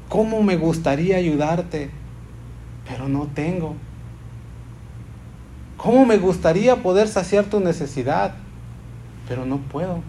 ¿Cómo 0.08 0.42
me 0.42 0.56
gustaría 0.56 1.18
ayudarte? 1.18 1.90
Pero 2.88 3.08
no 3.08 3.28
tengo. 3.32 3.76
¿Cómo 5.76 6.04
me 6.04 6.18
gustaría 6.18 6.82
poder 6.82 7.06
saciar 7.06 7.44
tu 7.44 7.60
necesidad? 7.60 8.34
Pero 9.28 9.46
no 9.46 9.58
puedo. 9.58 10.00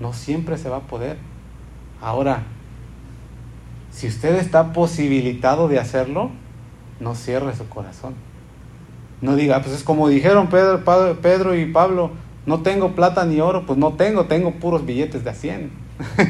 No 0.00 0.12
siempre 0.12 0.58
se 0.58 0.68
va 0.68 0.78
a 0.78 0.80
poder. 0.80 1.16
Ahora, 2.02 2.42
si 3.90 4.06
usted 4.06 4.36
está 4.36 4.72
posibilitado 4.72 5.68
de 5.68 5.78
hacerlo, 5.78 6.30
no 7.00 7.14
cierre 7.14 7.56
su 7.56 7.68
corazón. 7.68 8.14
No 9.20 9.36
diga, 9.36 9.60
pues 9.62 9.74
es 9.74 9.84
como 9.84 10.08
dijeron 10.08 10.48
Pedro, 10.48 10.82
Pedro 11.20 11.54
y 11.54 11.66
Pablo, 11.66 12.12
No 12.46 12.62
tengo 12.62 12.94
plata 12.94 13.26
ni 13.26 13.40
oro, 13.40 13.66
pues 13.66 13.78
no 13.78 13.92
tengo, 13.92 14.24
tengo 14.24 14.52
puros 14.52 14.86
billetes 14.86 15.24
de 15.24 15.30
a 15.30 15.34
100. 15.34 15.70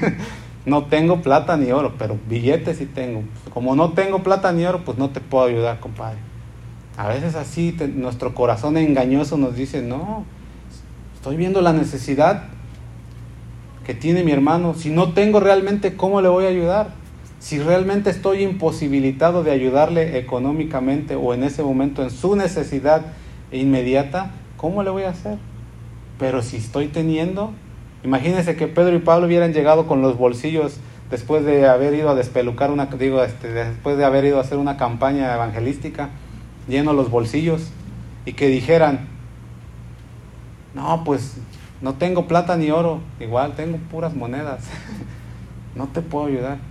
no 0.66 0.84
tengo 0.86 1.22
plata 1.22 1.57
ni 1.57 1.70
oro, 1.70 1.95
pero 1.99 2.18
billetes 2.28 2.78
sí 2.78 2.86
tengo. 2.86 3.22
Como 3.55 3.76
no 3.76 3.93
tengo 3.93 4.22
plata 4.22 4.53
ni 4.53 4.64
oro, 4.64 4.84
pues 4.84 4.99
no 4.99 5.11
te 5.11 5.20
puedo 5.20 5.45
ayudar, 5.45 5.78
compadre. 5.78 6.18
A 6.97 7.07
veces 7.09 7.36
así 7.36 7.76
nuestro 7.95 8.34
corazón 8.34 8.76
engañoso 8.76 9.38
nos 9.38 9.55
dice, 9.55 9.82
no, 9.82 10.24
estoy 11.14 11.36
viendo 11.36 11.61
la 11.62 11.72
necesidad 11.72 12.45
que 13.86 13.95
tiene 13.95 14.24
mi 14.24 14.32
hermano. 14.32 14.74
Si 14.74 14.91
no 14.91 15.12
tengo 15.12 15.41
realmente, 15.41 15.97
¿cómo 15.97 16.20
le 16.20 16.28
voy 16.28 16.45
a 16.45 16.49
ayudar? 16.49 17.00
Si 17.41 17.59
realmente 17.59 18.11
estoy 18.11 18.43
imposibilitado 18.43 19.43
de 19.43 19.51
ayudarle 19.51 20.18
económicamente 20.18 21.14
o 21.14 21.32
en 21.32 21.43
ese 21.43 21.62
momento 21.62 22.03
en 22.03 22.11
su 22.11 22.36
necesidad 22.36 23.07
inmediata, 23.51 24.32
¿cómo 24.59 24.82
le 24.82 24.91
voy 24.91 25.05
a 25.05 25.11
hacer? 25.11 25.38
Pero 26.18 26.43
si 26.43 26.59
estoy 26.59 26.88
teniendo, 26.88 27.55
imagínense 28.05 28.57
que 28.57 28.68
Pedro 28.68 28.95
y 28.95 28.99
Pablo 28.99 29.26
hubieran 29.26 29.55
llegado 29.55 29.86
con 29.86 30.03
los 30.03 30.18
bolsillos 30.18 30.80
después 31.11 31.43
de 31.47 31.66
haber 31.66 31.95
ido 31.95 32.11
a 32.11 32.14
despelucar 32.14 32.70
una, 32.70 32.86
digo, 32.86 33.24
este, 33.24 33.49
después 33.49 33.97
de 33.97 34.05
haber 34.05 34.26
ido 34.26 34.36
a 34.36 34.43
hacer 34.43 34.59
una 34.59 34.76
campaña 34.76 35.34
evangelística, 35.34 36.11
lleno 36.68 36.93
los 36.93 37.11
bolsillos 37.11 37.70
y 38.26 38.34
que 38.34 38.49
dijeran, 38.49 39.09
no, 40.74 41.05
pues 41.05 41.38
no 41.80 41.95
tengo 41.95 42.28
plata 42.28 42.55
ni 42.59 42.70
oro, 42.70 43.01
igual 43.18 43.55
tengo 43.55 43.78
puras 43.91 44.14
monedas, 44.14 44.64
no 45.74 45.86
te 45.86 46.03
puedo 46.03 46.26
ayudar. 46.26 46.70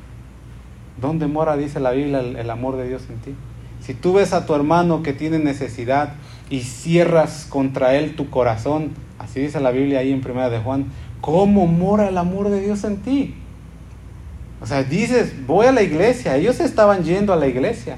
¿Dónde 1.00 1.28
mora, 1.28 1.56
dice 1.56 1.80
la 1.80 1.92
Biblia, 1.92 2.20
el, 2.20 2.50
amor 2.50 2.76
de 2.78 2.88
Dios 2.88 3.04
en 3.10 3.18
ti? 3.20 3.36
Si 3.80 3.94
tú 3.94 4.14
ves 4.14 4.34
a 4.34 4.46
tu 4.46 4.54
hermano 4.54 5.04
que 5.04 5.14
tiene 5.14 5.40
necesidad 5.40 6.14
y 6.50 6.62
cierras 6.62 7.46
contra 7.50 7.96
él 7.96 8.16
tu 8.16 8.30
corazón, 8.30 8.92
así 9.18 9.40
dice 9.40 9.60
la 9.60 9.72
Biblia 9.72 10.00
ahí 10.00 10.12
en 10.12 10.22
Primera 10.22 10.50
de 10.50 10.60
Juan, 10.60 10.88
¿cómo 11.22 11.68
mora 11.68 12.10
el 12.10 12.18
amor 12.18 12.50
de 12.50 12.62
Dios 12.62 12.84
en 12.84 12.98
ti? 12.98 13.36
O 14.62 14.66
sea, 14.66 14.84
dices, 14.84 15.46
voy 15.48 15.68
a 15.68 15.72
la 15.72 15.84
iglesia, 15.84 16.36
ellos 16.36 16.60
estaban 16.60 17.04
yendo 17.04 17.32
a 17.32 17.38
la 17.38 17.48
iglesia, 17.48 17.98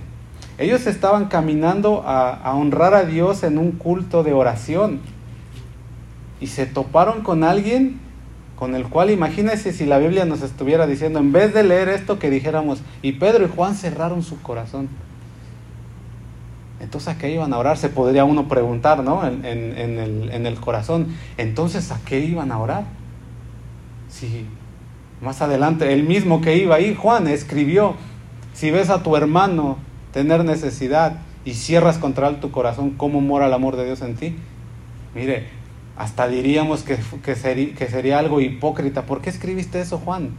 ellos 0.59 0.85
estaban 0.85 1.25
caminando 1.25 2.03
a, 2.05 2.29
a 2.33 2.53
honrar 2.53 2.93
a 2.93 3.03
Dios 3.05 3.43
en 3.43 3.57
un 3.57 3.71
culto 3.71 4.21
de 4.23 4.33
oración 4.33 4.99
y 6.41 6.47
se 6.47 6.65
toparon 6.65 7.21
con 7.21 7.43
alguien 7.43 7.99
con 8.61 8.75
el 8.75 8.83
cual 8.83 9.09
imagínense 9.09 9.73
si 9.73 9.87
la 9.87 9.97
Biblia 9.97 10.23
nos 10.25 10.43
estuviera 10.43 10.85
diciendo, 10.85 11.17
en 11.17 11.31
vez 11.31 11.51
de 11.51 11.63
leer 11.63 11.89
esto 11.89 12.19
que 12.19 12.29
dijéramos, 12.29 12.83
y 13.01 13.13
Pedro 13.13 13.43
y 13.43 13.47
Juan 13.47 13.73
cerraron 13.73 14.21
su 14.21 14.39
corazón. 14.39 14.87
Entonces 16.79 17.07
a 17.09 17.17
qué 17.17 17.31
iban 17.31 17.53
a 17.53 17.57
orar, 17.57 17.79
se 17.79 17.89
podría 17.89 18.23
uno 18.23 18.47
preguntar, 18.47 19.03
¿no? 19.03 19.25
En, 19.25 19.43
el, 19.43 20.29
en 20.31 20.45
el 20.45 20.59
corazón. 20.59 21.07
Entonces 21.39 21.91
a 21.91 21.99
qué 22.05 22.19
iban 22.19 22.51
a 22.51 22.59
orar. 22.59 22.83
Si 24.09 24.45
más 25.21 25.41
adelante, 25.41 25.91
el 25.91 26.03
mismo 26.03 26.41
que 26.41 26.55
iba 26.57 26.75
ahí, 26.75 26.93
Juan, 26.93 27.27
escribió, 27.27 27.95
si 28.53 28.69
ves 28.69 28.91
a 28.91 29.01
tu 29.01 29.15
hermano 29.17 29.79
tener 30.13 30.45
necesidad 30.45 31.21
y 31.45 31.55
cierras 31.55 31.97
contra 31.97 32.27
él 32.27 32.39
tu 32.39 32.51
corazón, 32.51 32.91
¿cómo 32.91 33.21
mora 33.21 33.47
el 33.47 33.53
amor 33.53 33.75
de 33.75 33.85
Dios 33.85 34.03
en 34.03 34.15
ti? 34.17 34.35
Mire, 35.15 35.60
hasta 36.01 36.27
diríamos 36.27 36.81
que, 36.81 36.97
que, 37.23 37.75
que 37.75 37.87
sería 37.87 38.17
algo 38.17 38.41
hipócrita. 38.41 39.03
¿Por 39.03 39.21
qué 39.21 39.29
escribiste 39.29 39.79
eso, 39.79 39.99
Juan? 39.99 40.31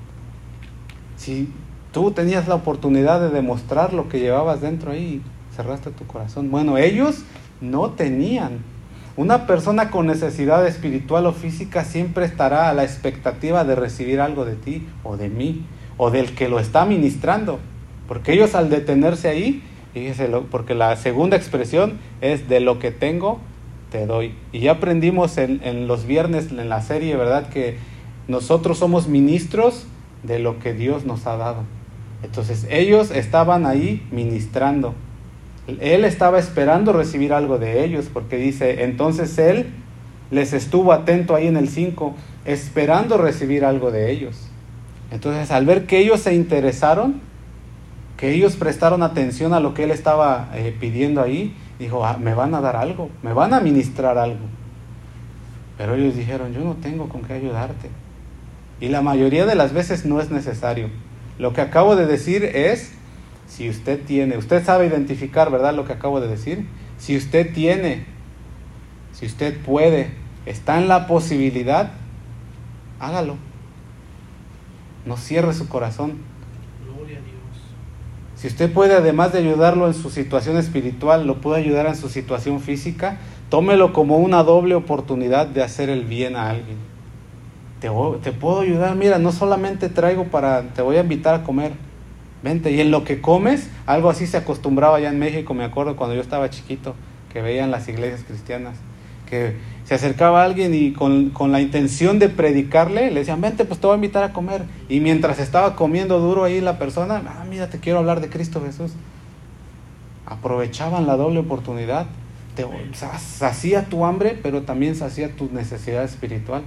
Si 1.17 1.49
tú 1.93 2.11
tenías 2.11 2.49
la 2.49 2.57
oportunidad 2.57 3.21
de 3.21 3.31
demostrar 3.31 3.93
lo 3.93 4.09
que 4.09 4.19
llevabas 4.19 4.61
dentro 4.61 4.91
ahí, 4.91 5.23
cerraste 5.55 5.93
tu 5.93 6.05
corazón. 6.05 6.51
Bueno, 6.51 6.79
ellos 6.79 7.23
no 7.61 7.91
tenían. 7.91 8.59
Una 9.17 9.47
persona 9.47 9.93
con 9.93 10.09
necesidad 10.09 10.67
espiritual 10.67 11.27
o 11.27 11.33
física 11.33 11.85
siempre 11.85 12.25
estará 12.25 12.69
a 12.69 12.75
la 12.75 12.83
expectativa 12.83 13.63
de 13.63 13.77
recibir 13.77 14.21
algo 14.21 14.45
de 14.45 14.57
ti 14.57 14.89
o 15.05 15.17
de 15.17 15.29
mí 15.29 15.65
o 15.97 16.11
del 16.11 16.35
que 16.35 16.49
lo 16.49 16.59
está 16.59 16.87
ministrando. 16.87 17.61
Porque 18.09 18.33
ellos 18.33 18.57
al 18.57 18.69
detenerse 18.69 19.29
ahí, 19.29 19.63
porque 20.51 20.75
la 20.75 20.97
segunda 20.97 21.37
expresión 21.37 22.01
es 22.21 22.49
de 22.49 22.59
lo 22.59 22.81
que 22.81 22.91
tengo, 22.91 23.39
te 23.93 24.07
doy. 24.07 24.35
Y 24.51 24.61
ya 24.61 24.73
aprendimos 24.73 25.37
en, 25.37 25.87
los 25.87 26.07
viernes 26.07 26.51
en 26.51 26.69
la 26.69 26.81
serie, 26.81 27.15
¿verdad? 27.15 27.51
Que 27.51 27.77
nosotros 28.27 28.79
somos 28.79 29.07
ministros 29.07 29.85
de 30.23 30.39
lo 30.39 30.59
que 30.59 30.73
Dios 30.73 31.05
nos 31.05 31.27
ha 31.27 31.37
dado. 31.37 31.63
Entonces 32.25 32.67
ellos 32.71 33.11
estaban 33.11 33.67
ahí 33.67 34.05
ministrando. 34.11 34.95
Él 35.81 36.05
estaba 36.05 36.39
esperando 36.39 36.93
recibir 36.93 37.33
algo 37.33 37.59
de 37.59 37.85
ellos, 37.85 38.09
porque 38.13 38.37
dice, 38.37 38.83
entonces 38.85 39.39
él 39.39 39.67
les 40.31 40.55
estuvo 40.55 40.93
atento 40.93 41.35
ahí 41.37 41.47
en 41.47 41.57
el 41.57 41.69
5, 41.69 42.17
esperando 42.47 43.19
recibir 43.19 43.65
algo 43.65 43.91
de 43.91 44.11
ellos. 44.11 44.49
Entonces 45.11 45.51
al 45.51 45.67
ver 45.67 45.87
que 45.87 45.99
ellos 45.99 46.21
se 46.21 46.35
interesaron, 46.35 47.21
que 48.17 48.33
ellos 48.33 48.57
prestaron 48.57 49.03
atención 49.03 49.53
a 49.53 49.61
lo 49.61 49.75
que 49.75 49.85
él 49.85 49.91
estaba 49.91 50.51
eh, 50.55 50.75
pidiendo 50.79 51.21
ahí, 51.21 51.55
dijo, 51.79 52.05
"Ah, 52.05 52.17
me 52.19 52.35
van 52.35 52.55
a 52.55 52.61
dar 52.61 52.77
algo, 52.77 53.11
me 53.23 53.33
van 53.33 53.55
a 53.55 53.61
ministrar 53.61 54.19
algo. 54.19 54.47
Pero 55.79 55.95
ellos 55.95 56.15
dijeron, 56.15 56.53
yo 56.53 56.61
no 56.61 56.75
tengo 56.75 57.09
con 57.09 57.23
qué 57.23 57.33
ayudarte. 57.33 57.91
Y 58.81 58.89
la 58.89 59.01
mayoría 59.01 59.47
de 59.47 59.55
las 59.55 59.73
veces 59.73 60.05
no 60.05 60.21
es 60.21 60.31
necesario. 60.31 60.91
Lo 61.39 61.53
que 61.53 61.61
acabo 61.61 61.97
de 61.97 62.07
decir 62.07 62.45
es, 62.45 62.93
si 63.47 63.69
usted 63.69 64.01
tiene, 64.05 64.37
usted 64.37 64.65
sabe 64.65 64.87
identificar, 64.87 65.51
¿verdad? 65.51 65.75
Lo 65.75 65.85
que 65.85 65.93
acabo 65.93 66.21
de 66.21 66.29
decir. 66.29 66.67
Si 66.99 67.17
usted 67.17 67.53
tiene, 67.53 68.05
si 69.13 69.27
usted 69.27 69.59
puede, 69.61 70.11
está 70.47 70.79
en 70.79 70.89
la 70.89 71.07
posibilidad, 71.07 71.93
hágalo. 73.01 73.37
No 75.05 75.17
cierre 75.17 75.53
su 75.53 75.69
corazón. 75.69 76.19
Si 78.43 78.49
usted 78.49 78.73
puede, 78.73 78.95
además 78.97 79.33
de 79.33 79.39
ayudarlo 79.39 79.87
en 79.87 79.95
su 79.95 80.11
situación 80.11 80.57
espiritual, 80.57 81.29
lo 81.29 81.41
puede 81.41 81.61
ayudar 81.61 81.87
en 81.87 81.95
su 81.95 82.09
situación 82.09 82.59
física, 82.59 83.19
tómelo 83.51 83.93
como 83.93 84.19
una 84.19 84.43
doble 84.43 84.75
oportunidad 84.75 85.47
de 85.47 85.63
hacer 85.63 85.89
el 85.89 86.05
bien 86.05 86.35
a 86.35 86.51
alguien. 86.51 86.77
Te, 87.79 88.33
puedo 88.33 88.63
ayudar, 88.63 88.97
mira, 88.97 89.21
no 89.21 89.31
solamente 89.31 89.89
traigo 89.89 90.25
para, 90.25 90.63
te 90.75 90.83
voy 90.83 90.97
a 90.97 91.03
invitar 91.03 91.37
a 91.37 91.45
comer, 91.45 91.71
vente, 92.43 92.73
y 92.73 92.81
en 92.81 92.91
lo 92.91 93.05
que 93.05 93.21
comes, 93.21 93.71
algo 93.87 94.11
así 94.11 94.27
se 94.27 94.39
acostumbraba 94.39 94.99
ya 94.99 95.11
en 95.11 95.21
México, 95.21 95.55
me 95.55 95.63
acuerdo 95.63 95.95
cuando 95.95 96.17
yo 96.17 96.21
estaba 96.21 96.51
chiquito, 96.51 96.97
que 97.33 97.43
veían 97.43 97.71
las 97.71 97.87
iglesias 97.87 98.25
cristianas, 98.27 98.75
que 99.31 99.55
se 99.85 99.95
acercaba 99.95 100.45
alguien 100.45 100.75
y 100.75 100.93
con, 100.93 101.31
con 101.31 101.51
la 101.53 101.61
intención 101.61 102.19
de 102.19 102.29
predicarle, 102.29 103.11
le 103.11 103.21
decían, 103.21 103.41
vente, 103.41 103.65
pues 103.65 103.81
te 103.81 103.87
voy 103.87 103.95
a 103.95 103.97
invitar 103.97 104.23
a 104.25 104.33
comer. 104.33 104.63
Y 104.89 105.01
mientras 105.01 105.39
estaba 105.39 105.75
comiendo 105.77 106.19
duro 106.21 106.45
ahí 106.45 106.61
la 106.61 106.79
persona, 106.79 107.23
ah, 107.27 107.45
mira, 107.49 107.69
te 107.69 107.79
quiero 107.79 107.99
hablar 107.99 108.21
de 108.21 108.29
Cristo 108.29 108.63
Jesús. 108.65 108.93
Aprovechaban 110.27 111.07
la 111.07 111.17
doble 111.17 111.41
oportunidad. 111.41 112.07
Te 112.55 112.65
sa- 112.95 113.19
sacía 113.19 113.87
tu 113.87 114.05
hambre, 114.05 114.39
pero 114.43 114.63
también 114.63 114.95
sacía 114.95 115.35
tu 115.35 115.51
necesidad 115.53 116.05
espiritual. 116.05 116.63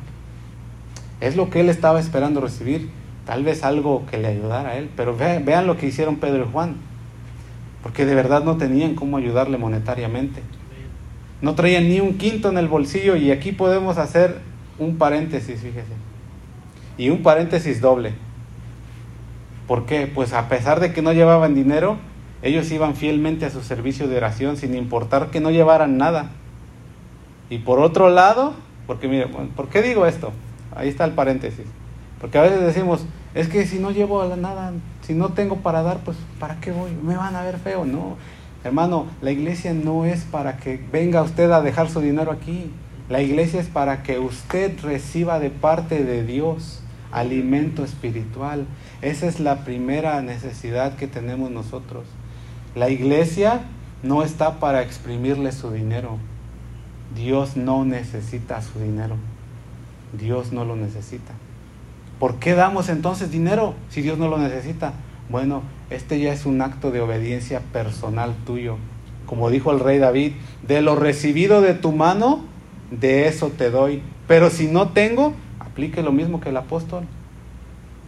Es 1.21 1.35
lo 1.35 1.49
que 1.49 1.61
él 1.61 1.69
estaba 1.69 1.99
esperando 1.99 2.41
recibir. 2.41 2.89
Tal 3.25 3.43
vez 3.43 3.63
algo 3.63 4.05
que 4.09 4.17
le 4.17 4.27
ayudara 4.27 4.71
a 4.71 4.77
él. 4.77 4.89
Pero 4.95 5.15
ve- 5.15 5.39
vean 5.39 5.67
lo 5.67 5.77
que 5.77 5.87
hicieron 5.87 6.17
Pedro 6.17 6.45
y 6.47 6.51
Juan. 6.51 6.75
Porque 7.81 8.05
de 8.05 8.13
verdad 8.15 8.43
no 8.43 8.57
tenían 8.57 8.95
cómo 8.95 9.17
ayudarle 9.17 9.57
monetariamente. 9.57 10.41
No 11.41 11.55
traían 11.55 11.89
ni 11.89 11.99
un 11.99 12.17
quinto 12.17 12.49
en 12.49 12.57
el 12.57 12.67
bolsillo 12.67 13.15
y 13.15 13.31
aquí 13.31 13.51
podemos 13.51 13.97
hacer 13.97 14.39
un 14.79 14.97
paréntesis, 14.97 15.61
fíjese. 15.61 15.93
Y 16.97 17.09
un 17.09 17.23
paréntesis 17.23 17.81
doble. 17.81 18.13
¿Por 19.67 19.85
qué? 19.85 20.07
Pues 20.07 20.33
a 20.33 20.47
pesar 20.47 20.79
de 20.79 20.93
que 20.93 21.01
no 21.01 21.13
llevaban 21.13 21.55
dinero, 21.55 21.97
ellos 22.41 22.71
iban 22.71 22.95
fielmente 22.95 23.45
a 23.45 23.49
su 23.49 23.63
servicio 23.63 24.07
de 24.07 24.17
oración 24.17 24.57
sin 24.57 24.75
importar 24.75 25.31
que 25.31 25.39
no 25.39 25.49
llevaran 25.51 25.97
nada. 25.97 26.29
Y 27.49 27.59
por 27.59 27.79
otro 27.79 28.09
lado, 28.09 28.53
porque 28.87 29.07
mire, 29.07 29.27
¿por 29.27 29.69
qué 29.69 29.81
digo 29.81 30.05
esto? 30.05 30.31
Ahí 30.75 30.89
está 30.89 31.05
el 31.05 31.11
paréntesis. 31.11 31.65
Porque 32.19 32.37
a 32.37 32.41
veces 32.41 32.61
decimos, 32.61 33.05
es 33.33 33.49
que 33.49 33.65
si 33.65 33.79
no 33.79 33.91
llevo 33.91 34.21
a 34.21 34.27
la 34.27 34.35
nada, 34.35 34.71
si 35.01 35.13
no 35.13 35.29
tengo 35.29 35.57
para 35.57 35.81
dar, 35.81 35.99
pues 35.99 36.17
¿para 36.39 36.59
qué 36.59 36.71
voy? 36.71 36.91
Me 37.03 37.17
van 37.17 37.35
a 37.35 37.43
ver 37.43 37.57
feo, 37.57 37.85
no. 37.85 38.17
Hermano, 38.65 39.05
la 39.21 39.29
iglesia 39.29 39.75
no 39.75 40.05
es 40.05 40.23
para 40.23 40.57
que 40.57 40.83
venga 40.91 41.21
usted 41.21 41.51
a 41.51 41.61
dejar 41.61 41.87
su 41.87 42.01
dinero 42.01 42.31
aquí. 42.31 42.71
La 43.09 43.21
iglesia 43.21 43.61
es 43.61 43.67
para 43.67 44.01
que 44.01 44.17
usted 44.17 44.79
reciba 44.81 45.37
de 45.37 45.51
parte 45.51 46.03
de 46.03 46.25
Dios 46.25 46.81
alimento 47.11 47.83
espiritual. 47.83 48.65
Esa 49.03 49.27
es 49.27 49.39
la 49.39 49.63
primera 49.65 50.19
necesidad 50.23 50.95
que 50.95 51.05
tenemos 51.05 51.51
nosotros. 51.51 52.05
La 52.73 52.89
iglesia 52.89 53.61
no 54.01 54.23
está 54.23 54.59
para 54.59 54.81
exprimirle 54.81 55.51
su 55.51 55.69
dinero. 55.69 56.17
Dios 57.15 57.57
no 57.57 57.85
necesita 57.85 58.63
su 58.63 58.79
dinero. 58.79 59.15
Dios 60.17 60.51
no 60.51 60.65
lo 60.65 60.75
necesita. 60.75 61.33
¿Por 62.17 62.39
qué 62.39 62.55
damos 62.55 62.89
entonces 62.89 63.29
dinero 63.29 63.75
si 63.89 64.01
Dios 64.01 64.17
no 64.17 64.27
lo 64.27 64.39
necesita? 64.39 64.93
Bueno, 65.29 65.61
este 65.89 66.19
ya 66.19 66.33
es 66.33 66.45
un 66.45 66.61
acto 66.61 66.91
de 66.91 67.01
obediencia 67.01 67.59
personal 67.71 68.33
tuyo. 68.45 68.77
Como 69.25 69.49
dijo 69.49 69.71
el 69.71 69.79
rey 69.79 69.97
David, 69.97 70.33
de 70.67 70.81
lo 70.81 70.95
recibido 70.95 71.61
de 71.61 71.73
tu 71.73 71.91
mano, 71.91 72.43
de 72.91 73.27
eso 73.27 73.49
te 73.49 73.69
doy. 73.69 74.01
Pero 74.27 74.49
si 74.49 74.67
no 74.67 74.89
tengo, 74.89 75.33
aplique 75.59 76.01
lo 76.01 76.11
mismo 76.11 76.39
que 76.39 76.49
el 76.49 76.57
apóstol. 76.57 77.05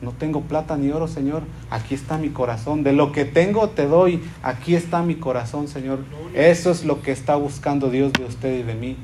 No 0.02 0.12
tengo 0.12 0.42
plata 0.42 0.78
ni 0.78 0.92
oro, 0.92 1.08
Señor. 1.08 1.42
Aquí 1.72 1.96
está 1.96 2.18
mi 2.18 2.30
corazón. 2.30 2.84
De 2.84 2.94
lo 2.94 3.12
que 3.12 3.26
tengo 3.26 3.70
te 3.70 3.88
doy. 3.88 4.22
Aquí 4.44 4.76
está 4.76 5.02
mi 5.02 5.16
corazón, 5.16 5.68
Señor. 5.68 6.00
Eso 6.36 6.70
es 6.70 6.86
lo 6.86 7.02
que 7.02 7.12
está 7.12 7.36
buscando 7.36 7.90
Dios 7.90 8.14
de 8.14 8.26
usted 8.26 8.60
y 8.60 8.64
de 8.64 8.76
mí. 8.76 8.96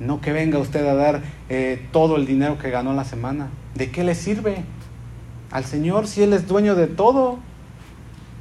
No 0.00 0.20
que 0.20 0.32
venga 0.32 0.58
usted 0.58 0.86
a 0.86 0.94
dar 0.94 1.22
eh, 1.48 1.86
todo 1.92 2.16
el 2.16 2.26
dinero 2.26 2.58
que 2.58 2.70
ganó 2.70 2.94
la 2.94 3.04
semana. 3.04 3.48
¿De 3.74 3.90
qué 3.90 4.04
le 4.04 4.14
sirve? 4.14 4.64
Al 5.50 5.64
Señor 5.64 6.06
si 6.06 6.22
Él 6.22 6.32
es 6.32 6.48
dueño 6.48 6.74
de 6.74 6.86
todo. 6.86 7.38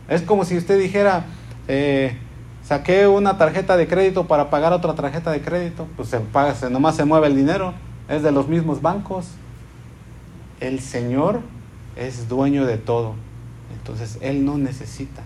Es 0.08 0.22
como 0.22 0.46
si 0.46 0.58
usted 0.58 0.80
dijera, 0.80 1.26
eh, 1.68 2.18
saqué 2.64 3.08
una 3.08 3.38
tarjeta 3.38 3.78
de 3.78 3.88
crédito 3.88 4.28
para 4.28 4.50
pagar 4.50 4.74
otra 4.74 4.94
tarjeta 4.94 5.32
de 5.32 5.42
crédito. 5.42 5.88
Pues 5.96 6.10
se 6.10 6.20
paga, 6.20 6.54
se, 6.56 6.70
nomás 6.70 6.96
se 6.96 7.06
mueve 7.06 7.28
el 7.28 7.36
dinero. 7.36 7.74
Es 8.08 8.24
de 8.24 8.32
los 8.32 8.48
mismos 8.48 8.82
bancos. 8.82 9.28
El 10.60 10.80
Señor 10.80 11.42
es 11.96 12.28
dueño 12.28 12.66
de 12.66 12.78
todo. 12.78 13.16
Entonces 13.74 14.18
Él 14.22 14.46
no 14.46 14.58
necesita, 14.58 15.24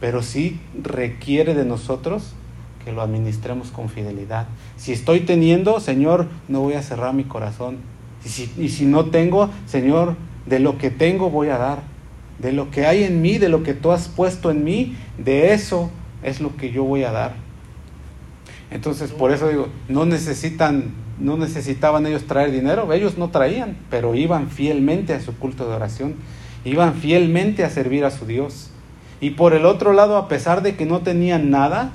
pero 0.00 0.22
sí 0.22 0.60
requiere 0.82 1.54
de 1.54 1.64
nosotros 1.64 2.34
que 2.84 2.92
lo 2.92 3.02
administremos 3.02 3.70
con 3.70 3.88
fidelidad. 3.88 4.46
Si 4.76 4.92
estoy 4.92 5.20
teniendo, 5.20 5.80
Señor, 5.80 6.26
no 6.48 6.60
voy 6.60 6.74
a 6.74 6.82
cerrar 6.82 7.14
mi 7.14 7.24
corazón. 7.24 7.78
Y 8.24 8.28
si, 8.28 8.52
y 8.56 8.68
si 8.68 8.86
no 8.86 9.06
tengo, 9.06 9.50
Señor, 9.66 10.16
de 10.46 10.58
lo 10.58 10.78
que 10.78 10.90
tengo 10.90 11.30
voy 11.30 11.48
a 11.48 11.58
dar. 11.58 11.82
De 12.38 12.52
lo 12.52 12.70
que 12.70 12.86
hay 12.86 13.04
en 13.04 13.20
mí, 13.20 13.38
de 13.38 13.48
lo 13.48 13.62
que 13.62 13.74
tú 13.74 13.90
has 13.90 14.08
puesto 14.08 14.50
en 14.50 14.64
mí, 14.64 14.96
de 15.18 15.52
eso 15.52 15.90
es 16.22 16.40
lo 16.40 16.56
que 16.56 16.70
yo 16.70 16.84
voy 16.84 17.04
a 17.04 17.12
dar. 17.12 17.34
Entonces, 18.70 19.10
por 19.10 19.32
eso 19.32 19.48
digo, 19.48 19.68
no 19.88 20.04
necesitan 20.04 20.92
no 21.20 21.36
necesitaban 21.36 22.06
ellos 22.06 22.26
traer 22.26 22.52
dinero, 22.52 22.92
ellos 22.92 23.18
no 23.18 23.30
traían, 23.30 23.76
pero 23.90 24.14
iban 24.14 24.48
fielmente 24.48 25.14
a 25.14 25.20
su 25.20 25.36
culto 25.36 25.68
de 25.68 25.74
oración, 25.74 26.14
iban 26.64 26.94
fielmente 26.94 27.64
a 27.64 27.70
servir 27.70 28.04
a 28.04 28.10
su 28.10 28.26
Dios. 28.26 28.70
Y 29.20 29.30
por 29.30 29.52
el 29.52 29.66
otro 29.66 29.92
lado, 29.92 30.16
a 30.16 30.28
pesar 30.28 30.62
de 30.62 30.76
que 30.76 30.86
no 30.86 31.00
tenían 31.00 31.50
nada, 31.50 31.90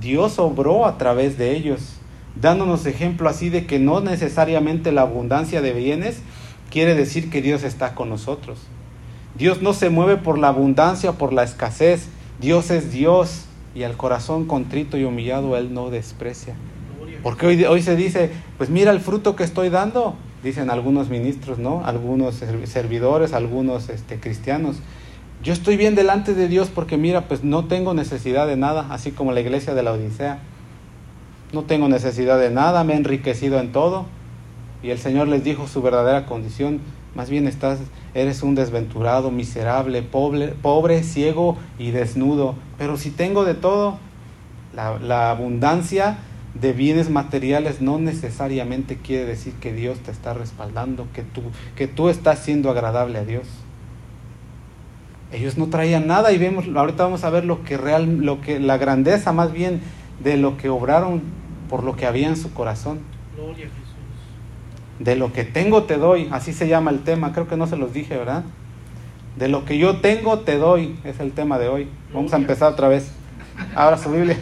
Dios 0.00 0.38
obró 0.38 0.86
a 0.86 0.98
través 0.98 1.36
de 1.36 1.56
ellos, 1.56 1.96
dándonos 2.40 2.86
ejemplo 2.86 3.28
así 3.28 3.48
de 3.48 3.66
que 3.66 3.80
no 3.80 4.00
necesariamente 4.00 4.92
la 4.92 5.02
abundancia 5.02 5.60
de 5.62 5.72
bienes 5.72 6.22
quiere 6.70 6.94
decir 6.94 7.28
que 7.28 7.42
Dios 7.42 7.64
está 7.64 7.96
con 7.96 8.08
nosotros. 8.08 8.60
Dios 9.40 9.62
no 9.62 9.72
se 9.72 9.88
mueve 9.88 10.18
por 10.18 10.38
la 10.38 10.48
abundancia, 10.48 11.12
por 11.12 11.32
la 11.32 11.42
escasez. 11.44 12.08
Dios 12.42 12.70
es 12.70 12.92
Dios 12.92 13.46
y 13.74 13.84
al 13.84 13.96
corazón 13.96 14.44
contrito 14.44 14.98
y 14.98 15.04
humillado 15.04 15.56
Él 15.56 15.72
no 15.72 15.88
desprecia. 15.88 16.54
Porque 17.22 17.46
hoy, 17.66 17.82
se 17.82 17.96
dice, 17.96 18.32
pues 18.58 18.68
mira 18.68 18.90
el 18.90 19.00
fruto 19.00 19.36
que 19.36 19.44
estoy 19.44 19.70
dando, 19.70 20.14
dicen 20.44 20.68
algunos 20.68 21.08
ministros, 21.08 21.58
¿no? 21.58 21.82
Algunos 21.86 22.42
servidores, 22.64 23.32
algunos 23.32 23.88
este, 23.88 24.20
cristianos. 24.20 24.76
Yo 25.42 25.54
estoy 25.54 25.78
bien 25.78 25.94
delante 25.94 26.34
de 26.34 26.46
Dios 26.46 26.68
porque 26.68 26.98
mira, 26.98 27.26
pues 27.26 27.42
no 27.42 27.64
tengo 27.64 27.94
necesidad 27.94 28.46
de 28.46 28.58
nada, 28.58 28.88
así 28.90 29.10
como 29.10 29.32
la 29.32 29.40
iglesia 29.40 29.72
de 29.72 29.82
la 29.82 29.92
Odisea. 29.92 30.40
No 31.54 31.62
tengo 31.62 31.88
necesidad 31.88 32.38
de 32.38 32.50
nada, 32.50 32.84
me 32.84 32.92
he 32.92 32.96
enriquecido 32.96 33.58
en 33.58 33.72
todo. 33.72 34.04
Y 34.82 34.90
el 34.90 34.98
Señor 34.98 35.28
les 35.28 35.42
dijo 35.42 35.66
su 35.66 35.80
verdadera 35.80 36.26
condición, 36.26 36.80
más 37.14 37.28
bien 37.28 37.46
estás, 37.46 37.78
eres 38.14 38.42
un 38.42 38.54
desventurado, 38.54 39.30
miserable, 39.30 40.02
pobre, 40.02 40.48
pobre 40.48 41.02
ciego 41.02 41.56
y 41.78 41.90
desnudo. 41.90 42.54
Pero 42.78 42.96
si 42.96 43.10
tengo 43.10 43.44
de 43.44 43.54
todo, 43.54 43.98
la, 44.74 45.30
abundancia 45.30 46.18
de 46.54 46.72
bienes 46.72 47.10
materiales 47.10 47.80
no 47.80 47.98
necesariamente 47.98 48.96
quiere 48.96 49.24
decir 49.24 49.54
que 49.54 49.72
Dios 49.72 49.98
te 50.00 50.10
está 50.10 50.34
respaldando, 50.34 51.06
que 51.12 51.22
tú, 51.22 51.42
que 51.76 51.88
tú 51.88 52.08
estás 52.08 52.40
siendo 52.40 52.70
agradable 52.70 53.18
a 53.18 53.24
Dios. 53.24 53.46
Ellos 55.32 55.56
no 55.58 55.68
traían 55.68 56.06
nada 56.06 56.32
y 56.32 56.38
vemos, 56.38 56.66
ahorita 56.74 57.04
vamos 57.04 57.22
a 57.22 57.30
ver 57.30 57.44
lo 57.44 57.62
que 57.62 57.76
real, 57.76 58.18
lo 58.18 58.40
que, 58.40 58.58
la 58.58 58.78
grandeza 58.78 59.32
más 59.32 59.52
bien 59.52 59.80
de 60.22 60.36
lo 60.36 60.56
que 60.56 60.68
obraron 60.68 61.22
por 61.68 61.84
lo 61.84 61.94
que 61.94 62.06
había 62.06 62.28
en 62.28 62.36
su 62.36 62.52
corazón. 62.52 62.98
Gloria. 63.36 63.68
De 65.00 65.16
lo 65.16 65.32
que 65.32 65.44
tengo 65.44 65.84
te 65.84 65.96
doy, 65.96 66.28
así 66.30 66.52
se 66.52 66.68
llama 66.68 66.90
el 66.90 67.00
tema, 67.00 67.32
creo 67.32 67.48
que 67.48 67.56
no 67.56 67.66
se 67.66 67.76
los 67.76 67.92
dije, 67.94 68.16
¿verdad? 68.18 68.44
De 69.36 69.48
lo 69.48 69.64
que 69.64 69.78
yo 69.78 69.96
tengo 69.96 70.40
te 70.40 70.58
doy, 70.58 70.98
es 71.04 71.20
el 71.20 71.32
tema 71.32 71.58
de 71.58 71.68
hoy. 71.68 71.88
Vamos 72.12 72.34
a 72.34 72.36
empezar 72.36 72.72
otra 72.72 72.88
vez. 72.88 73.10
Abra 73.74 73.96
su 73.96 74.10
Biblia. 74.10 74.36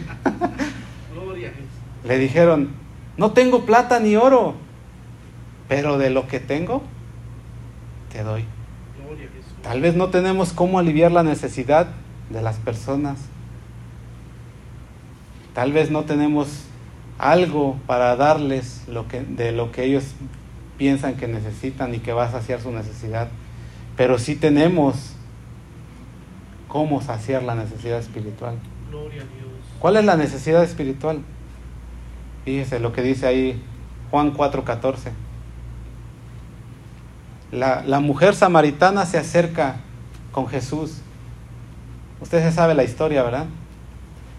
Le 2.03 2.17
dijeron, 2.17 2.71
no 3.15 3.31
tengo 3.31 3.65
plata 3.65 4.01
ni 4.01 4.17
oro, 4.17 4.55
pero 5.69 5.97
de 5.97 6.09
lo 6.09 6.27
que 6.27 6.41
tengo, 6.41 6.83
te 8.11 8.23
doy. 8.23 8.43
Tal 9.61 9.79
vez 9.79 9.95
no 9.95 10.09
tenemos 10.09 10.51
cómo 10.51 10.77
aliviar 10.77 11.13
la 11.13 11.23
necesidad 11.23 11.87
de 12.29 12.41
las 12.41 12.57
personas. 12.57 13.17
Tal 15.53 15.71
vez 15.71 15.89
no 15.89 16.03
tenemos 16.03 16.65
algo 17.17 17.77
para 17.85 18.15
darles 18.17 18.83
lo 18.87 19.07
que, 19.07 19.21
de 19.21 19.51
lo 19.51 19.71
que 19.71 19.83
ellos 19.83 20.15
piensan 20.79 21.15
que 21.15 21.27
necesitan 21.27 21.93
y 21.93 21.99
que 21.99 22.13
va 22.13 22.23
a 22.23 22.31
saciar 22.31 22.61
su 22.61 22.71
necesidad. 22.71 23.27
Pero 23.95 24.17
sí 24.17 24.35
tenemos 24.35 25.13
cómo 26.69 27.01
saciar 27.01 27.43
la 27.43 27.53
necesidad 27.53 27.99
espiritual. 27.99 28.55
Gloria 28.89 29.21
a 29.21 29.25
Dios. 29.25 29.49
¿Cuál 29.79 29.97
es 29.97 30.05
la 30.05 30.15
necesidad 30.15 30.63
espiritual? 30.63 31.19
Fíjese 32.45 32.79
lo 32.79 32.93
que 32.93 33.01
dice 33.01 33.27
ahí 33.27 33.61
Juan 34.09 34.33
4:14. 34.33 35.11
La, 37.51 37.83
la 37.85 37.99
mujer 37.99 38.33
samaritana 38.33 39.05
se 39.05 39.17
acerca 39.17 39.81
con 40.31 40.47
Jesús. 40.47 41.01
Usted 42.21 42.41
se 42.41 42.53
sabe 42.53 42.73
la 42.73 42.83
historia, 42.83 43.21
¿verdad? 43.23 43.47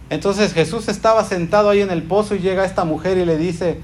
Entonces 0.09 0.55
Jesús 0.55 0.89
estaba 0.89 1.23
sentado 1.25 1.69
ahí 1.69 1.83
en 1.83 1.91
el 1.91 2.03
pozo 2.03 2.35
y 2.35 2.39
llega 2.39 2.65
esta 2.65 2.85
mujer 2.85 3.19
y 3.19 3.27
le 3.27 3.37
dice, 3.37 3.81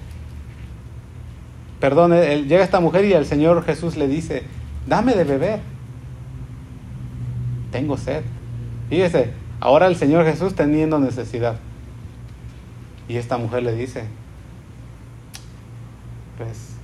perdón, 1.81 2.13
él- 2.13 2.49
llega 2.49 2.65
esta 2.65 2.81
mujer 2.81 3.05
y 3.05 3.13
el 3.13 3.27
Señor 3.27 3.65
Jesús 3.65 3.97
le 3.97 4.09
dice, 4.09 4.45
dame 4.87 5.15
de 5.15 5.25
beber. 5.25 5.61
Tengo 7.71 7.97
sed. 7.97 8.23
Fíjese, 8.89 9.31
ahora 9.61 9.87
el 9.87 9.97
Señor 9.97 10.25
Jesús 10.25 10.55
teniendo 10.55 10.99
necesidad. 10.99 11.57
Y 13.09 13.17
esta 13.17 13.37
mujer 13.39 13.63
le 13.63 13.75
dice, 13.75 14.05
pues, 16.37 16.75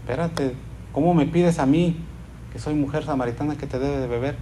espérate, 0.00 0.54
¿cómo 0.92 1.14
me 1.14 1.26
pides 1.26 1.58
a 1.58 1.66
mí, 1.66 1.96
que 2.52 2.58
soy 2.58 2.74
mujer 2.74 3.04
samaritana, 3.04 3.56
que 3.56 3.66
te 3.66 3.78
debe 3.78 3.98
de 3.98 4.06
beber? 4.06 4.36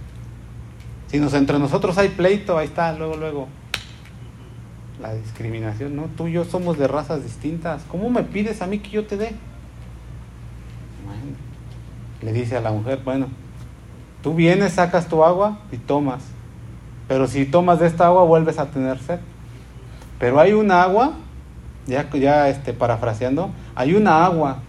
Si 1.07 1.19
nos, 1.19 1.33
entre 1.33 1.57
nosotros 1.57 1.97
hay 1.97 2.09
pleito, 2.09 2.57
ahí 2.57 2.67
está, 2.67 2.91
luego, 2.93 3.15
luego. 3.15 3.47
La 5.01 5.13
discriminación, 5.13 5.95
¿no? 5.95 6.05
Tú 6.17 6.27
y 6.27 6.33
yo 6.33 6.43
somos 6.43 6.77
de 6.77 6.87
razas 6.87 7.23
distintas. 7.23 7.83
¿Cómo 7.89 8.09
me 8.09 8.23
pides 8.23 8.61
a 8.61 8.67
mí 8.67 8.79
que 8.79 8.89
yo 8.89 9.05
te 9.05 9.15
dé? 9.15 9.35
Bueno, 11.05 11.37
le 12.21 12.33
dice 12.33 12.57
a 12.57 12.61
la 12.61 12.71
mujer, 12.71 13.01
bueno, 13.03 13.27
tú 14.23 14.33
vienes, 14.33 14.73
sacas 14.73 15.07
tu 15.07 15.23
agua 15.23 15.59
y 15.71 15.77
tomas. 15.77 16.23
Pero 17.07 17.27
si 17.27 17.45
tomas 17.45 17.79
de 17.79 17.87
esta 17.87 18.07
agua 18.07 18.23
vuelves 18.23 18.57
a 18.57 18.71
tener 18.71 18.97
sed. 18.99 19.19
Pero 20.19 20.39
hay 20.39 20.53
una 20.53 20.81
agua, 20.81 21.13
ya, 21.85 22.09
ya 22.09 22.49
este, 22.49 22.73
parafraseando, 22.73 23.51
hay 23.75 23.93
una 23.93 24.25
agua 24.25 24.63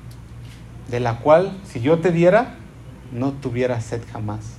de 0.90 1.00
la 1.00 1.20
cual 1.20 1.56
si 1.64 1.80
yo 1.80 2.00
te 2.00 2.12
diera, 2.12 2.56
no 3.12 3.32
tuviera 3.32 3.80
sed 3.80 4.02
jamás. 4.12 4.58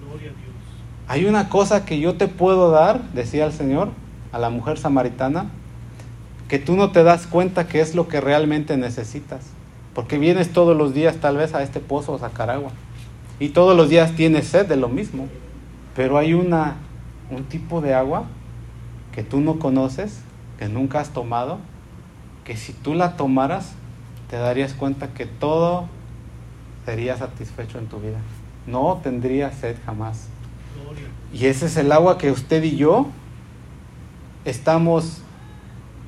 Gloria 0.00 0.30
a 0.30 0.34
Dios. 0.34 0.54
Hay 1.06 1.24
una 1.26 1.48
cosa 1.48 1.84
que 1.84 2.00
yo 2.00 2.14
te 2.14 2.26
puedo 2.26 2.72
dar, 2.72 3.00
decía 3.12 3.46
el 3.46 3.52
Señor 3.52 3.90
a 4.34 4.38
la 4.38 4.50
mujer 4.50 4.78
samaritana, 4.78 5.46
que 6.48 6.58
tú 6.58 6.74
no 6.74 6.90
te 6.90 7.04
das 7.04 7.28
cuenta 7.28 7.68
que 7.68 7.80
es 7.80 7.94
lo 7.94 8.08
que 8.08 8.20
realmente 8.20 8.76
necesitas. 8.76 9.46
Porque 9.94 10.18
vienes 10.18 10.52
todos 10.52 10.76
los 10.76 10.92
días 10.92 11.18
tal 11.18 11.36
vez 11.36 11.54
a 11.54 11.62
este 11.62 11.78
pozo 11.78 12.16
a 12.16 12.18
sacar 12.18 12.50
agua. 12.50 12.72
Y 13.38 13.50
todos 13.50 13.76
los 13.76 13.88
días 13.88 14.16
tienes 14.16 14.48
sed 14.48 14.66
de 14.66 14.74
lo 14.74 14.88
mismo. 14.88 15.28
Pero 15.94 16.18
hay 16.18 16.34
una, 16.34 16.78
un 17.30 17.44
tipo 17.44 17.80
de 17.80 17.94
agua 17.94 18.24
que 19.12 19.22
tú 19.22 19.38
no 19.38 19.60
conoces, 19.60 20.18
que 20.58 20.68
nunca 20.68 20.98
has 20.98 21.10
tomado, 21.10 21.60
que 22.42 22.56
si 22.56 22.72
tú 22.72 22.94
la 22.94 23.16
tomaras, 23.16 23.74
te 24.28 24.36
darías 24.36 24.74
cuenta 24.74 25.14
que 25.14 25.26
todo 25.26 25.88
sería 26.84 27.16
satisfecho 27.16 27.78
en 27.78 27.86
tu 27.86 28.00
vida. 28.00 28.18
No 28.66 29.00
tendrías 29.00 29.54
sed 29.54 29.76
jamás. 29.86 30.26
Y 31.32 31.46
ese 31.46 31.66
es 31.66 31.76
el 31.76 31.92
agua 31.92 32.18
que 32.18 32.32
usted 32.32 32.64
y 32.64 32.74
yo 32.76 33.06
estamos 34.44 35.22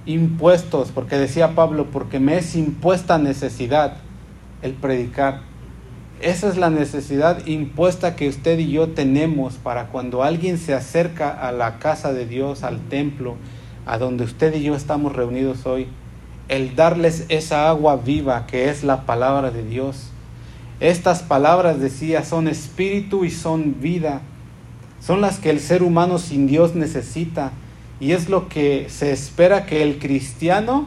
impuestos, 0.06 0.92
porque 0.92 1.16
decía 1.16 1.54
Pablo, 1.54 1.86
porque 1.90 2.20
me 2.20 2.38
es 2.38 2.54
impuesta 2.54 3.18
necesidad 3.18 3.98
el 4.62 4.72
predicar. 4.72 5.40
Esa 6.20 6.48
es 6.48 6.56
la 6.56 6.70
necesidad 6.70 7.44
impuesta 7.46 8.16
que 8.16 8.28
usted 8.28 8.58
y 8.58 8.70
yo 8.70 8.88
tenemos 8.88 9.54
para 9.56 9.88
cuando 9.88 10.22
alguien 10.22 10.56
se 10.56 10.72
acerca 10.72 11.30
a 11.30 11.52
la 11.52 11.78
casa 11.78 12.12
de 12.14 12.26
Dios, 12.26 12.62
al 12.62 12.80
templo, 12.88 13.36
a 13.84 13.98
donde 13.98 14.24
usted 14.24 14.54
y 14.54 14.62
yo 14.62 14.74
estamos 14.74 15.14
reunidos 15.14 15.66
hoy. 15.66 15.88
el 16.48 16.76
darles 16.76 17.26
esa 17.28 17.68
agua 17.68 17.96
viva 17.96 18.46
que 18.46 18.70
es 18.70 18.84
la 18.84 19.02
palabra 19.04 19.50
de 19.50 19.64
Dios. 19.64 20.10
Estas 20.78 21.22
palabras, 21.22 21.80
decía, 21.80 22.24
son 22.24 22.48
espíritu 22.48 23.24
y 23.24 23.30
son 23.30 23.80
vida. 23.80 24.20
Son 25.00 25.20
las 25.20 25.38
que 25.38 25.50
el 25.50 25.60
ser 25.60 25.82
humano 25.82 26.18
sin 26.18 26.46
Dios 26.46 26.74
necesita. 26.74 27.52
Y 27.98 28.12
es 28.12 28.28
lo 28.28 28.48
que 28.48 28.88
se 28.90 29.12
espera 29.12 29.64
que 29.66 29.82
el 29.82 29.98
cristiano 29.98 30.86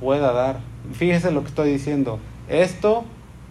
pueda 0.00 0.32
dar. 0.32 0.60
Fíjese 0.92 1.30
lo 1.30 1.42
que 1.42 1.48
estoy 1.48 1.70
diciendo. 1.70 2.18
Esto, 2.48 3.04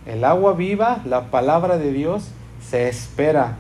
el 0.06 0.24
agua 0.24 0.54
viva, 0.54 1.02
la 1.06 1.32
palabra 1.32 1.78
de 1.78 1.94
Dios, 1.94 2.30
se 2.62 2.90
espera, 2.90 3.58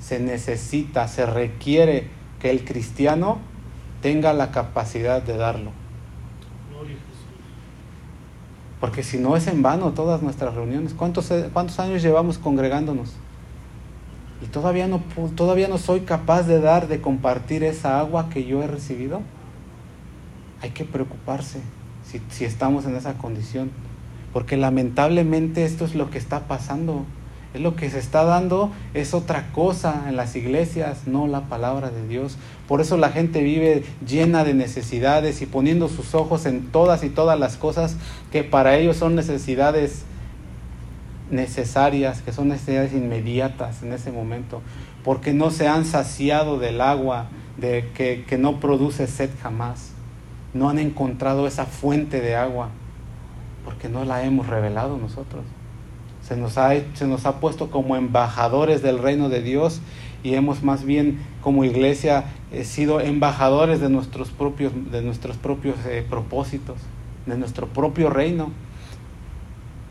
se 0.00 0.20
necesita, 0.20 1.08
se 1.08 1.26
requiere 1.26 2.08
que 2.40 2.50
el 2.50 2.64
cristiano 2.64 3.38
tenga 4.02 4.32
la 4.32 4.52
capacidad 4.52 5.22
de 5.22 5.36
darlo. 5.36 5.72
Gloria 6.70 6.94
a 6.94 6.98
Jesús. 6.98 7.26
Porque 8.80 9.02
si 9.02 9.18
no 9.18 9.36
es 9.36 9.48
en 9.48 9.62
vano 9.62 9.90
todas 9.92 10.22
nuestras 10.22 10.54
reuniones. 10.54 10.94
¿Cuántos, 10.94 11.32
cuántos 11.52 11.80
años 11.80 12.02
llevamos 12.02 12.38
congregándonos? 12.38 13.14
Y 14.42 14.46
todavía 14.46 14.86
no, 14.86 15.02
todavía 15.34 15.68
no 15.68 15.78
soy 15.78 16.00
capaz 16.00 16.44
de 16.44 16.60
dar, 16.60 16.88
de 16.88 17.00
compartir 17.00 17.64
esa 17.64 17.98
agua 17.98 18.28
que 18.30 18.44
yo 18.44 18.62
he 18.62 18.66
recibido. 18.66 19.20
Hay 20.62 20.70
que 20.70 20.84
preocuparse 20.84 21.60
si, 22.04 22.20
si 22.30 22.44
estamos 22.44 22.84
en 22.86 22.96
esa 22.96 23.14
condición. 23.14 23.70
Porque 24.32 24.56
lamentablemente 24.56 25.64
esto 25.64 25.84
es 25.84 25.94
lo 25.94 26.10
que 26.10 26.18
está 26.18 26.46
pasando. 26.46 27.04
Es 27.54 27.62
lo 27.62 27.76
que 27.76 27.88
se 27.88 27.98
está 27.98 28.24
dando, 28.24 28.70
es 28.92 29.14
otra 29.14 29.50
cosa 29.52 30.04
en 30.06 30.16
las 30.16 30.36
iglesias, 30.36 31.06
no 31.06 31.26
la 31.26 31.48
palabra 31.48 31.90
de 31.90 32.06
Dios. 32.06 32.36
Por 32.66 32.82
eso 32.82 32.98
la 32.98 33.08
gente 33.08 33.42
vive 33.42 33.84
llena 34.06 34.44
de 34.44 34.52
necesidades 34.52 35.40
y 35.40 35.46
poniendo 35.46 35.88
sus 35.88 36.14
ojos 36.14 36.44
en 36.44 36.66
todas 36.66 37.04
y 37.04 37.08
todas 37.08 37.40
las 37.40 37.56
cosas 37.56 37.96
que 38.30 38.44
para 38.44 38.76
ellos 38.76 38.98
son 38.98 39.14
necesidades 39.14 40.04
necesarias, 41.30 42.22
que 42.22 42.32
son 42.32 42.48
necesidades 42.48 42.92
inmediatas 42.92 43.82
en 43.82 43.92
ese 43.92 44.12
momento, 44.12 44.62
porque 45.04 45.32
no 45.32 45.50
se 45.50 45.68
han 45.68 45.84
saciado 45.84 46.58
del 46.58 46.80
agua 46.80 47.26
de 47.56 47.90
que, 47.94 48.24
que 48.26 48.38
no 48.38 48.60
produce 48.60 49.06
sed 49.06 49.30
jamás. 49.42 49.92
No 50.54 50.68
han 50.68 50.78
encontrado 50.78 51.46
esa 51.46 51.66
fuente 51.66 52.20
de 52.20 52.36
agua, 52.36 52.70
porque 53.64 53.88
no 53.88 54.04
la 54.04 54.24
hemos 54.24 54.46
revelado 54.46 54.96
nosotros. 54.96 55.44
Se 56.22 56.36
nos 56.36 56.58
ha, 56.58 56.70
se 56.94 57.06
nos 57.06 57.26
ha 57.26 57.40
puesto 57.40 57.70
como 57.70 57.96
embajadores 57.96 58.82
del 58.82 58.98
reino 58.98 59.28
de 59.28 59.42
Dios 59.42 59.80
y 60.22 60.34
hemos 60.34 60.62
más 60.62 60.84
bien 60.84 61.20
como 61.42 61.64
iglesia 61.64 62.24
eh, 62.52 62.64
sido 62.64 63.00
embajadores 63.00 63.80
de 63.80 63.88
nuestros 63.88 64.30
propios, 64.30 64.72
de 64.90 65.02
nuestros 65.02 65.36
propios 65.36 65.76
eh, 65.86 66.04
propósitos, 66.08 66.76
de 67.26 67.36
nuestro 67.36 67.68
propio 67.68 68.10
reino. 68.10 68.50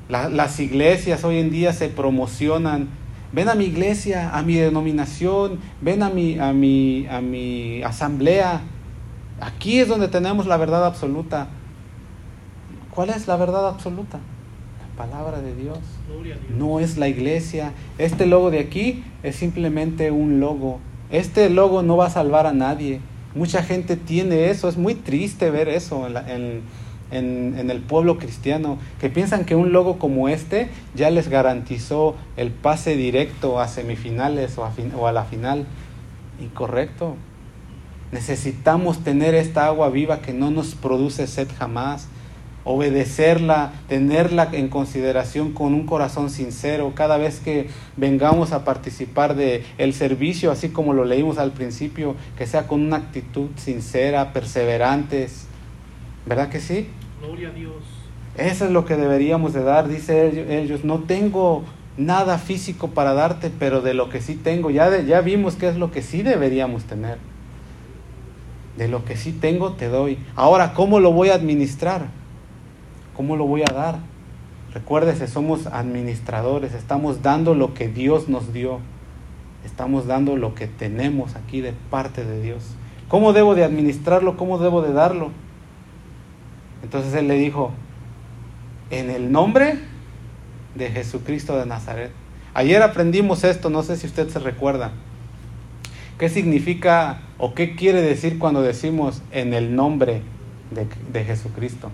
La- 0.10 0.30
las 0.30 0.60
iglesias 0.60 1.24
hoy 1.24 1.39
en 1.39 1.49
día 1.51 1.74
se 1.74 1.89
promocionan. 1.89 2.88
Ven 3.34 3.49
a 3.49 3.55
mi 3.55 3.66
iglesia, 3.66 4.36
a 4.36 4.41
mi 4.41 4.55
denominación, 4.55 5.60
ven 5.82 6.01
a 6.01 6.10
mi, 6.10 6.39
a 6.39 6.53
mi, 6.53 7.05
a 7.08 7.20
mi 7.22 7.84
asamblea. 7.84 8.62
Aquí 9.41 9.80
es 9.80 9.88
donde 9.88 10.08
tenemos 10.08 10.47
la 10.47 10.58
verdad 10.58 10.86
absoluta. 10.86 11.47
¿Cuál 12.91 13.10
es 13.10 13.28
la 13.28 13.36
verdad 13.36 13.68
absoluta? 13.68 14.20
La 14.97 15.05
palabra 15.05 15.41
de 15.41 15.55
Dios. 15.55 15.78
Dios. 16.24 16.38
No 16.58 16.80
es 16.80 16.97
la 16.97 17.08
iglesia. 17.08 17.74
Este 17.97 18.26
logo 18.26 18.49
de 18.49 18.60
aquí 18.60 19.03
es 19.24 19.36
simplemente 19.36 20.10
un 20.10 20.39
logo. 20.39 20.80
Este 21.12 21.49
logo 21.49 21.84
no 21.84 21.97
va 21.97 22.08
a 22.08 22.10
salvar 22.10 22.47
a 22.47 22.53
nadie. 22.53 23.01
Mucha 23.36 23.62
gente 23.62 23.97
tiene 23.97 24.49
eso. 24.49 24.68
Es 24.70 24.78
muy 24.78 24.95
triste 24.95 25.51
ver 25.51 25.68
eso 25.70 26.08
en, 26.08 26.14
la- 26.16 26.34
en- 26.34 26.62
en- 27.12 27.70
el 27.70 27.82
pueblo 27.82 28.18
cristiano. 28.18 28.78
Que 28.99 29.10
piensan 29.10 29.45
que 29.45 29.55
un 29.55 29.72
logo 29.72 29.99
como 29.99 30.30
este 30.30 30.70
ya 30.95 31.10
les 31.10 31.28
garantizó 31.30 32.16
el 32.38 32.51
pase 32.51 32.95
directo 32.95 33.60
a 33.60 33.68
semifinales 33.68 34.58
o 34.58 34.66
a, 34.66 34.72
o 34.97 35.08
a 35.08 35.12
la 35.12 35.24
final. 35.24 35.66
Incorrecto. 36.41 37.16
Necesitamos 38.12 39.03
tener 39.03 39.36
esta 39.36 39.66
agua 39.66 39.89
viva 39.89 40.20
que 40.20 40.34
no 40.34 40.49
nos 40.51 40.76
produce 40.76 41.28
sed 41.28 41.47
jamás 41.58 42.08
obedecerla, 42.70 43.72
tenerla 43.88 44.49
en 44.51 44.68
consideración 44.68 45.53
con 45.53 45.74
un 45.74 45.86
corazón 45.86 46.30
sincero 46.30 46.91
cada 46.95 47.18
vez 47.18 47.39
que 47.39 47.70
vengamos 47.95 48.51
a 48.51 48.66
participar 48.66 49.36
de 49.36 49.64
el 49.78 49.93
servicio, 49.93 50.51
así 50.51 50.68
como 50.68 50.91
lo 50.93 51.05
leímos 51.05 51.38
al 51.38 51.53
principio, 51.53 52.16
que 52.38 52.45
sea 52.45 52.68
con 52.68 52.82
una 52.82 52.97
actitud 52.97 53.47
sincera, 53.55 54.34
perseverantes. 54.34 55.47
¿Verdad 56.28 56.50
que 56.50 56.60
sí? 56.60 56.88
Gloria 57.22 57.50
a 57.50 57.52
Dios. 57.52 57.74
Eso 58.36 58.66
es 58.66 58.72
lo 58.72 58.86
que 58.86 58.96
deberíamos 58.98 59.54
de 59.54 59.64
dar, 59.64 59.88
dice 59.88 60.62
ellos, 60.62 60.84
no 60.84 61.00
tengo 61.00 61.64
nada 61.98 62.38
físico 62.38 62.90
para 62.90 63.14
darte, 63.14 63.50
pero 63.58 63.82
de 63.82 63.96
lo 63.96 64.10
que 64.10 64.22
sí 64.22 64.36
tengo, 64.36 64.70
ya, 64.70 64.90
de- 64.92 65.06
ya 65.06 65.22
vimos 65.22 65.56
qué 65.56 65.68
es 65.70 65.78
lo 65.78 65.90
que 65.92 66.04
sí 66.04 66.22
deberíamos 66.22 66.84
tener. 66.84 67.18
De 68.78 68.88
lo 68.88 69.04
que 69.06 69.18
sí 69.18 69.32
tengo 69.32 69.72
te 69.74 69.88
doy. 69.88 70.20
Ahora, 70.36 70.74
¿cómo 70.74 71.00
lo 71.00 71.12
voy 71.12 71.30
a 71.30 71.34
administrar? 71.36 72.06
¿Cómo 73.16 73.36
lo 73.36 73.46
voy 73.48 73.62
a 73.64 73.74
dar? 73.74 73.98
Recuérdese, 74.72 75.28
somos 75.28 75.66
administradores, 75.66 76.74
estamos 76.76 77.24
dando 77.24 77.56
lo 77.56 77.74
que 77.74 77.88
Dios 77.88 78.30
nos 78.30 78.54
dio. 78.54 78.80
Estamos 79.66 80.06
dando 80.06 80.36
lo 80.38 80.54
que 80.54 80.68
tenemos 80.68 81.36
aquí 81.36 81.62
de 81.62 81.74
parte 81.90 82.24
de 82.24 82.40
Dios. 82.44 82.64
¿Cómo 83.08 83.34
debo 83.34 83.56
de 83.56 83.64
administrarlo? 83.64 84.38
¿Cómo 84.38 84.60
debo 84.60 84.84
de 84.84 84.94
darlo? 84.94 85.32
Entonces 86.84 87.14
él 87.14 87.28
le 87.28 87.36
dijo, 87.36 87.72
en 88.90 89.10
el 89.10 89.32
nombre 89.32 89.80
de 90.76 90.90
Jesucristo 90.90 91.58
de 91.58 91.66
Nazaret. 91.66 92.12
Ayer 92.54 92.82
aprendimos 92.82 93.44
esto, 93.44 93.70
no 93.70 93.84
sé 93.84 93.98
si 93.98 94.08
usted 94.08 94.30
se 94.30 94.40
recuerda. 94.40 94.92
¿Qué 96.18 96.30
significa 96.30 97.20
o 97.38 97.54
qué 97.54 97.76
quiere 97.76 98.02
decir 98.02 98.40
cuando 98.40 98.62
decimos 98.62 99.22
en 99.32 99.54
el 99.54 99.76
nombre 99.76 100.22
de, 100.72 100.88
de 101.12 101.26
Jesucristo? 101.26 101.92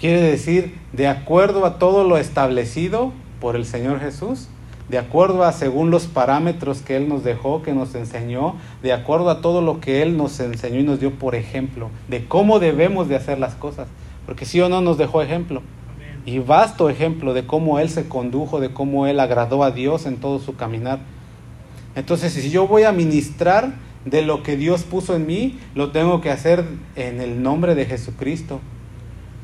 Quiere 0.00 0.20
decir 0.20 0.76
de 0.92 1.08
acuerdo 1.08 1.66
a 1.66 1.78
todo 1.78 2.04
lo 2.04 2.18
establecido 2.18 3.12
por 3.40 3.56
el 3.56 3.64
Señor 3.64 4.00
Jesús, 4.00 4.48
de 4.88 4.98
acuerdo 4.98 5.44
a 5.44 5.52
según 5.52 5.90
los 5.90 6.06
parámetros 6.06 6.80
que 6.80 6.96
Él 6.96 7.08
nos 7.08 7.22
dejó, 7.22 7.62
que 7.62 7.74
nos 7.74 7.94
enseñó, 7.94 8.56
de 8.82 8.92
acuerdo 8.92 9.28
a 9.30 9.40
todo 9.40 9.60
lo 9.60 9.80
que 9.80 10.02
Él 10.02 10.16
nos 10.16 10.40
enseñó 10.40 10.80
y 10.80 10.84
nos 10.84 11.00
dio 11.00 11.12
por 11.12 11.34
ejemplo, 11.34 11.90
de 12.08 12.24
cómo 12.24 12.58
debemos 12.58 13.08
de 13.08 13.16
hacer 13.16 13.38
las 13.38 13.54
cosas. 13.54 13.88
Porque 14.24 14.44
sí 14.44 14.60
o 14.60 14.68
no 14.68 14.80
nos 14.80 14.98
dejó 14.98 15.22
ejemplo. 15.22 15.62
Amén. 15.94 16.22
Y 16.26 16.38
vasto 16.38 16.88
ejemplo 16.88 17.34
de 17.34 17.46
cómo 17.46 17.78
Él 17.78 17.90
se 17.90 18.08
condujo, 18.08 18.60
de 18.60 18.72
cómo 18.72 19.06
Él 19.06 19.20
agradó 19.20 19.62
a 19.62 19.70
Dios 19.70 20.06
en 20.06 20.16
todo 20.16 20.38
su 20.38 20.56
caminar. 20.56 21.00
Entonces, 21.94 22.32
si 22.32 22.50
yo 22.50 22.66
voy 22.66 22.84
a 22.84 22.92
ministrar 22.92 23.74
de 24.04 24.22
lo 24.22 24.42
que 24.42 24.56
Dios 24.56 24.84
puso 24.84 25.16
en 25.16 25.26
mí, 25.26 25.58
lo 25.74 25.90
tengo 25.90 26.20
que 26.20 26.30
hacer 26.30 26.64
en 26.96 27.20
el 27.20 27.42
nombre 27.42 27.74
de 27.74 27.86
Jesucristo. 27.86 28.60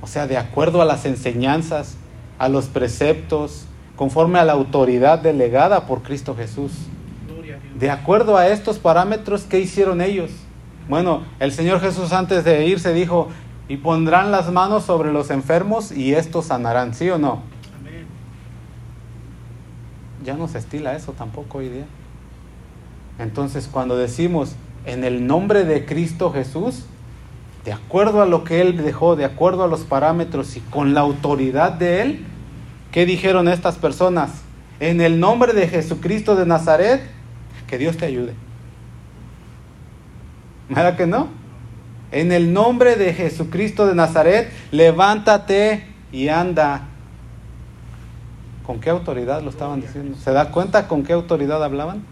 O 0.00 0.06
sea, 0.06 0.26
de 0.26 0.36
acuerdo 0.36 0.80
a 0.80 0.84
las 0.84 1.04
enseñanzas, 1.04 1.96
a 2.38 2.48
los 2.48 2.66
preceptos, 2.66 3.66
conforme 3.96 4.38
a 4.38 4.44
la 4.44 4.52
autoridad 4.52 5.18
delegada 5.20 5.86
por 5.86 6.02
Cristo 6.02 6.34
Jesús. 6.34 6.72
De 7.78 7.90
acuerdo 7.90 8.36
a 8.36 8.48
estos 8.48 8.78
parámetros, 8.78 9.42
¿qué 9.42 9.60
hicieron 9.60 10.00
ellos? 10.00 10.30
Bueno, 10.88 11.22
el 11.40 11.52
Señor 11.52 11.80
Jesús 11.80 12.12
antes 12.12 12.44
de 12.44 12.66
irse 12.66 12.92
dijo, 12.92 13.28
y 13.68 13.78
pondrán 13.78 14.30
las 14.30 14.52
manos 14.52 14.84
sobre 14.84 15.12
los 15.12 15.30
enfermos 15.30 15.90
y 15.90 16.14
estos 16.14 16.46
sanarán, 16.46 16.94
¿sí 16.94 17.08
o 17.10 17.18
no? 17.18 17.42
Amén. 17.80 18.06
Ya 20.24 20.34
no 20.34 20.48
se 20.48 20.58
estila 20.58 20.94
eso 20.94 21.12
tampoco 21.12 21.58
hoy 21.58 21.68
día. 21.68 21.86
Entonces, 23.18 23.68
cuando 23.70 23.96
decimos 23.96 24.54
en 24.84 25.04
el 25.04 25.26
nombre 25.26 25.64
de 25.64 25.86
Cristo 25.86 26.30
Jesús, 26.32 26.84
de 27.64 27.72
acuerdo 27.72 28.20
a 28.20 28.26
lo 28.26 28.44
que 28.44 28.60
Él 28.60 28.76
dejó, 28.76 29.16
de 29.16 29.24
acuerdo 29.24 29.64
a 29.64 29.68
los 29.68 29.80
parámetros 29.80 30.56
y 30.56 30.60
con 30.60 30.92
la 30.92 31.00
autoridad 31.00 31.72
de 31.72 32.02
Él, 32.02 32.26
¿qué 32.94 33.06
dijeron 33.06 33.48
estas 33.48 33.74
personas? 33.74 34.30
En 34.78 35.00
el 35.00 35.18
nombre 35.18 35.52
de 35.52 35.66
Jesucristo 35.66 36.36
de 36.36 36.46
Nazaret, 36.46 37.00
que 37.66 37.76
Dios 37.76 37.96
te 37.96 38.06
ayude. 38.06 38.34
¿Verdad 40.68 40.96
que 40.96 41.08
no? 41.08 41.26
En 42.12 42.30
el 42.30 42.52
nombre 42.52 42.94
de 42.94 43.12
Jesucristo 43.12 43.88
de 43.88 43.96
Nazaret, 43.96 44.48
levántate 44.70 45.88
y 46.12 46.28
anda. 46.28 46.82
¿Con 48.64 48.78
qué 48.78 48.90
autoridad 48.90 49.42
lo 49.42 49.50
estaban 49.50 49.80
diciendo? 49.80 50.16
¿Se 50.16 50.30
da 50.30 50.52
cuenta 50.52 50.86
con 50.86 51.02
qué 51.02 51.14
autoridad 51.14 51.64
hablaban? 51.64 52.04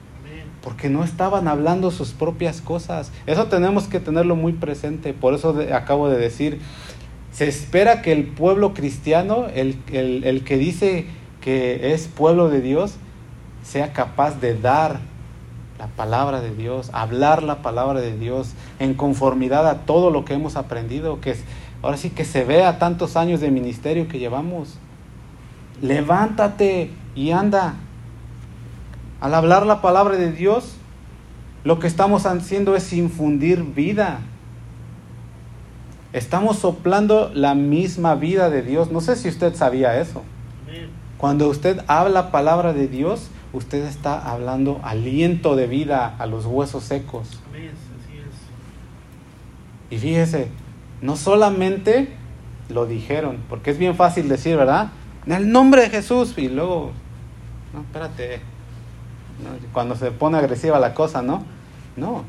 Porque 0.63 0.89
no 0.89 1.05
estaban 1.05 1.47
hablando 1.47 1.93
sus 1.93 2.11
propias 2.11 2.61
cosas. 2.61 3.13
Eso 3.27 3.47
tenemos 3.47 3.85
que 3.87 4.01
tenerlo 4.01 4.35
muy 4.35 4.53
presente. 4.53 5.15
Por 5.15 5.35
eso 5.35 5.57
acabo 5.73 6.09
de 6.09 6.19
decir, 6.19 6.61
se 7.33 7.49
espera 7.49 8.03
que 8.03 8.13
el 8.13 8.25
pueblo 8.27 8.75
cristiano, 8.75 9.47
el, 9.55 9.77
el- 9.93 10.25
el 10.25 10.45
que 10.45 10.59
dice 10.59 11.07
que 11.41 11.93
es 11.93 12.07
pueblo 12.07 12.49
de 12.49 12.61
Dios, 12.61 12.95
sea 13.65 13.93
capaz 13.93 14.41
de 14.41 14.55
dar 14.59 15.01
la 15.79 15.87
palabra 15.89 16.41
de 16.41 16.55
Dios, 16.55 16.91
hablar 16.93 17.43
la 17.43 17.63
palabra 17.63 18.01
de 18.01 18.17
Dios 18.17 18.53
en 18.79 18.95
conformidad 18.95 19.67
a 19.69 19.79
todo 19.87 20.11
lo 20.11 20.25
que 20.25 20.35
hemos 20.35 20.55
aprendido, 20.57 21.21
que 21.21 21.31
es 21.33 21.43
ahora 21.83 21.97
sí 21.97 22.11
que 22.11 22.25
se 22.25 22.45
vea 22.45 22.79
tantos 22.79 23.17
años 23.17 23.41
de 23.41 23.51
ministerio 23.51 24.07
que 24.07 24.19
llevamos. 24.21 24.79
Levántate 25.81 26.91
y 27.17 27.31
anda. 27.33 27.75
Al 29.21 29.35
hablar 29.35 29.67
la 29.67 29.81
palabra 29.81 30.17
de 30.17 30.31
Dios, 30.33 30.75
lo 31.65 31.79
que 31.79 31.87
estamos 31.87 32.27
haciendo 32.27 32.77
es 32.77 32.93
infundir 32.93 33.63
vida. 33.63 34.21
Estamos 36.13 36.59
soplando 36.59 37.31
la 37.35 37.55
misma 37.55 38.15
vida 38.15 38.51
de 38.51 38.63
Dios. 38.63 38.91
No 38.91 39.01
sé 39.01 39.17
si 39.17 39.29
usted 39.29 39.55
sabía 39.55 39.99
eso. 40.01 40.23
Cuando 41.17 41.49
usted 41.49 41.81
habla 41.87 42.31
palabra 42.31 42.73
de 42.73 42.89
Dios, 42.89 43.31
usted 43.53 43.87
está 43.87 44.19
hablando 44.31 44.81
aliento 44.83 45.57
de 45.57 45.67
vida 45.67 46.17
a 46.19 46.27
los 46.27 46.47
huesos 46.47 46.85
secos. 46.85 47.41
Y 49.89 49.99
fíjese, 49.99 50.49
no 51.01 51.17
solamente 51.17 52.09
lo 52.69 52.87
dijeron, 52.87 53.39
porque 53.49 53.71
es 53.71 53.79
bien 53.79 53.95
fácil 53.95 54.29
decir, 54.29 54.57
¿verdad? 54.57 54.91
En 55.27 55.33
el 55.33 55.53
nombre 55.53 55.83
de 55.83 55.91
Jesús. 55.91 56.35
Y 56.37 56.49
luego, 56.49 56.93
no, 57.73 57.81
espérate. 57.81 58.41
Cuando 59.73 59.97
se 59.97 60.11
pone 60.11 60.39
agresiva 60.39 60.79
la 60.79 60.95
cosa, 60.95 61.23
¿no? 61.23 61.45
No. 61.97 62.25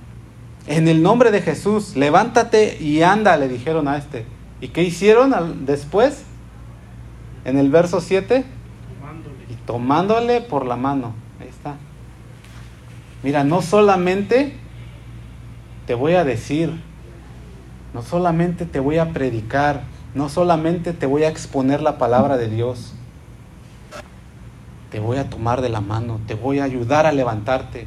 En 0.67 0.87
el 0.87 1.03
nombre 1.03 1.31
de 1.31 1.41
Jesús, 1.41 1.95
levántate 1.95 2.77
y 2.81 3.01
anda, 3.03 3.35
le 3.37 3.47
dijeron 3.47 3.87
a 3.87 3.97
este. 3.97 4.25
¿Y 4.61 4.69
qué 4.69 4.83
hicieron 4.83 5.65
después? 5.65 6.23
En 7.43 7.57
el 7.57 7.69
verso 7.69 7.99
7, 7.99 8.45
Tomándole. 8.99 9.35
y 9.49 9.55
tomándole 9.65 10.41
por 10.41 10.65
la 10.65 10.77
mano. 10.77 11.13
Ahí 11.41 11.49
está. 11.49 11.75
Mira, 13.23 13.43
no 13.43 13.61
solamente 13.61 14.53
te 15.85 15.95
voy 15.95 16.13
a 16.13 16.23
decir, 16.23 16.71
no 17.93 18.01
solamente 18.01 18.65
te 18.65 18.79
voy 18.79 18.99
a 18.99 19.09
predicar, 19.09 19.81
no 20.15 20.29
solamente 20.29 20.93
te 20.93 21.05
voy 21.05 21.23
a 21.23 21.29
exponer 21.29 21.81
la 21.81 21.97
palabra 21.97 22.37
de 22.37 22.47
Dios, 22.47 22.93
te 24.91 24.99
voy 24.99 25.17
a 25.17 25.29
tomar 25.29 25.61
de 25.61 25.69
la 25.69 25.81
mano, 25.81 26.21
te 26.27 26.35
voy 26.35 26.59
a 26.59 26.63
ayudar 26.63 27.05
a 27.05 27.11
levantarte. 27.11 27.85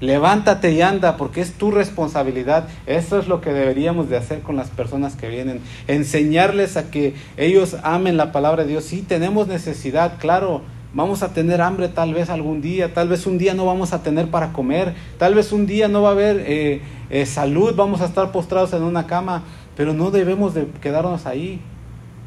Levántate 0.00 0.72
y 0.72 0.82
anda 0.82 1.16
porque 1.16 1.40
es 1.40 1.52
tu 1.52 1.70
responsabilidad. 1.70 2.68
Eso 2.86 3.18
es 3.18 3.28
lo 3.28 3.40
que 3.40 3.52
deberíamos 3.52 4.08
de 4.10 4.16
hacer 4.16 4.40
con 4.40 4.56
las 4.56 4.68
personas 4.68 5.14
que 5.14 5.28
vienen. 5.28 5.60
Enseñarles 5.86 6.76
a 6.76 6.90
que 6.90 7.14
ellos 7.36 7.76
amen 7.82 8.16
la 8.16 8.32
palabra 8.32 8.64
de 8.64 8.70
Dios. 8.70 8.84
Sí, 8.84 9.02
tenemos 9.02 9.46
necesidad, 9.46 10.18
claro. 10.18 10.62
Vamos 10.94 11.22
a 11.22 11.32
tener 11.32 11.60
hambre 11.60 11.88
tal 11.88 12.14
vez 12.14 12.30
algún 12.30 12.60
día, 12.60 12.94
tal 12.94 13.08
vez 13.08 13.26
un 13.26 13.36
día 13.36 13.54
no 13.54 13.66
vamos 13.66 13.92
a 13.92 14.04
tener 14.04 14.30
para 14.30 14.52
comer, 14.52 14.94
tal 15.18 15.34
vez 15.34 15.50
un 15.50 15.66
día 15.66 15.88
no 15.88 16.02
va 16.02 16.10
a 16.10 16.12
haber 16.12 16.44
eh, 16.46 16.82
eh, 17.10 17.26
salud, 17.26 17.74
vamos 17.74 18.00
a 18.00 18.04
estar 18.04 18.30
postrados 18.30 18.72
en 18.74 18.84
una 18.84 19.08
cama, 19.08 19.42
pero 19.76 19.92
no 19.92 20.12
debemos 20.12 20.54
de 20.54 20.68
quedarnos 20.80 21.26
ahí. 21.26 21.60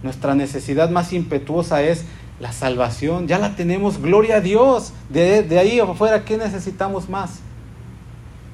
Nuestra 0.04 0.36
necesidad 0.36 0.90
más 0.90 1.14
impetuosa 1.14 1.82
es 1.82 2.04
la 2.42 2.52
salvación, 2.52 3.28
ya 3.28 3.40
la 3.40 3.56
tenemos, 3.56 4.02
gloria 4.02 4.38
a 4.38 4.42
Dios. 4.42 4.92
De, 5.10 5.44
de 5.44 5.60
ahí 5.60 5.80
afuera, 5.80 6.26
¿qué 6.26 6.38
necesitamos 6.38 7.08
más? 7.08 7.40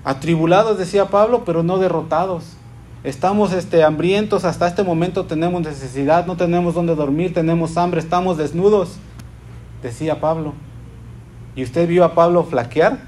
Atribulados, 0.03 0.77
decía 0.77 1.05
Pablo, 1.05 1.43
pero 1.45 1.63
no 1.63 1.77
derrotados. 1.77 2.57
Estamos 3.03 3.53
este, 3.53 3.83
hambrientos, 3.83 4.45
hasta 4.45 4.67
este 4.67 4.83
momento 4.83 5.25
tenemos 5.25 5.61
necesidad, 5.61 6.25
no 6.25 6.37
tenemos 6.37 6.73
dónde 6.73 6.95
dormir, 6.95 7.33
tenemos 7.33 7.75
hambre, 7.77 7.99
estamos 7.99 8.37
desnudos, 8.37 8.97
decía 9.81 10.19
Pablo. 10.19 10.53
¿Y 11.55 11.63
usted 11.63 11.87
vio 11.87 12.05
a 12.05 12.15
Pablo 12.15 12.43
flaquear? 12.43 12.99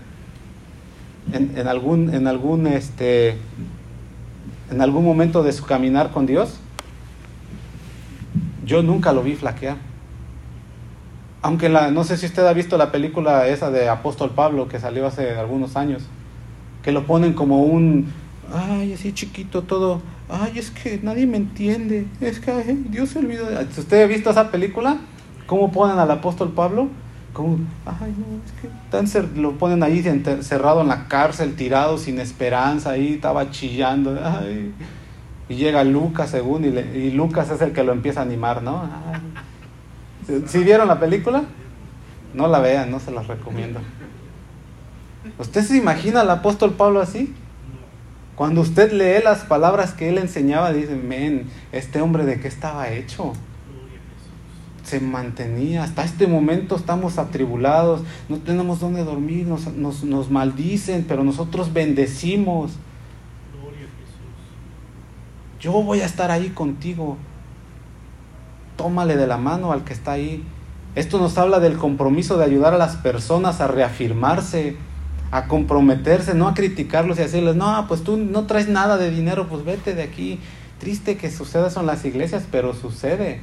En, 1.31 1.57
en 1.57 1.67
algún, 1.67 2.13
en, 2.13 2.27
algún, 2.27 2.67
este, 2.67 3.37
en 4.69 4.81
algún 4.81 5.03
momento 5.03 5.43
de 5.43 5.53
su 5.53 5.65
caminar 5.65 6.11
con 6.11 6.25
Dios? 6.25 6.59
Yo 8.65 8.83
nunca 8.83 9.13
lo 9.13 9.23
vi 9.23 9.35
flaquear. 9.35 9.77
Aunque 11.41 11.69
la, 11.69 11.91
no 11.91 12.03
sé 12.03 12.17
si 12.17 12.25
usted 12.25 12.45
ha 12.45 12.53
visto 12.53 12.77
la 12.77 12.91
película 12.91 13.47
esa 13.47 13.69
de 13.69 13.87
Apóstol 13.87 14.31
Pablo 14.31 14.67
que 14.67 14.79
salió 14.79 15.05
hace 15.05 15.35
algunos 15.35 15.75
años, 15.75 16.03
que 16.85 16.91
lo 16.91 17.07
ponen 17.07 17.33
como 17.33 17.63
un, 17.63 18.05
ay, 18.53 18.93
así 18.93 19.11
chiquito 19.11 19.63
todo, 19.63 20.01
ay, 20.29 20.59
es 20.59 20.69
que 20.69 20.99
nadie 21.01 21.25
me 21.25 21.37
entiende, 21.37 22.05
es 22.21 22.39
que 22.39 22.51
ay, 22.51 22.85
Dios 22.91 23.09
se 23.09 23.17
olvidó. 23.19 23.47
de-". 23.49 23.63
¿Usted 23.63 24.03
ha 24.03 24.05
visto 24.07 24.29
esa 24.29 24.51
película? 24.51 24.97
¿Cómo 25.47 25.71
ponen 25.71 25.97
al 25.97 26.11
Apóstol 26.11 26.51
Pablo? 26.53 26.87
Como, 27.33 27.57
ay, 27.87 28.13
no, 28.17 28.37
es 28.45 29.21
que 29.23 29.41
lo 29.41 29.53
ponen 29.53 29.81
ahí 29.81 30.03
cerrado 30.41 30.81
en 30.81 30.87
la 30.87 31.07
cárcel, 31.07 31.55
tirado 31.55 31.97
sin 31.97 32.19
esperanza, 32.19 32.91
ahí 32.91 33.13
estaba 33.15 33.49
chillando. 33.49 34.15
Y 35.49 35.55
llega 35.55 35.83
Lucas, 35.83 36.29
según, 36.29 36.65
y, 36.65 36.69
le- 36.69 36.97
y 36.97 37.11
Lucas 37.11 37.49
es 37.49 37.61
el 37.61 37.71
que 37.73 37.83
lo 37.83 37.93
empieza 37.93 38.19
a 38.19 38.23
animar, 38.23 38.61
¿no? 38.61 38.83
Ay. 38.83 39.19
¿Sí- 40.27 40.43
¿Sí 40.47 40.63
vieron 40.63 40.87
la 40.87 40.99
película? 40.99 41.43
No 42.35 42.47
la 42.47 42.59
vean, 42.59 42.91
no 42.91 42.99
se 42.99 43.11
las 43.11 43.27
recomiendo. 43.27 43.79
¿Usted 45.37 45.63
se 45.63 45.77
imagina 45.77 46.21
al 46.21 46.29
apóstol 46.29 46.73
Pablo 46.73 47.01
así? 47.01 47.33
Cuando 48.35 48.61
usted 48.61 48.91
lee 48.91 49.23
las 49.23 49.45
palabras 49.45 49.93
que 49.93 50.09
él 50.09 50.17
enseñaba, 50.17 50.73
dice, 50.73 50.95
men, 50.95 51.47
este 51.71 52.01
hombre 52.01 52.25
de 52.25 52.39
qué 52.39 52.47
estaba 52.47 52.89
hecho. 52.89 53.33
Se 54.83 54.99
mantenía, 54.99 55.83
hasta 55.83 56.03
este 56.03 56.27
momento 56.27 56.75
estamos 56.75 57.17
atribulados, 57.17 58.01
no 58.29 58.37
tenemos 58.37 58.79
dónde 58.79 59.03
dormir, 59.03 59.47
nos, 59.47 59.67
nos, 59.73 60.03
nos 60.03 60.29
maldicen, 60.29 61.05
pero 61.07 61.23
nosotros 61.23 61.73
bendecimos. 61.73 62.73
Yo 65.59 65.71
voy 65.71 66.01
a 66.01 66.05
estar 66.05 66.29
ahí 66.29 66.49
contigo. 66.49 67.17
Tómale 68.75 69.15
de 69.15 69.25
la 69.25 69.37
mano 69.37 69.71
al 69.71 69.83
que 69.83 69.93
está 69.93 70.11
ahí. 70.11 70.43
Esto 70.93 71.17
nos 71.19 71.37
habla 71.37 71.59
del 71.59 71.77
compromiso 71.77 72.37
de 72.37 72.45
ayudar 72.45 72.73
a 72.73 72.77
las 72.77 72.97
personas 72.97 73.61
a 73.61 73.67
reafirmarse, 73.67 74.75
a 75.31 75.47
comprometerse, 75.47 76.33
no 76.33 76.47
a 76.47 76.53
criticarlos 76.53 77.17
y 77.17 77.21
a 77.21 77.25
decirles, 77.25 77.55
no, 77.55 77.85
pues 77.87 78.03
tú 78.03 78.17
no 78.17 78.45
traes 78.45 78.67
nada 78.67 78.97
de 78.97 79.11
dinero, 79.11 79.47
pues 79.47 79.65
vete 79.65 79.93
de 79.93 80.03
aquí. 80.03 80.39
Triste 80.79 81.17
que 81.17 81.31
suceda 81.31 81.67
eso 81.67 81.79
en 81.79 81.85
las 81.85 82.05
iglesias, 82.05 82.45
pero 82.51 82.73
sucede. 82.73 83.41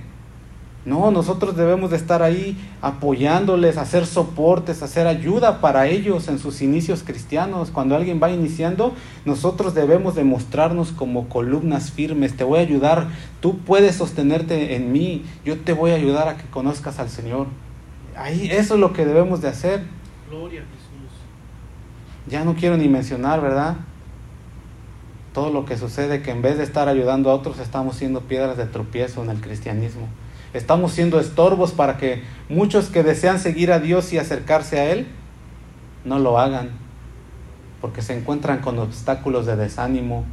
No, 0.84 1.12
nosotros 1.12 1.56
debemos 1.56 1.92
de 1.92 1.96
estar 1.96 2.24
ahí 2.24 2.58
apoyándoles, 2.80 3.76
hacer 3.76 4.04
soportes, 4.04 4.82
hacer 4.82 5.06
ayuda 5.06 5.60
para 5.60 5.86
ellos 5.86 6.26
en 6.26 6.40
sus 6.40 6.60
inicios 6.60 7.04
cristianos. 7.04 7.70
Cuando 7.70 7.94
alguien 7.94 8.18
va 8.20 8.32
iniciando, 8.32 8.92
nosotros 9.24 9.74
debemos 9.74 10.16
de 10.16 10.24
mostrarnos 10.24 10.90
como 10.90 11.28
columnas 11.28 11.92
firmes. 11.92 12.36
Te 12.36 12.42
voy 12.42 12.58
a 12.58 12.62
ayudar, 12.62 13.08
tú 13.40 13.58
puedes 13.58 13.94
sostenerte 13.94 14.74
en 14.74 14.90
mí, 14.90 15.24
yo 15.44 15.60
te 15.60 15.72
voy 15.72 15.92
a 15.92 15.94
ayudar 15.94 16.26
a 16.26 16.36
que 16.36 16.48
conozcas 16.50 16.98
al 16.98 17.08
Señor. 17.08 17.46
Ahí 18.16 18.48
eso 18.50 18.74
es 18.74 18.80
lo 18.80 18.92
que 18.92 19.06
debemos 19.06 19.40
de 19.40 19.48
hacer. 19.48 19.84
Gloria 20.28 20.62
a 20.62 20.64
Jesús. 20.64 20.81
Ya 22.26 22.44
no 22.44 22.54
quiero 22.54 22.76
ni 22.76 22.88
mencionar, 22.88 23.40
¿verdad? 23.40 23.76
Todo 25.32 25.50
lo 25.50 25.64
que 25.64 25.76
sucede 25.76 26.22
que 26.22 26.30
en 26.30 26.42
vez 26.42 26.58
de 26.58 26.64
estar 26.64 26.88
ayudando 26.88 27.30
a 27.30 27.34
otros 27.34 27.58
estamos 27.58 27.96
siendo 27.96 28.20
piedras 28.22 28.56
de 28.56 28.66
tropiezo 28.66 29.22
en 29.22 29.30
el 29.30 29.40
cristianismo. 29.40 30.08
Estamos 30.52 30.92
siendo 30.92 31.18
estorbos 31.18 31.72
para 31.72 31.96
que 31.96 32.22
muchos 32.48 32.88
que 32.88 33.02
desean 33.02 33.38
seguir 33.38 33.72
a 33.72 33.80
Dios 33.80 34.12
y 34.12 34.18
acercarse 34.18 34.78
a 34.78 34.92
Él 34.92 35.06
no 36.04 36.18
lo 36.18 36.38
hagan, 36.38 36.70
porque 37.80 38.02
se 38.02 38.16
encuentran 38.16 38.58
con 38.58 38.78
obstáculos 38.78 39.46
de 39.46 39.56
desánimo 39.56 40.24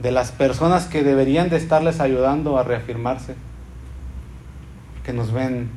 de 0.00 0.10
las 0.10 0.32
personas 0.32 0.86
que 0.86 1.02
deberían 1.02 1.50
de 1.50 1.56
estarles 1.56 2.00
ayudando 2.00 2.58
a 2.58 2.64
reafirmarse, 2.64 3.34
que 5.04 5.12
nos 5.12 5.32
ven 5.32 5.70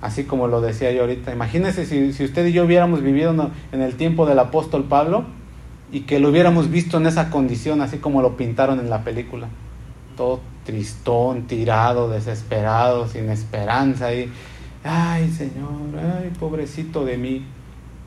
así 0.00 0.24
como 0.24 0.46
lo 0.46 0.60
decía 0.60 0.92
yo 0.92 1.02
ahorita. 1.02 1.32
Imagínense 1.32 1.86
si, 1.86 2.12
si 2.12 2.24
usted 2.24 2.46
y 2.46 2.52
yo 2.52 2.64
hubiéramos 2.64 3.02
vivido 3.02 3.50
en 3.72 3.82
el 3.82 3.94
tiempo 3.96 4.26
del 4.26 4.38
apóstol 4.38 4.84
Pablo 4.84 5.24
y 5.92 6.00
que 6.00 6.20
lo 6.20 6.28
hubiéramos 6.28 6.70
visto 6.70 6.98
en 6.98 7.06
esa 7.06 7.30
condición, 7.30 7.80
así 7.80 7.98
como 7.98 8.22
lo 8.22 8.36
pintaron 8.36 8.78
en 8.78 8.90
la 8.90 9.04
película. 9.04 9.48
Todo 10.16 10.40
tristón, 10.64 11.46
tirado, 11.46 12.08
desesperado, 12.08 13.08
sin 13.08 13.28
esperanza. 13.28 14.14
Y, 14.14 14.30
ay, 14.84 15.30
Señor, 15.30 15.72
ay, 15.96 16.30
pobrecito 16.38 17.04
de 17.04 17.18
mí. 17.18 17.44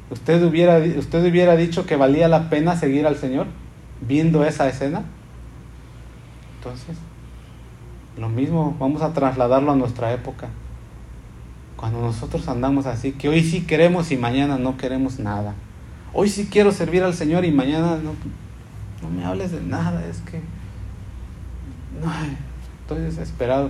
¿Usted 0.09 0.43
hubiera, 0.43 0.77
¿Usted 0.77 1.25
hubiera 1.25 1.55
dicho 1.55 1.85
que 1.85 1.95
valía 1.95 2.27
la 2.27 2.49
pena 2.49 2.75
seguir 2.75 3.07
al 3.07 3.17
Señor 3.17 3.47
viendo 4.01 4.45
esa 4.45 4.67
escena? 4.67 5.03
Entonces, 6.57 6.95
lo 8.17 8.29
mismo, 8.29 8.75
vamos 8.79 9.01
a 9.01 9.11
trasladarlo 9.13 9.71
a 9.71 9.75
nuestra 9.75 10.13
época. 10.13 10.49
Cuando 11.83 11.99
nosotros 11.99 12.47
andamos 12.47 12.85
así, 12.85 13.11
que 13.11 13.27
hoy 13.27 13.43
sí 13.43 13.63
queremos 13.63 14.09
y 14.13 14.15
mañana 14.15 14.57
no 14.57 14.77
queremos 14.77 15.19
nada. 15.19 15.53
Hoy 16.13 16.29
sí 16.29 16.47
quiero 16.49 16.71
servir 16.71 17.03
al 17.03 17.13
Señor 17.13 17.43
y 17.43 17.51
mañana 17.51 17.97
no, 17.97 18.13
no 19.01 19.09
me 19.13 19.25
hables 19.25 19.51
de 19.51 19.59
nada, 19.59 20.01
es 20.07 20.21
que 20.21 20.39
no, 22.01 22.09
estoy 22.79 23.01
desesperado. 23.01 23.69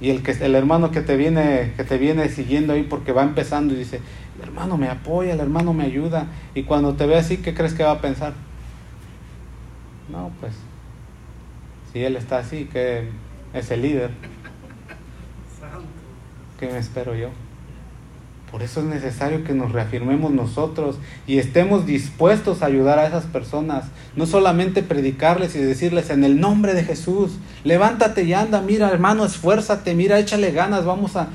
Y 0.00 0.10
el 0.10 0.22
que 0.22 0.30
el 0.30 0.54
hermano 0.54 0.92
que 0.92 1.00
te 1.00 1.16
viene 1.16 1.72
que 1.76 1.82
te 1.82 1.98
viene 1.98 2.28
siguiendo 2.28 2.74
ahí 2.74 2.84
porque 2.84 3.10
va 3.10 3.24
empezando 3.24 3.74
y 3.74 3.78
dice, 3.78 4.00
"El 4.36 4.44
hermano 4.44 4.76
me 4.76 4.88
apoya, 4.88 5.32
el 5.32 5.40
hermano 5.40 5.74
me 5.74 5.82
ayuda." 5.82 6.28
Y 6.54 6.62
cuando 6.62 6.94
te 6.94 7.06
ve 7.06 7.16
así, 7.16 7.38
¿qué 7.38 7.54
crees 7.54 7.74
que 7.74 7.82
va 7.82 7.90
a 7.90 8.00
pensar? 8.00 8.34
No, 10.08 10.30
pues 10.38 10.54
si 11.92 12.04
él 12.04 12.14
está 12.14 12.38
así, 12.38 12.66
que 12.66 13.08
es 13.52 13.68
el 13.72 13.82
líder. 13.82 14.12
¿Qué 16.60 16.68
me 16.68 16.78
espero 16.78 17.16
yo? 17.16 17.30
Por 18.50 18.62
eso 18.62 18.80
es 18.80 18.86
necesario 18.86 19.44
que 19.44 19.52
nos 19.52 19.72
reafirmemos 19.72 20.30
nosotros 20.30 20.98
y 21.26 21.38
estemos 21.38 21.84
dispuestos 21.84 22.62
a 22.62 22.66
ayudar 22.66 22.98
a 22.98 23.06
esas 23.06 23.26
personas. 23.26 23.86
No 24.16 24.24
solamente 24.24 24.82
predicarles 24.82 25.54
y 25.54 25.58
decirles 25.58 26.08
en 26.08 26.24
el 26.24 26.40
nombre 26.40 26.72
de 26.72 26.82
Jesús, 26.82 27.38
levántate 27.64 28.24
y 28.24 28.32
anda, 28.32 28.62
mira 28.62 28.88
hermano, 28.88 29.26
esfuérzate, 29.26 29.94
mira, 29.94 30.18
échale 30.18 30.52
ganas, 30.52 30.86
vamos 30.86 31.16
a... 31.16 31.28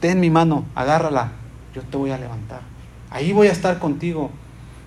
Ten 0.00 0.20
mi 0.20 0.30
mano, 0.30 0.64
agárrala, 0.74 1.32
yo 1.74 1.82
te 1.82 1.96
voy 1.98 2.10
a 2.10 2.18
levantar. 2.18 2.60
Ahí 3.10 3.32
voy 3.32 3.48
a 3.48 3.52
estar 3.52 3.78
contigo. 3.78 4.30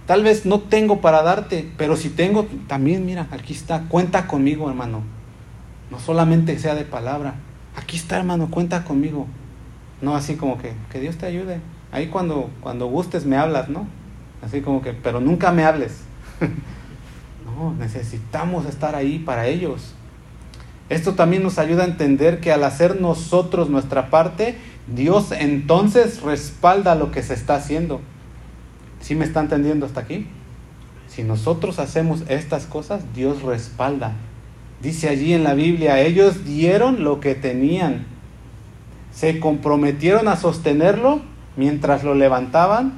Tal 0.07 0.23
vez 0.23 0.47
no 0.47 0.61
tengo 0.61 0.99
para 1.01 1.21
darte, 1.21 1.69
pero 1.77 1.95
si 1.95 2.09
tengo, 2.09 2.47
también 2.67 3.05
mira, 3.05 3.27
aquí 3.29 3.53
está, 3.53 3.83
cuenta 3.83 4.25
conmigo 4.25 4.67
hermano. 4.67 5.03
No 5.91 5.99
solamente 5.99 6.57
sea 6.57 6.73
de 6.73 6.85
palabra, 6.85 7.35
aquí 7.75 7.97
está 7.97 8.17
hermano, 8.17 8.49
cuenta 8.49 8.83
conmigo. 8.83 9.27
No 10.01 10.15
así 10.15 10.35
como 10.35 10.57
que, 10.57 10.73
que 10.91 10.99
Dios 10.99 11.17
te 11.17 11.25
ayude. 11.25 11.59
Ahí 11.91 12.07
cuando, 12.07 12.49
cuando 12.61 12.87
gustes 12.87 13.25
me 13.25 13.37
hablas, 13.37 13.69
¿no? 13.69 13.87
Así 14.41 14.61
como 14.61 14.81
que, 14.81 14.93
pero 14.93 15.19
nunca 15.19 15.51
me 15.51 15.65
hables. 15.65 16.01
no, 17.45 17.73
necesitamos 17.73 18.65
estar 18.65 18.95
ahí 18.95 19.19
para 19.19 19.47
ellos. 19.47 19.93
Esto 20.89 21.13
también 21.13 21.43
nos 21.43 21.59
ayuda 21.59 21.83
a 21.83 21.87
entender 21.87 22.39
que 22.39 22.51
al 22.51 22.63
hacer 22.63 22.99
nosotros 22.99 23.69
nuestra 23.69 24.09
parte, 24.09 24.57
Dios 24.87 25.31
entonces 25.31 26.21
respalda 26.21 26.95
lo 26.95 27.11
que 27.11 27.21
se 27.21 27.33
está 27.33 27.55
haciendo. 27.55 28.01
¿Sí 28.99 29.15
me 29.15 29.25
está 29.25 29.39
entendiendo 29.39 29.85
hasta 29.85 30.01
aquí? 30.01 30.27
Si 31.07 31.23
nosotros 31.23 31.79
hacemos 31.79 32.23
estas 32.27 32.65
cosas, 32.65 33.03
Dios 33.13 33.41
respalda. 33.43 34.13
Dice 34.81 35.09
allí 35.09 35.33
en 35.33 35.43
la 35.43 35.53
Biblia, 35.53 35.99
ellos 36.01 36.45
dieron 36.45 37.03
lo 37.03 37.19
que 37.19 37.35
tenían 37.35 38.05
se 39.19 39.41
comprometieron 39.41 40.29
a 40.29 40.37
sostenerlo 40.37 41.19
mientras 41.57 42.05
lo 42.05 42.15
levantaban 42.15 42.93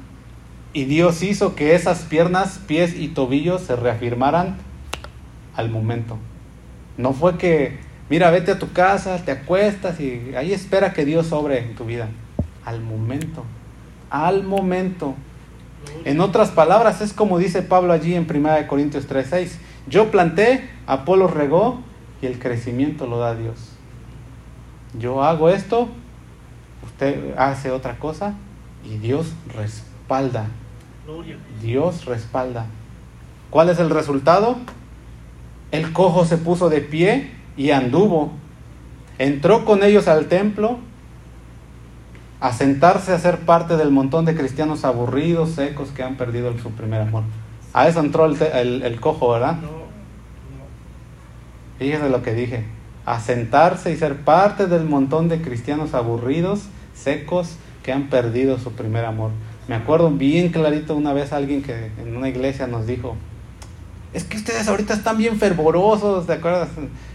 y 0.72 0.84
Dios 0.84 1.20
hizo 1.24 1.56
que 1.56 1.74
esas 1.74 2.02
piernas, 2.02 2.60
pies 2.64 2.94
y 2.96 3.08
tobillos 3.08 3.62
se 3.62 3.74
reafirmaran 3.74 4.56
al 5.56 5.68
momento. 5.68 6.18
No 6.96 7.12
fue 7.12 7.38
que, 7.38 7.80
mira, 8.08 8.30
vete 8.30 8.52
a 8.52 8.60
tu 8.60 8.72
casa, 8.72 9.18
te 9.24 9.32
acuestas 9.32 9.98
y 9.98 10.32
ahí 10.36 10.52
espera 10.52 10.92
que 10.92 11.04
Dios 11.04 11.26
sobre 11.26 11.58
en 11.58 11.74
tu 11.74 11.86
vida. 11.86 12.08
Al 12.64 12.80
momento, 12.82 13.42
al 14.08 14.44
momento. 14.44 15.16
En 16.04 16.20
otras 16.20 16.52
palabras, 16.52 17.00
es 17.00 17.12
como 17.12 17.40
dice 17.40 17.62
Pablo 17.62 17.92
allí 17.92 18.14
en 18.14 18.28
1 18.30 18.68
Corintios 18.68 19.08
3:6. 19.08 19.58
Yo 19.88 20.12
planté, 20.12 20.70
Apolo 20.86 21.26
regó 21.26 21.80
y 22.20 22.26
el 22.26 22.38
crecimiento 22.38 23.08
lo 23.08 23.18
da 23.18 23.34
Dios. 23.34 23.72
Yo 24.96 25.24
hago 25.24 25.48
esto, 25.48 25.88
usted 26.84 27.34
hace 27.36 27.70
otra 27.70 27.98
cosa 27.98 28.34
y 28.84 28.98
Dios 28.98 29.32
respalda. 29.54 30.46
Dios 31.60 32.04
respalda. 32.04 32.66
¿Cuál 33.50 33.68
es 33.68 33.78
el 33.78 33.90
resultado? 33.90 34.56
El 35.70 35.92
cojo 35.92 36.24
se 36.24 36.38
puso 36.38 36.68
de 36.68 36.80
pie 36.80 37.30
y 37.56 37.70
anduvo. 37.70 38.32
Entró 39.18 39.64
con 39.64 39.82
ellos 39.82 40.08
al 40.08 40.26
templo 40.26 40.78
a 42.40 42.52
sentarse 42.52 43.12
a 43.12 43.18
ser 43.18 43.40
parte 43.40 43.76
del 43.76 43.90
montón 43.90 44.24
de 44.24 44.34
cristianos 44.34 44.84
aburridos, 44.84 45.50
secos, 45.50 45.90
que 45.90 46.02
han 46.02 46.16
perdido 46.16 46.52
su 46.58 46.70
primer 46.70 47.02
amor. 47.02 47.22
A 47.72 47.88
eso 47.88 48.00
entró 48.00 48.26
el, 48.26 48.40
el, 48.42 48.82
el 48.82 49.00
cojo, 49.00 49.30
¿verdad? 49.30 49.58
Fíjese 51.78 52.08
lo 52.08 52.22
que 52.22 52.34
dije. 52.34 52.64
A 53.04 53.20
sentarse 53.20 53.92
y 53.92 53.96
ser 53.96 54.16
parte 54.18 54.66
del 54.66 54.84
montón 54.84 55.28
de 55.28 55.42
cristianos 55.42 55.94
aburridos, 55.94 56.62
secos, 56.94 57.56
que 57.82 57.92
han 57.92 58.08
perdido 58.08 58.58
su 58.58 58.72
primer 58.72 59.04
amor. 59.04 59.30
Me 59.68 59.74
acuerdo 59.74 60.10
bien 60.10 60.50
clarito 60.50 60.96
una 60.96 61.12
vez 61.12 61.32
alguien 61.32 61.62
que 61.62 61.90
en 61.98 62.16
una 62.16 62.28
iglesia 62.28 62.66
nos 62.66 62.86
dijo, 62.86 63.16
es 64.12 64.24
que 64.24 64.36
ustedes 64.36 64.68
ahorita 64.68 64.94
están 64.94 65.16
bien 65.16 65.38
fervorosos, 65.38 66.26
¿te 66.26 66.34
acuerdas? 66.34 66.68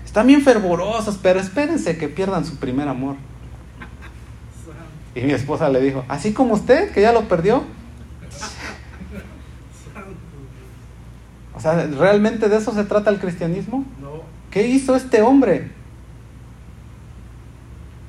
Están 0.05 0.27
bien 0.27 0.41
fervorosos, 0.41 1.19
pero 1.21 1.39
espérense 1.39 1.97
que 1.97 2.07
pierdan 2.07 2.45
su 2.45 2.57
primer 2.57 2.87
amor. 2.87 3.15
Y 5.13 5.21
mi 5.21 5.33
esposa 5.33 5.69
le 5.69 5.81
dijo, 5.81 6.03
así 6.07 6.33
como 6.33 6.53
usted, 6.53 6.91
que 6.91 7.01
ya 7.01 7.11
lo 7.11 7.27
perdió. 7.27 7.63
O 11.55 11.59
sea, 11.59 11.87
¿realmente 11.87 12.49
de 12.49 12.57
eso 12.57 12.71
se 12.71 12.83
trata 12.83 13.09
el 13.09 13.19
cristianismo? 13.19 13.83
No. 13.99 14.21
¿Qué 14.51 14.67
hizo 14.67 14.95
este 14.95 15.21
hombre? 15.23 15.71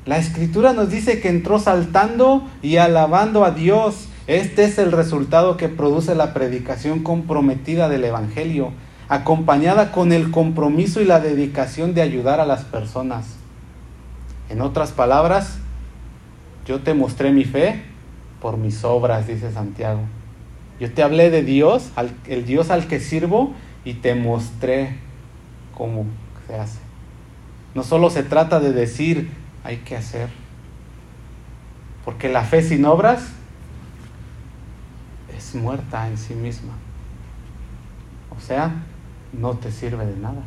La 0.08 0.16
escritura 0.16 0.72
nos 0.72 0.88
dice 0.88 1.20
que 1.20 1.28
entró 1.28 1.58
saltando 1.58 2.42
y 2.62 2.78
alabando 2.78 3.44
a 3.44 3.50
Dios. 3.50 4.08
Este 4.26 4.64
es 4.64 4.78
el 4.78 4.90
resultado 4.90 5.58
que 5.58 5.68
produce 5.68 6.14
la 6.14 6.32
predicación 6.32 7.00
comprometida 7.00 7.90
del 7.90 8.04
Evangelio, 8.04 8.72
acompañada 9.10 9.92
con 9.92 10.12
el 10.12 10.30
compromiso 10.30 11.02
y 11.02 11.04
la 11.04 11.20
dedicación 11.20 11.92
de 11.92 12.00
ayudar 12.00 12.40
a 12.40 12.46
las 12.46 12.64
personas. 12.64 13.36
En 14.48 14.62
otras 14.62 14.92
palabras, 14.92 15.58
yo 16.64 16.80
te 16.80 16.94
mostré 16.94 17.30
mi 17.30 17.44
fe 17.44 17.82
por 18.40 18.56
mis 18.56 18.84
obras, 18.84 19.26
dice 19.26 19.52
Santiago. 19.52 20.00
Yo 20.80 20.90
te 20.90 21.02
hablé 21.02 21.28
de 21.28 21.42
Dios, 21.42 21.90
el 22.26 22.46
Dios 22.46 22.70
al 22.70 22.86
que 22.86 22.98
sirvo, 22.98 23.52
y 23.84 23.92
te 23.92 24.14
mostré 24.14 24.96
cómo 25.76 26.06
se 26.46 26.54
hace. 26.54 26.78
No 27.74 27.82
solo 27.82 28.08
se 28.08 28.22
trata 28.22 28.58
de 28.58 28.72
decir, 28.72 29.28
hay 29.64 29.78
que 29.78 29.96
hacer. 29.96 30.28
Porque 32.04 32.28
la 32.28 32.44
fe 32.44 32.62
sin 32.62 32.84
obras 32.84 33.28
es 35.36 35.54
muerta 35.54 36.08
en 36.08 36.18
sí 36.18 36.34
misma. 36.34 36.72
O 38.36 38.40
sea, 38.40 38.72
no 39.32 39.54
te 39.54 39.70
sirve 39.70 40.06
de 40.06 40.16
nada. 40.16 40.42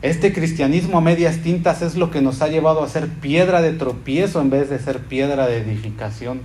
Este 0.00 0.32
cristianismo 0.32 0.98
a 0.98 1.00
medias 1.00 1.38
tintas 1.38 1.82
es 1.82 1.96
lo 1.96 2.10
que 2.12 2.22
nos 2.22 2.40
ha 2.40 2.48
llevado 2.48 2.84
a 2.84 2.88
ser 2.88 3.08
piedra 3.08 3.62
de 3.62 3.72
tropiezo 3.72 4.40
en 4.40 4.48
vez 4.48 4.70
de 4.70 4.78
ser 4.78 5.00
piedra 5.00 5.46
de 5.48 5.58
edificación. 5.58 6.40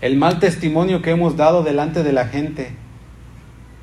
El 0.00 0.16
mal 0.16 0.38
testimonio 0.38 1.02
que 1.02 1.10
hemos 1.10 1.36
dado 1.36 1.62
delante 1.62 2.02
de 2.02 2.12
la 2.12 2.28
gente, 2.28 2.72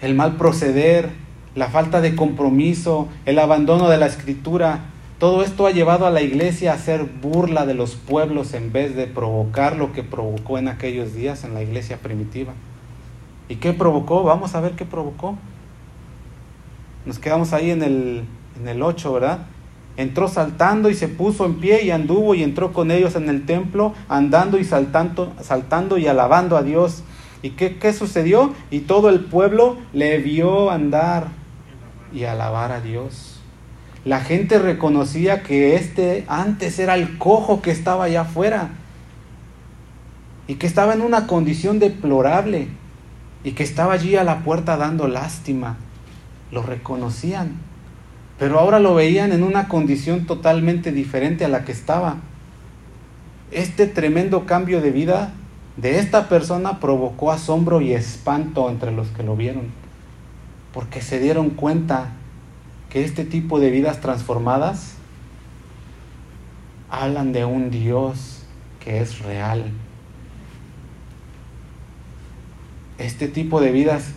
el 0.01 0.15
mal 0.15 0.37
proceder, 0.37 1.11
la 1.57 1.69
falta 1.69 2.01
de 2.01 2.15
compromiso, 2.15 3.07
el 3.25 3.39
abandono 3.39 3.89
de 3.89 3.97
la 3.97 4.05
escritura, 4.05 4.81
todo 5.17 5.41
esto 5.41 5.65
ha 5.65 5.71
llevado 5.71 6.05
a 6.05 6.11
la 6.11 6.21
iglesia 6.21 6.71
a 6.71 6.75
hacer 6.75 7.03
burla 7.03 7.65
de 7.65 7.73
los 7.73 7.95
pueblos 7.95 8.53
en 8.53 8.71
vez 8.71 8.95
de 8.95 9.07
provocar 9.07 9.75
lo 9.75 9.91
que 9.91 10.03
provocó 10.03 10.59
en 10.59 10.67
aquellos 10.67 11.15
días 11.15 11.43
en 11.43 11.55
la 11.55 11.63
iglesia 11.63 11.97
primitiva. 11.97 12.53
¿Y 13.49 13.55
qué 13.55 13.73
provocó? 13.73 14.21
Vamos 14.21 14.53
a 14.53 14.61
ver 14.61 14.73
qué 14.73 14.85
provocó. 14.85 15.35
Nos 17.07 17.17
quedamos 17.17 17.53
ahí 17.53 17.71
en 17.71 17.81
el, 17.81 18.25
en 18.61 18.67
el 18.67 18.83
8, 18.83 19.11
¿verdad? 19.13 19.39
Entró 19.95 20.27
saltando 20.27 20.91
y 20.91 20.93
se 20.93 21.07
puso 21.07 21.47
en 21.47 21.55
pie 21.55 21.83
y 21.83 21.89
anduvo 21.89 22.35
y 22.35 22.43
entró 22.43 22.71
con 22.71 22.91
ellos 22.91 23.15
en 23.15 23.29
el 23.29 23.47
templo, 23.47 23.95
andando 24.09 24.59
y 24.59 24.63
saltando, 24.63 25.33
saltando 25.41 25.97
y 25.97 26.05
alabando 26.05 26.55
a 26.55 26.61
Dios. 26.61 27.01
¿Y 27.41 27.51
qué, 27.51 27.79
qué 27.79 27.93
sucedió? 27.93 28.53
Y 28.69 28.81
todo 28.81 29.09
el 29.09 29.21
pueblo 29.21 29.77
le 29.91 30.19
vio 30.19 30.69
andar 30.69 31.46
y 32.13 32.23
alabar 32.23 32.71
a 32.71 32.81
Dios. 32.81 33.39
La 34.05 34.21
gente 34.21 34.59
reconocía 34.59 35.43
que 35.43 35.75
este 35.75 36.23
antes 36.27 36.79
era 36.79 36.95
el 36.95 37.17
cojo 37.17 37.61
que 37.61 37.71
estaba 37.71 38.05
allá 38.05 38.21
afuera 38.21 38.69
y 40.47 40.55
que 40.55 40.67
estaba 40.67 40.93
en 40.93 41.01
una 41.01 41.27
condición 41.27 41.79
deplorable 41.79 42.69
y 43.43 43.51
que 43.51 43.63
estaba 43.63 43.93
allí 43.93 44.15
a 44.15 44.23
la 44.23 44.39
puerta 44.43 44.77
dando 44.77 45.07
lástima. 45.07 45.77
Lo 46.51 46.63
reconocían, 46.63 47.57
pero 48.39 48.59
ahora 48.59 48.79
lo 48.79 48.95
veían 48.95 49.31
en 49.33 49.43
una 49.43 49.67
condición 49.67 50.25
totalmente 50.25 50.91
diferente 50.91 51.43
a 51.43 51.49
la 51.49 51.65
que 51.65 51.73
estaba. 51.73 52.17
Este 53.51 53.87
tremendo 53.87 54.45
cambio 54.45 54.81
de 54.81 54.91
vida 54.91 55.33
de 55.75 55.99
esta 55.99 56.27
persona 56.27 56.79
provocó 56.79 57.31
asombro 57.31 57.81
y 57.81 57.93
espanto 57.93 58.69
entre 58.69 58.91
los 58.91 59.09
que 59.09 59.23
lo 59.23 59.35
vieron, 59.35 59.65
porque 60.77 61.01
se 61.01 61.19
dieron 61.19 61.49
cuenta 61.49 62.11
que 62.91 63.03
este 63.03 63.25
tipo 63.25 63.59
de 63.59 63.71
vidas 63.71 63.99
transformadas 63.99 64.93
hablan 66.87 67.33
de 67.33 67.45
un 67.45 67.71
Dios 67.71 68.43
que 68.79 69.01
es 69.01 69.17
real. 69.17 69.71
Este 72.99 73.27
tipo 73.27 73.59
de 73.59 73.71
vidas 73.71 74.11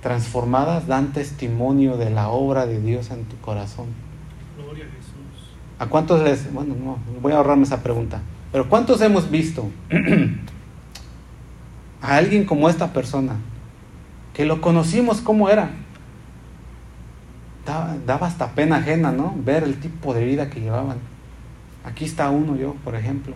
transformadas 0.00 0.86
dan 0.86 1.12
testimonio 1.12 1.98
de 1.98 2.08
la 2.08 2.30
obra 2.30 2.64
de 2.64 2.80
Dios 2.80 3.10
en 3.10 3.26
tu 3.26 3.36
corazón. 3.42 3.88
Gloria 4.56 4.86
a 4.86 4.88
Jesús. 4.88 5.52
¿A 5.78 5.88
cuántos 5.88 6.22
les.? 6.22 6.50
Bueno, 6.54 6.74
no, 6.74 6.96
voy 7.20 7.34
a 7.34 7.36
ahorrarme 7.36 7.64
esa 7.64 7.82
pregunta. 7.82 8.22
Pero 8.50 8.66
¿cuántos 8.70 9.02
hemos 9.02 9.30
visto 9.30 9.68
a 12.00 12.16
alguien 12.16 12.46
como 12.46 12.70
esta 12.70 12.94
persona? 12.94 13.36
Que 14.34 14.44
lo 14.44 14.60
conocimos 14.60 15.20
como 15.20 15.48
era. 15.48 15.70
daba, 17.64 18.26
hasta 18.26 18.50
pena 18.50 18.76
ajena, 18.76 19.12
¿no? 19.12 19.32
Ver 19.36 19.62
el 19.62 19.78
tipo 19.78 20.12
de 20.12 20.24
vida 20.24 20.50
que 20.50 20.60
llevaban. 20.60 20.98
Aquí 21.84 22.04
está 22.04 22.30
uno 22.30 22.56
yo, 22.56 22.74
por 22.84 22.94
ejemplo. 22.94 23.34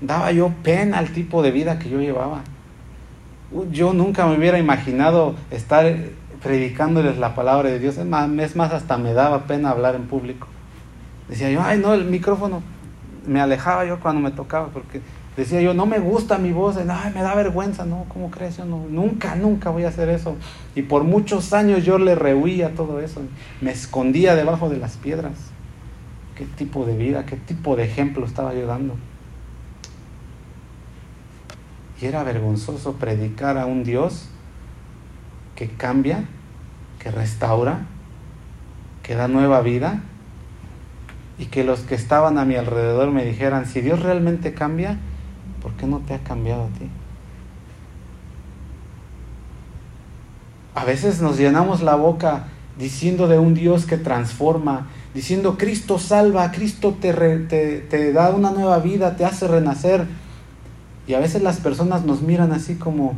Daba 0.00 0.32
yo 0.32 0.50
pena 0.62 1.00
el 1.00 1.12
tipo 1.12 1.42
de 1.42 1.50
vida 1.50 1.78
que 1.78 1.90
yo 1.90 2.00
llevaba. 2.00 2.42
Yo 3.72 3.92
nunca 3.92 4.26
me 4.26 4.38
hubiera 4.38 4.58
imaginado 4.58 5.34
estar 5.50 5.96
predicándoles 6.42 7.18
la 7.18 7.34
palabra 7.34 7.68
de 7.68 7.78
Dios. 7.78 7.98
Es 7.98 8.06
más, 8.06 8.30
es 8.30 8.56
más, 8.56 8.72
hasta 8.72 8.96
me 8.96 9.12
daba 9.12 9.46
pena 9.46 9.70
hablar 9.70 9.96
en 9.96 10.06
público. 10.06 10.46
Decía 11.28 11.50
yo, 11.50 11.60
ay, 11.62 11.78
no, 11.78 11.92
el 11.92 12.04
micrófono. 12.04 12.62
Me 13.26 13.40
alejaba 13.40 13.84
yo 13.84 14.00
cuando 14.00 14.20
me 14.20 14.30
tocaba 14.30 14.68
porque 14.68 15.00
decía 15.40 15.62
yo, 15.62 15.74
no 15.74 15.86
me 15.86 15.98
gusta 15.98 16.38
mi 16.38 16.52
voz, 16.52 16.76
ay, 16.76 17.12
me 17.14 17.22
da 17.22 17.34
vergüenza, 17.34 17.84
no, 17.84 18.04
¿cómo 18.08 18.30
crees? 18.30 18.58
Yo 18.58 18.64
no, 18.64 18.84
nunca, 18.88 19.34
nunca 19.34 19.70
voy 19.70 19.84
a 19.84 19.88
hacer 19.88 20.08
eso. 20.08 20.36
Y 20.74 20.82
por 20.82 21.04
muchos 21.04 21.52
años 21.52 21.84
yo 21.84 21.98
le 21.98 22.14
rehuía 22.14 22.74
todo 22.74 23.00
eso, 23.00 23.22
me 23.60 23.70
escondía 23.70 24.34
debajo 24.34 24.68
de 24.68 24.76
las 24.76 24.96
piedras. 24.96 25.32
¿Qué 26.34 26.44
tipo 26.44 26.84
de 26.84 26.96
vida, 26.96 27.26
qué 27.26 27.36
tipo 27.36 27.74
de 27.74 27.84
ejemplo 27.84 28.24
estaba 28.26 28.54
yo 28.54 28.66
dando? 28.66 28.96
Y 32.00 32.06
era 32.06 32.22
vergonzoso 32.22 32.94
predicar 32.94 33.58
a 33.58 33.66
un 33.66 33.82
Dios 33.82 34.28
que 35.54 35.68
cambia, 35.68 36.24
que 36.98 37.10
restaura, 37.10 37.86
que 39.02 39.14
da 39.14 39.26
nueva 39.26 39.60
vida 39.62 40.02
y 41.38 41.46
que 41.46 41.64
los 41.64 41.80
que 41.80 41.94
estaban 41.94 42.36
a 42.36 42.44
mi 42.44 42.56
alrededor 42.56 43.10
me 43.10 43.24
dijeran, 43.24 43.66
si 43.66 43.80
Dios 43.80 44.02
realmente 44.02 44.52
cambia, 44.52 44.98
¿por 45.62 45.72
qué 45.72 45.86
no 45.86 45.98
te 45.98 46.14
ha 46.14 46.18
cambiado 46.18 46.64
a 46.64 46.78
ti? 46.78 46.88
A 50.74 50.84
veces 50.84 51.20
nos 51.20 51.36
llenamos 51.36 51.82
la 51.82 51.94
boca 51.96 52.46
diciendo 52.78 53.28
de 53.28 53.38
un 53.38 53.54
Dios 53.54 53.84
que 53.84 53.98
transforma, 53.98 54.88
diciendo 55.14 55.58
Cristo 55.58 55.98
salva, 55.98 56.50
Cristo 56.52 56.96
te, 57.00 57.12
te, 57.12 58.12
da 58.12 58.30
una 58.30 58.50
nueva 58.50 58.78
vida, 58.78 59.16
te 59.16 59.24
hace 59.24 59.46
renacer. 59.46 60.06
Y 61.06 61.14
a 61.14 61.20
veces 61.20 61.42
las 61.42 61.58
personas 61.58 62.04
nos 62.04 62.22
miran 62.22 62.52
así 62.52 62.76
como, 62.76 63.14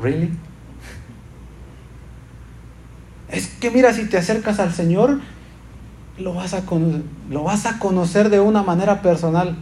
¿really? 0.00 0.30
Es 3.28 3.48
que 3.48 3.70
mira, 3.70 3.92
si 3.92 4.08
te 4.08 4.16
acercas 4.16 4.60
al 4.60 4.72
Señor, 4.72 5.20
lo 6.18 6.34
vas 6.34 6.54
a, 6.54 6.62
lo 7.28 7.42
vas 7.42 7.66
a 7.66 7.78
conocer 7.78 8.30
de 8.30 8.40
una 8.40 8.62
manera 8.62 9.02
personal. 9.02 9.56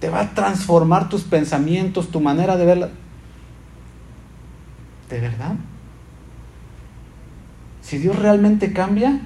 Te 0.00 0.10
va 0.10 0.20
a 0.20 0.34
transformar 0.34 1.08
tus 1.08 1.22
pensamientos, 1.22 2.10
tu 2.10 2.20
manera 2.20 2.56
de 2.56 2.66
verla. 2.66 2.90
¿De 5.08 5.20
verdad? 5.20 5.54
Si 7.80 7.98
Dios 7.98 8.18
realmente 8.18 8.72
cambia, 8.72 9.20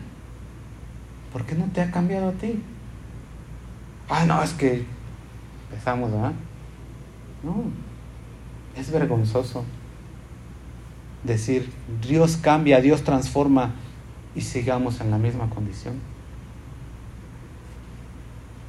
¿por 1.33 1.47
qué 1.47 1.55
no 1.55 1.65
te 1.67 1.81
ha 1.81 1.91
cambiado 1.91 2.29
a 2.29 2.33
ti? 2.33 2.63
Ah, 4.09 4.27
no, 4.27 4.43
es 4.43 4.53
que 4.53 4.85
empezamos, 5.71 6.11
¿verdad? 6.11 6.33
No, 7.43 7.65
es 8.77 8.91
vergonzoso 8.91 9.65
decir, 11.25 11.71
Dios 12.07 12.37
cambia, 12.37 12.81
Dios 12.81 13.03
transforma 13.03 13.73
y 14.35 14.41
sigamos 14.41 15.01
en 15.01 15.11
la 15.11 15.19
misma 15.19 15.49
condición. 15.51 15.95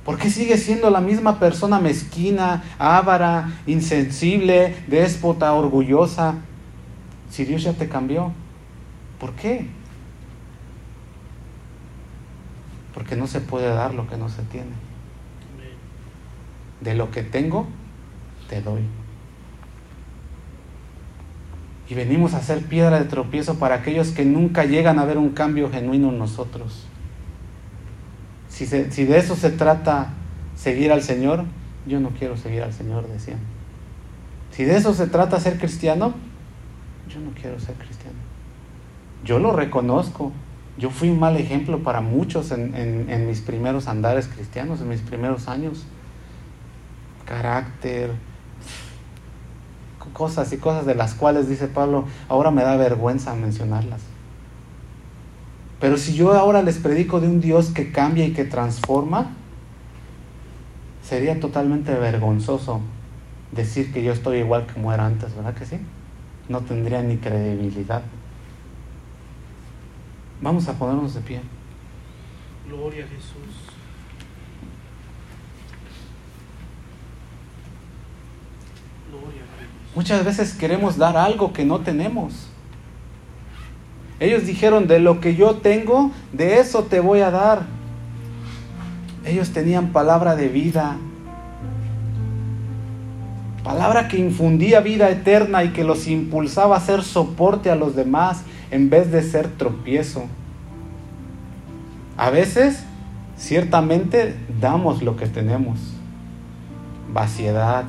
¿Por 0.06 0.18
qué 0.18 0.30
sigue 0.30 0.58
siendo 0.58 0.90
la 0.90 1.00
misma 1.00 1.40
persona 1.40 1.80
mezquina, 1.80 2.64
ávara, 2.80 3.52
insensible, 3.68 4.76
déspota, 4.88 5.54
orgullosa? 5.54 6.36
Si 7.30 7.46
Dios 7.46 7.62
ya 7.64 7.74
te 7.74 7.88
cambió. 7.88 8.34
¿Por 9.20 9.34
qué? 9.34 9.68
Porque 12.96 13.16
no 13.16 13.28
se 13.28 13.42
puede 13.42 13.68
dar 13.68 13.94
lo 13.94 14.08
que 14.08 14.18
no 14.18 14.28
se 14.30 14.42
tiene. 14.44 14.72
De 16.82 16.96
lo 16.96 17.12
que 17.12 17.22
tengo, 17.22 17.68
te 18.50 18.62
doy. 18.62 18.82
Y 21.88 21.94
venimos 21.94 22.34
a 22.34 22.42
ser 22.42 22.66
piedra 22.66 23.00
de 23.00 23.06
tropiezo 23.06 23.60
para 23.60 23.76
aquellos 23.76 24.10
que 24.10 24.26
nunca 24.26 24.66
llegan 24.66 24.98
a 24.98 25.06
ver 25.06 25.20
un 25.20 25.30
cambio 25.30 25.70
genuino 25.70 26.10
en 26.10 26.18
nosotros. 26.18 26.88
Si, 28.66 29.06
de 29.06 29.18
eso 29.18 29.36
se 29.36 29.50
trata 29.50 30.10
seguir 30.56 30.92
al 30.92 31.02
Señor, 31.02 31.46
yo 31.88 32.00
no 32.00 32.10
quiero 32.10 32.38
seguir 32.38 32.64
al 32.64 32.74
Señor, 32.74 33.08
decían. 33.08 33.40
Si 34.52 34.66
de 34.66 34.76
eso 34.76 34.94
se 34.94 35.08
trata 35.08 35.40
ser 35.40 35.58
cristiano, 35.58 36.14
yo 37.10 37.20
no 37.20 37.32
quiero 37.32 37.60
ser 37.60 37.76
cristiano. 37.76 38.18
Yo 39.24 39.40
lo 39.40 39.52
reconozco. 39.54 40.32
Yo 40.78 40.90
fui 40.90 41.10
un 41.10 41.20
mal 41.20 41.38
ejemplo 41.38 41.84
para 41.84 42.02
muchos 42.02 42.52
en 42.52 43.28
mis 43.28 43.42
primeros 43.42 43.88
andares 43.88 44.28
cristianos, 44.28 44.82
en 44.82 44.90
mis 44.90 45.02
primeros 45.02 45.48
años. 45.48 45.86
Carácter, 47.26 48.12
cosas 50.14 50.52
y 50.54 50.58
cosas 50.58 50.86
de 50.86 50.96
las 50.96 51.14
cuales 51.14 51.48
dice 51.48 51.68
Pablo, 51.68 52.06
ahora 52.28 52.52
me 52.52 52.64
da 52.64 52.76
vergüenza 52.78 53.34
mencionarlas. 53.36 54.02
Pero 55.82 55.98
si 55.98 56.14
yo 56.14 56.32
ahora 56.34 56.62
les 56.62 56.78
predico 56.78 57.20
de 57.20 57.28
un 57.28 57.42
Dios 57.42 57.72
que 57.72 57.92
cambia 57.92 58.24
y 58.24 58.34
que 58.34 58.46
transforma, 58.46 59.32
sería 61.04 61.40
totalmente 61.40 61.92
vergonzoso 61.96 62.82
decir 63.52 63.92
que 63.92 64.04
yo 64.04 64.14
estoy 64.14 64.38
igual 64.38 64.68
como 64.72 64.94
era 64.94 65.08
antes, 65.08 65.36
¿verdad 65.36 65.56
que 65.56 65.66
sí? 65.66 65.78
No 66.48 66.62
tendría 66.62 67.02
ni 67.02 67.18
credibilidad. 67.18 68.04
Vamos 70.40 70.68
a 70.68 70.74
ponernos 70.74 71.16
de 71.16 71.22
pie. 71.22 71.42
Gloria 72.68 73.04
a 73.04 73.08
Jesús. 73.08 73.56
Gloria 79.10 79.42
a 79.42 79.60
Dios. 79.60 79.96
Muchas 79.96 80.24
veces 80.24 80.54
queremos 80.54 80.98
dar 80.98 81.18
algo 81.18 81.52
que 81.54 81.66
no 81.66 81.80
tenemos. 81.80 82.51
Ellos 84.22 84.46
dijeron, 84.46 84.86
de 84.86 85.00
lo 85.00 85.20
que 85.20 85.36
yo 85.36 85.56
tengo, 85.56 86.12
de 86.32 86.60
eso 86.60 86.84
te 86.84 87.00
voy 87.00 87.22
a 87.22 87.32
dar. 87.32 87.64
Ellos 89.26 89.50
tenían 89.50 89.88
palabra 89.88 90.36
de 90.36 90.48
vida. 90.48 90.98
Palabra 93.64 94.08
que 94.08 94.20
infundía 94.20 94.80
vida 94.80 95.10
eterna 95.10 95.64
y 95.64 95.70
que 95.70 95.84
los 95.84 96.08
impulsaba 96.08 96.78
a 96.78 96.82
ser 96.82 97.02
soporte 97.02 97.72
a 97.72 97.76
los 97.76 97.96
demás 97.96 98.44
en 98.70 98.92
vez 98.92 99.12
de 99.12 99.24
ser 99.24 99.48
tropiezo. 99.48 100.26
A 102.16 102.30
veces, 102.30 102.84
ciertamente, 103.38 104.36
damos 104.60 105.02
lo 105.02 105.18
que 105.18 105.26
tenemos. 105.26 105.80
Vaciedad, 107.12 107.86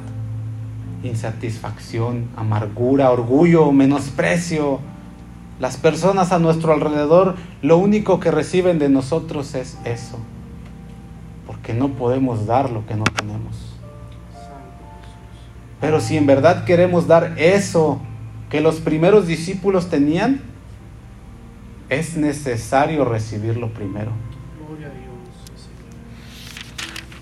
insatisfacción, 1.02 2.28
amargura, 2.36 3.10
orgullo, 3.10 3.70
menosprecio. 3.70 4.80
Las 5.62 5.76
personas 5.76 6.32
a 6.32 6.40
nuestro 6.40 6.72
alrededor 6.72 7.36
lo 7.62 7.76
único 7.76 8.18
que 8.18 8.32
reciben 8.32 8.80
de 8.80 8.88
nosotros 8.88 9.54
es 9.54 9.78
eso, 9.84 10.18
porque 11.46 11.72
no 11.72 11.90
podemos 11.90 12.46
dar 12.46 12.68
lo 12.68 12.84
que 12.84 12.96
no 12.96 13.04
tenemos. 13.04 13.76
Pero 15.80 16.00
si 16.00 16.16
en 16.16 16.26
verdad 16.26 16.64
queremos 16.64 17.06
dar 17.06 17.34
eso 17.38 18.00
que 18.50 18.60
los 18.60 18.80
primeros 18.80 19.28
discípulos 19.28 19.88
tenían, 19.88 20.40
es 21.88 22.16
necesario 22.16 23.04
recibirlo 23.04 23.72
primero. 23.72 24.10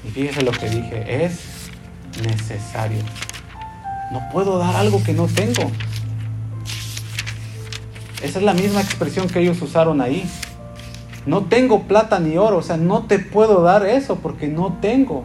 Y 0.03 0.09
fíjese 0.09 0.41
lo 0.41 0.53
que 0.53 0.71
dije, 0.71 1.27
es 1.27 1.69
necesario. 2.27 3.03
No 4.11 4.23
puedo 4.33 4.57
dar 4.57 4.77
algo 4.77 5.05
que 5.05 5.12
no 5.12 5.27
tengo. 5.27 5.71
Esa 8.22 8.38
es 8.38 8.44
la 8.44 8.55
misma 8.55 8.80
expresión 8.80 9.28
que 9.28 9.40
ellos 9.40 9.60
usaron 9.62 10.01
ahí. 10.01 10.28
No 11.26 11.44
tengo 11.44 11.82
plata 11.84 12.18
ni 12.18 12.36
oro, 12.36 12.59
o 12.59 12.62
sea, 12.62 12.76
no 12.76 13.02
te 13.02 13.18
puedo 13.18 13.62
dar 13.62 13.86
eso 13.86 14.16
porque 14.16 14.48
no 14.48 14.78
tengo. 14.80 15.24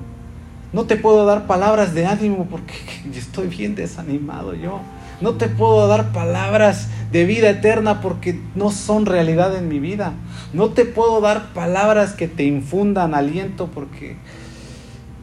No 0.74 0.86
te 0.86 0.98
puedo 0.98 1.26
dar 1.26 1.48
palabras 1.48 1.94
de 1.94 2.06
ánimo 2.06 2.48
porque 2.50 2.74
estoy 3.16 3.48
bien 3.48 3.76
desanimado 3.76 4.54
yo. 4.54 4.80
No 5.22 5.36
te 5.36 5.48
puedo 5.48 5.88
dar 5.88 6.12
palabras 6.12 6.90
de 7.12 7.26
vida 7.26 7.50
eterna 7.50 8.02
porque 8.02 8.40
no 8.56 8.72
son 8.72 9.06
realidad 9.06 9.56
en 9.56 9.70
mi 9.70 9.80
vida. 9.80 10.14
No 10.54 10.70
te 10.70 10.84
puedo 10.84 11.22
dar 11.22 11.54
palabras 11.54 12.14
que 12.14 12.28
te 12.28 12.44
infundan 12.44 13.14
aliento 13.14 13.68
porque 13.74 14.18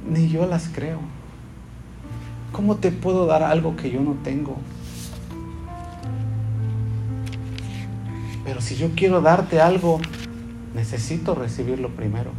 ni 0.08 0.28
yo 0.28 0.46
las 0.46 0.68
creo. 0.68 1.00
¿Cómo 2.52 2.76
te 2.76 2.90
puedo 2.90 3.26
dar 3.26 3.42
algo 3.42 3.76
que 3.76 3.90
yo 3.90 4.00
no 4.00 4.16
tengo? 4.24 4.56
Pero 8.44 8.60
si 8.60 8.76
yo 8.76 8.90
quiero 8.96 9.20
darte 9.20 9.60
algo, 9.60 10.00
necesito 10.74 11.34
recibirlo 11.34 11.90
primero. 11.90 12.30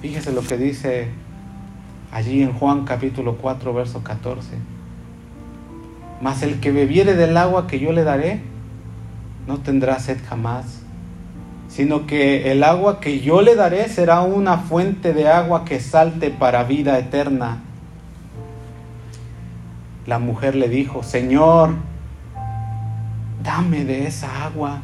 Fíjese 0.00 0.32
lo 0.32 0.42
que 0.42 0.56
dice 0.56 1.08
allí 2.12 2.42
en 2.42 2.52
Juan 2.52 2.84
capítulo 2.84 3.36
4, 3.36 3.72
verso 3.72 4.02
14. 4.02 4.50
Mas 6.20 6.42
el 6.42 6.60
que 6.60 6.72
bebiere 6.72 7.14
del 7.14 7.36
agua 7.36 7.66
que 7.66 7.78
yo 7.78 7.92
le 7.92 8.04
daré, 8.04 8.40
no 9.46 9.58
tendrá 9.58 9.98
sed 9.98 10.18
jamás, 10.28 10.80
sino 11.68 12.06
que 12.06 12.50
el 12.50 12.64
agua 12.64 13.00
que 13.00 13.20
yo 13.20 13.42
le 13.42 13.54
daré 13.54 13.88
será 13.88 14.22
una 14.22 14.58
fuente 14.58 15.12
de 15.12 15.28
agua 15.28 15.64
que 15.64 15.80
salte 15.80 16.30
para 16.30 16.64
vida 16.64 16.98
eterna. 16.98 17.62
La 20.06 20.18
mujer 20.18 20.54
le 20.54 20.68
dijo, 20.68 21.02
Señor, 21.02 21.74
dame 23.46 23.84
de 23.84 24.08
esa 24.08 24.44
agua 24.44 24.82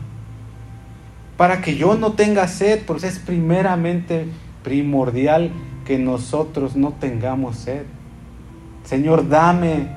para 1.36 1.60
que 1.60 1.76
yo 1.76 1.97
no 1.97 2.12
tenga 2.12 2.47
sed, 2.47 2.82
pues 2.86 3.02
es 3.02 3.18
primeramente 3.18 4.28
primordial 4.62 5.51
que 5.84 5.98
nosotros 5.98 6.76
no 6.76 6.93
tengamos 6.93 7.56
sed. 7.56 7.82
Señor, 8.84 9.28
dame. 9.28 9.89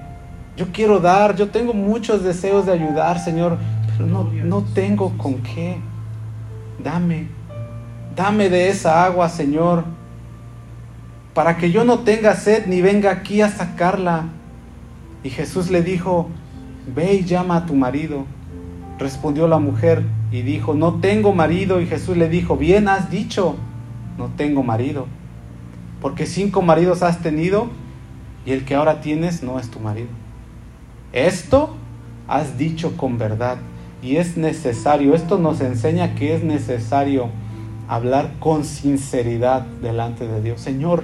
Yo 0.58 0.72
quiero 0.72 1.00
dar, 1.00 1.36
yo 1.36 1.50
tengo 1.50 1.74
muchos 1.74 2.24
deseos 2.24 2.66
de 2.66 2.72
ayudar, 2.72 3.20
Señor, 3.20 3.60
pero 3.96 4.08
no, 4.10 4.24
no 4.24 4.64
tengo 4.64 5.16
con 5.20 5.44
qué. 5.44 5.78
Dame, 6.84 7.28
dame 8.16 8.50
de 8.50 8.70
esa 8.70 9.06
agua, 9.06 9.30
Señor, 9.30 9.84
para 11.36 11.58
que 11.58 11.70
yo 11.70 11.84
no 11.84 12.00
tenga 12.00 12.34
sed 12.34 12.66
ni 12.66 12.82
venga 12.82 13.12
aquí 13.12 13.42
a 13.42 13.50
sacarla. 13.50 14.30
Y 15.24 15.30
Jesús 15.30 15.70
le 15.70 15.84
dijo, 15.84 16.30
ve 16.88 17.14
y 17.16 17.24
llama 17.24 17.58
a 17.58 17.66
tu 17.68 17.76
marido. 17.76 18.26
Respondió 18.98 19.48
la 19.48 19.60
mujer 19.60 20.04
y 20.32 20.42
dijo, 20.42 20.74
no 20.74 20.96
tengo 20.96 21.34
marido. 21.34 21.82
Y 21.82 21.88
Jesús 21.88 22.18
le 22.18 22.30
dijo, 22.30 22.58
bien 22.58 22.88
has 22.88 23.10
dicho, 23.10 23.56
no 24.18 24.30
tengo 24.38 24.64
marido. 24.64 25.08
Porque 26.02 26.26
cinco 26.26 26.62
maridos 26.62 27.04
has 27.04 27.22
tenido 27.22 27.70
y 28.46 28.52
el 28.52 28.64
que 28.66 28.76
ahora 28.76 29.02
tienes 29.02 29.44
no 29.44 29.60
es 29.60 29.70
tu 29.70 29.80
marido. 29.80 30.10
Esto 31.14 31.76
has 32.28 32.58
dicho 32.58 32.98
con 32.98 33.18
verdad 33.18 33.58
y 34.02 34.18
es 34.18 34.38
necesario, 34.38 35.16
esto 35.16 35.38
nos 35.38 35.62
enseña 35.62 36.16
que 36.16 36.36
es 36.36 36.44
necesario 36.44 37.30
hablar 37.88 38.34
con 38.40 38.64
sinceridad 38.64 39.62
delante 39.82 40.28
de 40.28 40.42
Dios. 40.42 40.62
Señor, 40.62 41.04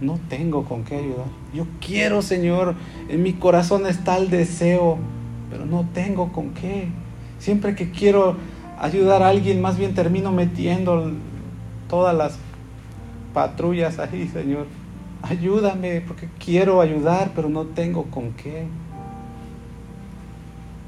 no 0.00 0.18
tengo 0.28 0.64
con 0.64 0.84
qué 0.84 0.96
ayudar. 0.96 1.26
Yo 1.54 1.66
quiero, 1.80 2.22
Señor, 2.22 2.74
en 3.08 3.22
mi 3.22 3.32
corazón 3.32 3.86
está 3.86 4.16
el 4.16 4.30
deseo, 4.30 4.98
pero 5.50 5.66
no 5.66 5.88
tengo 5.92 6.32
con 6.32 6.50
qué. 6.54 6.88
Siempre 7.38 7.74
que 7.74 7.90
quiero 7.90 8.36
ayudar 8.80 9.22
a 9.22 9.28
alguien, 9.28 9.60
más 9.60 9.78
bien 9.78 9.94
termino 9.94 10.32
metiendo 10.32 11.12
todas 11.88 12.14
las 12.14 12.38
patrullas 13.34 13.98
ahí, 13.98 14.28
Señor. 14.28 14.66
Ayúdame, 15.22 16.00
porque 16.00 16.28
quiero 16.44 16.80
ayudar, 16.80 17.32
pero 17.34 17.48
no 17.48 17.64
tengo 17.64 18.04
con 18.04 18.32
qué. 18.32 18.66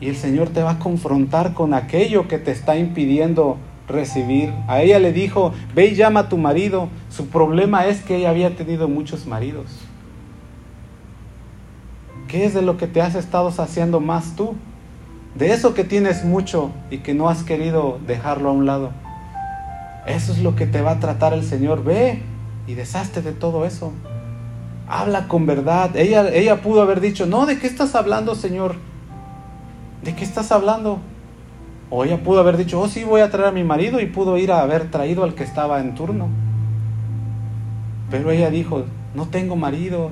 Y 0.00 0.08
el 0.08 0.16
Señor 0.16 0.48
te 0.48 0.62
va 0.62 0.72
a 0.72 0.78
confrontar 0.78 1.52
con 1.52 1.74
aquello 1.74 2.26
que 2.26 2.38
te 2.38 2.52
está 2.52 2.76
impidiendo 2.76 3.58
recibir. 3.86 4.52
A 4.66 4.80
ella 4.80 4.98
le 4.98 5.12
dijo, 5.12 5.52
ve 5.74 5.88
y 5.88 5.94
llama 5.94 6.20
a 6.20 6.28
tu 6.28 6.38
marido. 6.38 6.88
Su 7.10 7.26
problema 7.26 7.86
es 7.86 8.00
que 8.00 8.16
ella 8.16 8.30
había 8.30 8.56
tenido 8.56 8.88
muchos 8.88 9.26
maridos. 9.26 9.66
¿Qué 12.30 12.44
es 12.44 12.54
de 12.54 12.62
lo 12.62 12.76
que 12.76 12.86
te 12.86 13.02
has 13.02 13.14
estado 13.14 13.50
saciando 13.50 14.00
más 14.00 14.36
tú? 14.36 14.54
De 15.34 15.52
eso 15.52 15.74
que 15.74 15.84
tienes 15.84 16.24
mucho 16.24 16.70
y 16.90 16.98
que 16.98 17.14
no 17.14 17.28
has 17.28 17.42
querido 17.42 17.98
dejarlo 18.06 18.50
a 18.50 18.52
un 18.52 18.66
lado. 18.66 18.90
Eso 20.06 20.32
es 20.32 20.38
lo 20.38 20.54
que 20.56 20.66
te 20.66 20.80
va 20.80 20.92
a 20.92 21.00
tratar 21.00 21.32
el 21.32 21.44
Señor. 21.44 21.82
Ve 21.82 22.22
y 22.66 22.74
deshazte 22.74 23.22
de 23.22 23.32
todo 23.32 23.64
eso. 23.64 23.92
Habla 24.88 25.28
con 25.28 25.46
verdad. 25.46 25.96
Ella, 25.96 26.28
ella 26.32 26.62
pudo 26.62 26.82
haber 26.82 27.00
dicho, 27.00 27.26
no, 27.26 27.46
¿de 27.46 27.58
qué 27.58 27.66
estás 27.66 27.94
hablando, 27.94 28.34
Señor? 28.34 28.76
¿de 30.02 30.14
qué 30.14 30.24
estás 30.24 30.52
hablando? 30.52 30.98
O 31.90 32.04
ella 32.04 32.22
pudo 32.22 32.40
haber 32.40 32.56
dicho, 32.56 32.80
oh 32.80 32.88
sí, 32.88 33.04
voy 33.04 33.20
a 33.20 33.30
traer 33.30 33.48
a 33.48 33.52
mi 33.52 33.64
marido 33.64 34.00
y 34.00 34.06
pudo 34.06 34.38
ir 34.38 34.52
a 34.52 34.60
haber 34.60 34.90
traído 34.90 35.24
al 35.24 35.34
que 35.34 35.44
estaba 35.44 35.80
en 35.80 35.94
turno. 35.94 36.28
Pero 38.10 38.30
ella 38.30 38.50
dijo, 38.50 38.84
no 39.14 39.28
tengo 39.28 39.56
marido. 39.56 40.10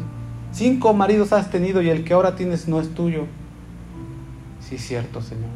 Cinco 0.59 0.93
maridos 0.93 1.32
has 1.32 1.52
tenido 1.52 1.82
y 1.82 1.89
el 1.89 2.02
que 2.02 2.14
ahora 2.14 2.35
tienes 2.35 2.66
no 2.66 2.80
es 2.80 2.93
tuyo. 2.93 3.26
Sí, 4.60 4.76
cierto, 4.76 5.22
Señor. 5.22 5.51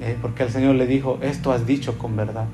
Eh, 0.00 0.18
porque 0.20 0.42
el 0.42 0.50
Señor 0.50 0.74
le 0.74 0.88
dijo, 0.88 1.20
esto 1.22 1.52
has 1.52 1.68
dicho 1.68 1.96
con 1.98 2.16
verdad. 2.16 2.46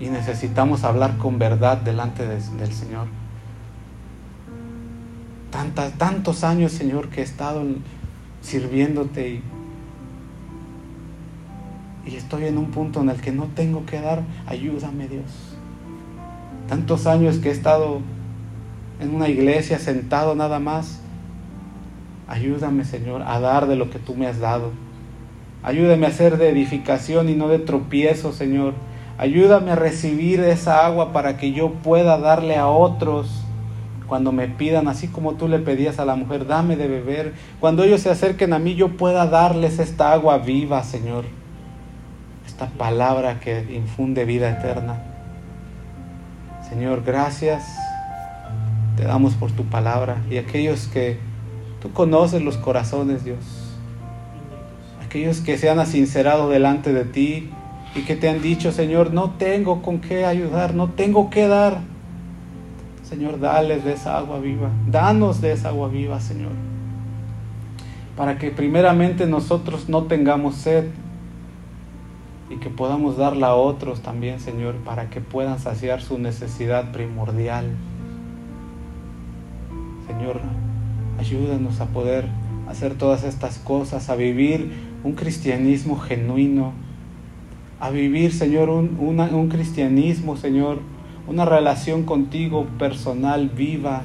Y 0.00 0.06
necesitamos 0.06 0.82
hablar 0.84 1.18
con 1.18 1.38
verdad 1.38 1.76
delante 1.76 2.26
del 2.26 2.72
Señor. 2.72 3.06
Tantos 5.98 6.42
años, 6.42 6.72
Señor, 6.72 7.10
que 7.10 7.20
he 7.20 7.24
estado 7.24 7.62
sirviéndote 8.40 9.42
y 12.06 12.16
estoy 12.16 12.46
en 12.46 12.56
un 12.56 12.70
punto 12.70 13.02
en 13.02 13.10
el 13.10 13.20
que 13.20 13.30
no 13.30 13.48
tengo 13.54 13.84
que 13.84 14.00
dar, 14.00 14.22
ayúdame 14.46 15.06
Dios. 15.06 15.54
Tantos 16.66 17.06
años 17.06 17.36
que 17.36 17.50
he 17.50 17.52
estado 17.52 18.00
en 19.02 19.14
una 19.14 19.28
iglesia 19.28 19.78
sentado 19.78 20.34
nada 20.34 20.58
más, 20.58 21.00
ayúdame 22.28 22.84
Señor 22.84 23.22
a 23.26 23.40
dar 23.40 23.66
de 23.66 23.76
lo 23.76 23.90
que 23.90 23.98
tú 23.98 24.14
me 24.14 24.26
has 24.26 24.38
dado. 24.38 24.70
Ayúdame 25.62 26.06
a 26.06 26.10
ser 26.10 26.38
de 26.38 26.48
edificación 26.48 27.28
y 27.28 27.34
no 27.34 27.48
de 27.48 27.58
tropiezo, 27.58 28.32
Señor. 28.32 28.74
Ayúdame 29.18 29.72
a 29.72 29.76
recibir 29.76 30.40
esa 30.40 30.84
agua 30.86 31.12
para 31.12 31.36
que 31.36 31.52
yo 31.52 31.70
pueda 31.70 32.18
darle 32.18 32.56
a 32.56 32.66
otros 32.66 33.44
cuando 34.08 34.32
me 34.32 34.48
pidan, 34.48 34.88
así 34.88 35.08
como 35.08 35.34
tú 35.34 35.48
le 35.48 35.58
pedías 35.58 35.98
a 35.98 36.04
la 36.04 36.16
mujer, 36.16 36.46
dame 36.46 36.76
de 36.76 36.88
beber. 36.88 37.32
Cuando 37.60 37.84
ellos 37.84 38.00
se 38.00 38.10
acerquen 38.10 38.52
a 38.52 38.58
mí, 38.58 38.74
yo 38.74 38.96
pueda 38.96 39.26
darles 39.26 39.78
esta 39.78 40.12
agua 40.12 40.38
viva, 40.38 40.82
Señor. 40.82 41.24
Esta 42.46 42.66
palabra 42.66 43.40
que 43.40 43.66
infunde 43.72 44.24
vida 44.24 44.50
eterna. 44.50 45.00
Señor, 46.68 47.04
gracias. 47.04 47.64
Te 48.96 49.04
damos 49.04 49.34
por 49.34 49.50
tu 49.52 49.64
palabra. 49.64 50.22
Y 50.30 50.36
aquellos 50.36 50.86
que 50.86 51.18
tú 51.80 51.92
conoces 51.92 52.42
los 52.42 52.56
corazones, 52.56 53.24
Dios. 53.24 53.38
Aquellos 55.04 55.40
que 55.40 55.58
se 55.58 55.70
han 55.70 55.84
sincerado 55.86 56.48
delante 56.48 56.92
de 56.92 57.04
ti 57.04 57.50
y 57.94 58.02
que 58.02 58.16
te 58.16 58.28
han 58.28 58.40
dicho, 58.40 58.72
Señor, 58.72 59.12
no 59.12 59.30
tengo 59.30 59.82
con 59.82 60.00
qué 60.00 60.24
ayudar, 60.24 60.74
no 60.74 60.90
tengo 60.90 61.30
qué 61.30 61.46
dar. 61.46 61.80
Señor, 63.02 63.40
dales 63.40 63.84
de 63.84 63.92
esa 63.92 64.16
agua 64.16 64.38
viva. 64.38 64.70
Danos 64.88 65.40
de 65.40 65.52
esa 65.52 65.68
agua 65.68 65.88
viva, 65.88 66.20
Señor. 66.20 66.52
Para 68.16 68.38
que 68.38 68.50
primeramente 68.50 69.26
nosotros 69.26 69.88
no 69.88 70.04
tengamos 70.04 70.54
sed 70.54 70.86
y 72.48 72.56
que 72.56 72.70
podamos 72.70 73.16
darla 73.16 73.48
a 73.48 73.54
otros 73.54 74.00
también, 74.00 74.40
Señor, 74.40 74.76
para 74.76 75.10
que 75.10 75.20
puedan 75.20 75.58
saciar 75.58 76.00
su 76.02 76.18
necesidad 76.18 76.92
primordial. 76.92 77.66
Señor, 80.22 80.40
ayúdanos 81.18 81.80
a 81.80 81.86
poder 81.86 82.28
hacer 82.68 82.94
todas 82.94 83.24
estas 83.24 83.58
cosas, 83.58 84.08
a 84.08 84.14
vivir 84.14 84.70
un 85.02 85.14
cristianismo 85.14 85.98
genuino, 85.98 86.74
a 87.80 87.90
vivir, 87.90 88.32
Señor, 88.32 88.70
un, 88.70 88.96
un 89.00 89.48
cristianismo, 89.48 90.36
Señor, 90.36 90.78
una 91.26 91.44
relación 91.44 92.04
contigo 92.04 92.66
personal, 92.78 93.48
viva, 93.48 94.02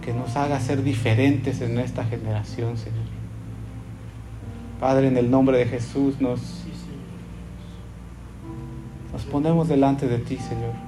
que 0.00 0.14
nos 0.14 0.36
haga 0.36 0.60
ser 0.60 0.84
diferentes 0.84 1.60
en 1.60 1.80
esta 1.80 2.04
generación, 2.04 2.76
Señor. 2.76 3.08
Padre, 4.78 5.08
en 5.08 5.16
el 5.16 5.28
nombre 5.28 5.58
de 5.58 5.66
Jesús 5.66 6.20
nos, 6.20 6.64
nos 9.12 9.24
ponemos 9.24 9.66
delante 9.66 10.06
de 10.06 10.18
ti, 10.18 10.36
Señor. 10.36 10.83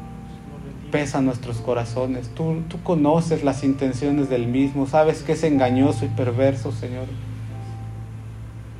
Pesa 0.91 1.21
nuestros 1.21 1.59
corazones. 1.59 2.29
Tú, 2.35 2.63
tú 2.69 2.83
conoces 2.83 3.43
las 3.43 3.65
intenciones 3.65 4.29
del 4.29 4.47
mismo, 4.47 4.87
sabes 4.87 5.23
que 5.23 5.33
es 5.33 5.43
engañoso 5.43 6.05
y 6.05 6.09
perverso, 6.09 6.73
Señor. 6.73 7.07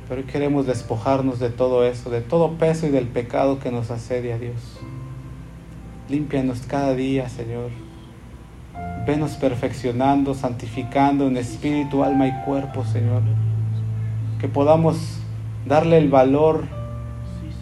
Pero 0.07 0.25
queremos 0.25 0.65
despojarnos 0.65 1.39
de 1.39 1.49
todo 1.49 1.85
eso, 1.85 2.09
de 2.09 2.21
todo 2.21 2.53
peso 2.53 2.87
y 2.87 2.91
del 2.91 3.07
pecado 3.07 3.59
que 3.59 3.71
nos 3.71 3.91
asedia, 3.91 4.37
Dios. 4.37 4.79
Límpianos 6.09 6.61
cada 6.61 6.93
día, 6.93 7.27
Señor. 7.27 7.69
Venos 9.05 9.31
perfeccionando, 9.31 10.33
santificando 10.33 11.27
en 11.27 11.35
espíritu, 11.35 12.03
alma 12.03 12.27
y 12.27 12.45
cuerpo, 12.45 12.85
Señor. 12.85 13.21
Que 14.39 14.47
podamos 14.47 15.19
darle 15.65 15.97
el 15.97 16.09
valor 16.09 16.76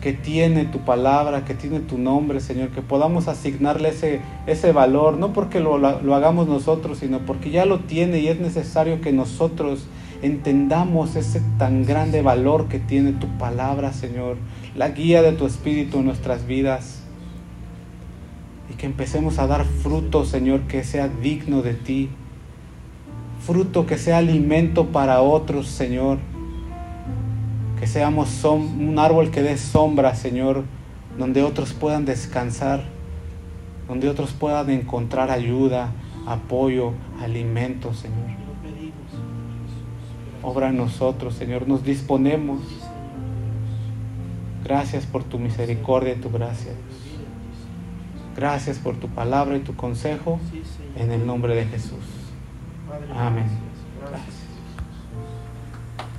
que 0.06 0.14
tiene 0.14 0.65
tu 0.65 0.82
palabra, 0.82 1.45
que 1.45 1.56
tiene 1.56 1.80
tu 1.80 1.98
nombre, 1.98 2.40
Señor. 2.40 2.69
Que 2.69 2.84
podamos 2.84 3.27
asignarle 3.27 3.90
ese, 3.90 4.22
ese 4.45 4.72
valor, 4.72 5.18
no 5.18 5.34
porque 5.34 5.60
lo, 5.60 5.80
lo 5.80 6.14
hagamos 6.14 6.48
nosotros, 6.48 6.99
sino 6.99 7.26
porque 7.26 7.49
ya 7.49 7.65
lo 7.65 7.80
tiene 7.80 8.19
y 8.19 8.27
es 8.27 8.40
necesario 8.40 9.02
que 9.02 9.11
nosotros 9.11 9.88
entendamos 10.22 11.15
ese 11.15 11.41
tan 11.57 11.88
grande 11.88 12.22
valor 12.22 12.68
que 12.68 12.77
tiene 12.77 13.14
tu 13.14 13.26
palabra, 13.40 13.94
Señor. 13.94 14.38
La 14.76 14.90
guía 14.90 15.23
de 15.23 15.32
tu 15.32 15.48
espíritu 15.48 15.98
en 15.98 16.06
nuestras 16.06 16.45
vidas 16.45 17.02
y 18.72 18.76
que 18.76 18.86
empecemos 18.86 19.40
a 19.40 19.48
dar 19.48 19.65
fruto, 19.65 20.23
Señor, 20.23 20.68
que 20.68 20.84
sea 20.84 21.07
digno 21.07 21.64
de 21.64 21.73
ti. 21.73 22.10
fruto 23.44 23.88
que 23.88 23.98
sea 23.98 24.19
alimento 24.19 24.86
para 24.91 25.23
otros, 25.23 25.65
Señor. 25.68 26.19
Que 27.80 27.88
seamos 27.88 28.43
un 28.43 28.97
árbol 28.97 29.31
que 29.31 29.41
dé 29.41 29.57
sombra, 29.57 30.15
Señor, 30.15 30.64
donde 31.18 31.43
otros 31.43 31.73
puedan 31.73 32.06
descansar, 32.06 32.84
donde 33.88 34.10
otros 34.10 34.31
puedan 34.31 34.69
encontrar 34.69 35.30
ayuda, 35.30 35.91
apoyo, 36.26 36.93
alimento, 37.22 37.93
Señor. 37.93 38.35
Obra 40.41 40.72
nosotros, 40.72 41.34
Señor. 41.34 41.68
Nos 41.68 41.84
disponemos. 41.84 42.61
Gracias 44.64 45.06
por 45.06 45.23
tu 45.23 45.39
misericordia 45.39 46.14
y 46.14 46.18
tu 46.18 46.30
gracia. 46.30 46.72
Gracias 48.35 48.77
por 48.77 48.95
tu 48.95 49.07
palabra 49.07 49.57
y 49.57 49.61
tu 49.61 49.76
consejo. 49.76 50.39
En 50.97 51.11
el 51.11 51.26
nombre 51.26 51.56
de 51.56 51.65
Jesús. 51.65 52.03
Amén. 53.15 53.65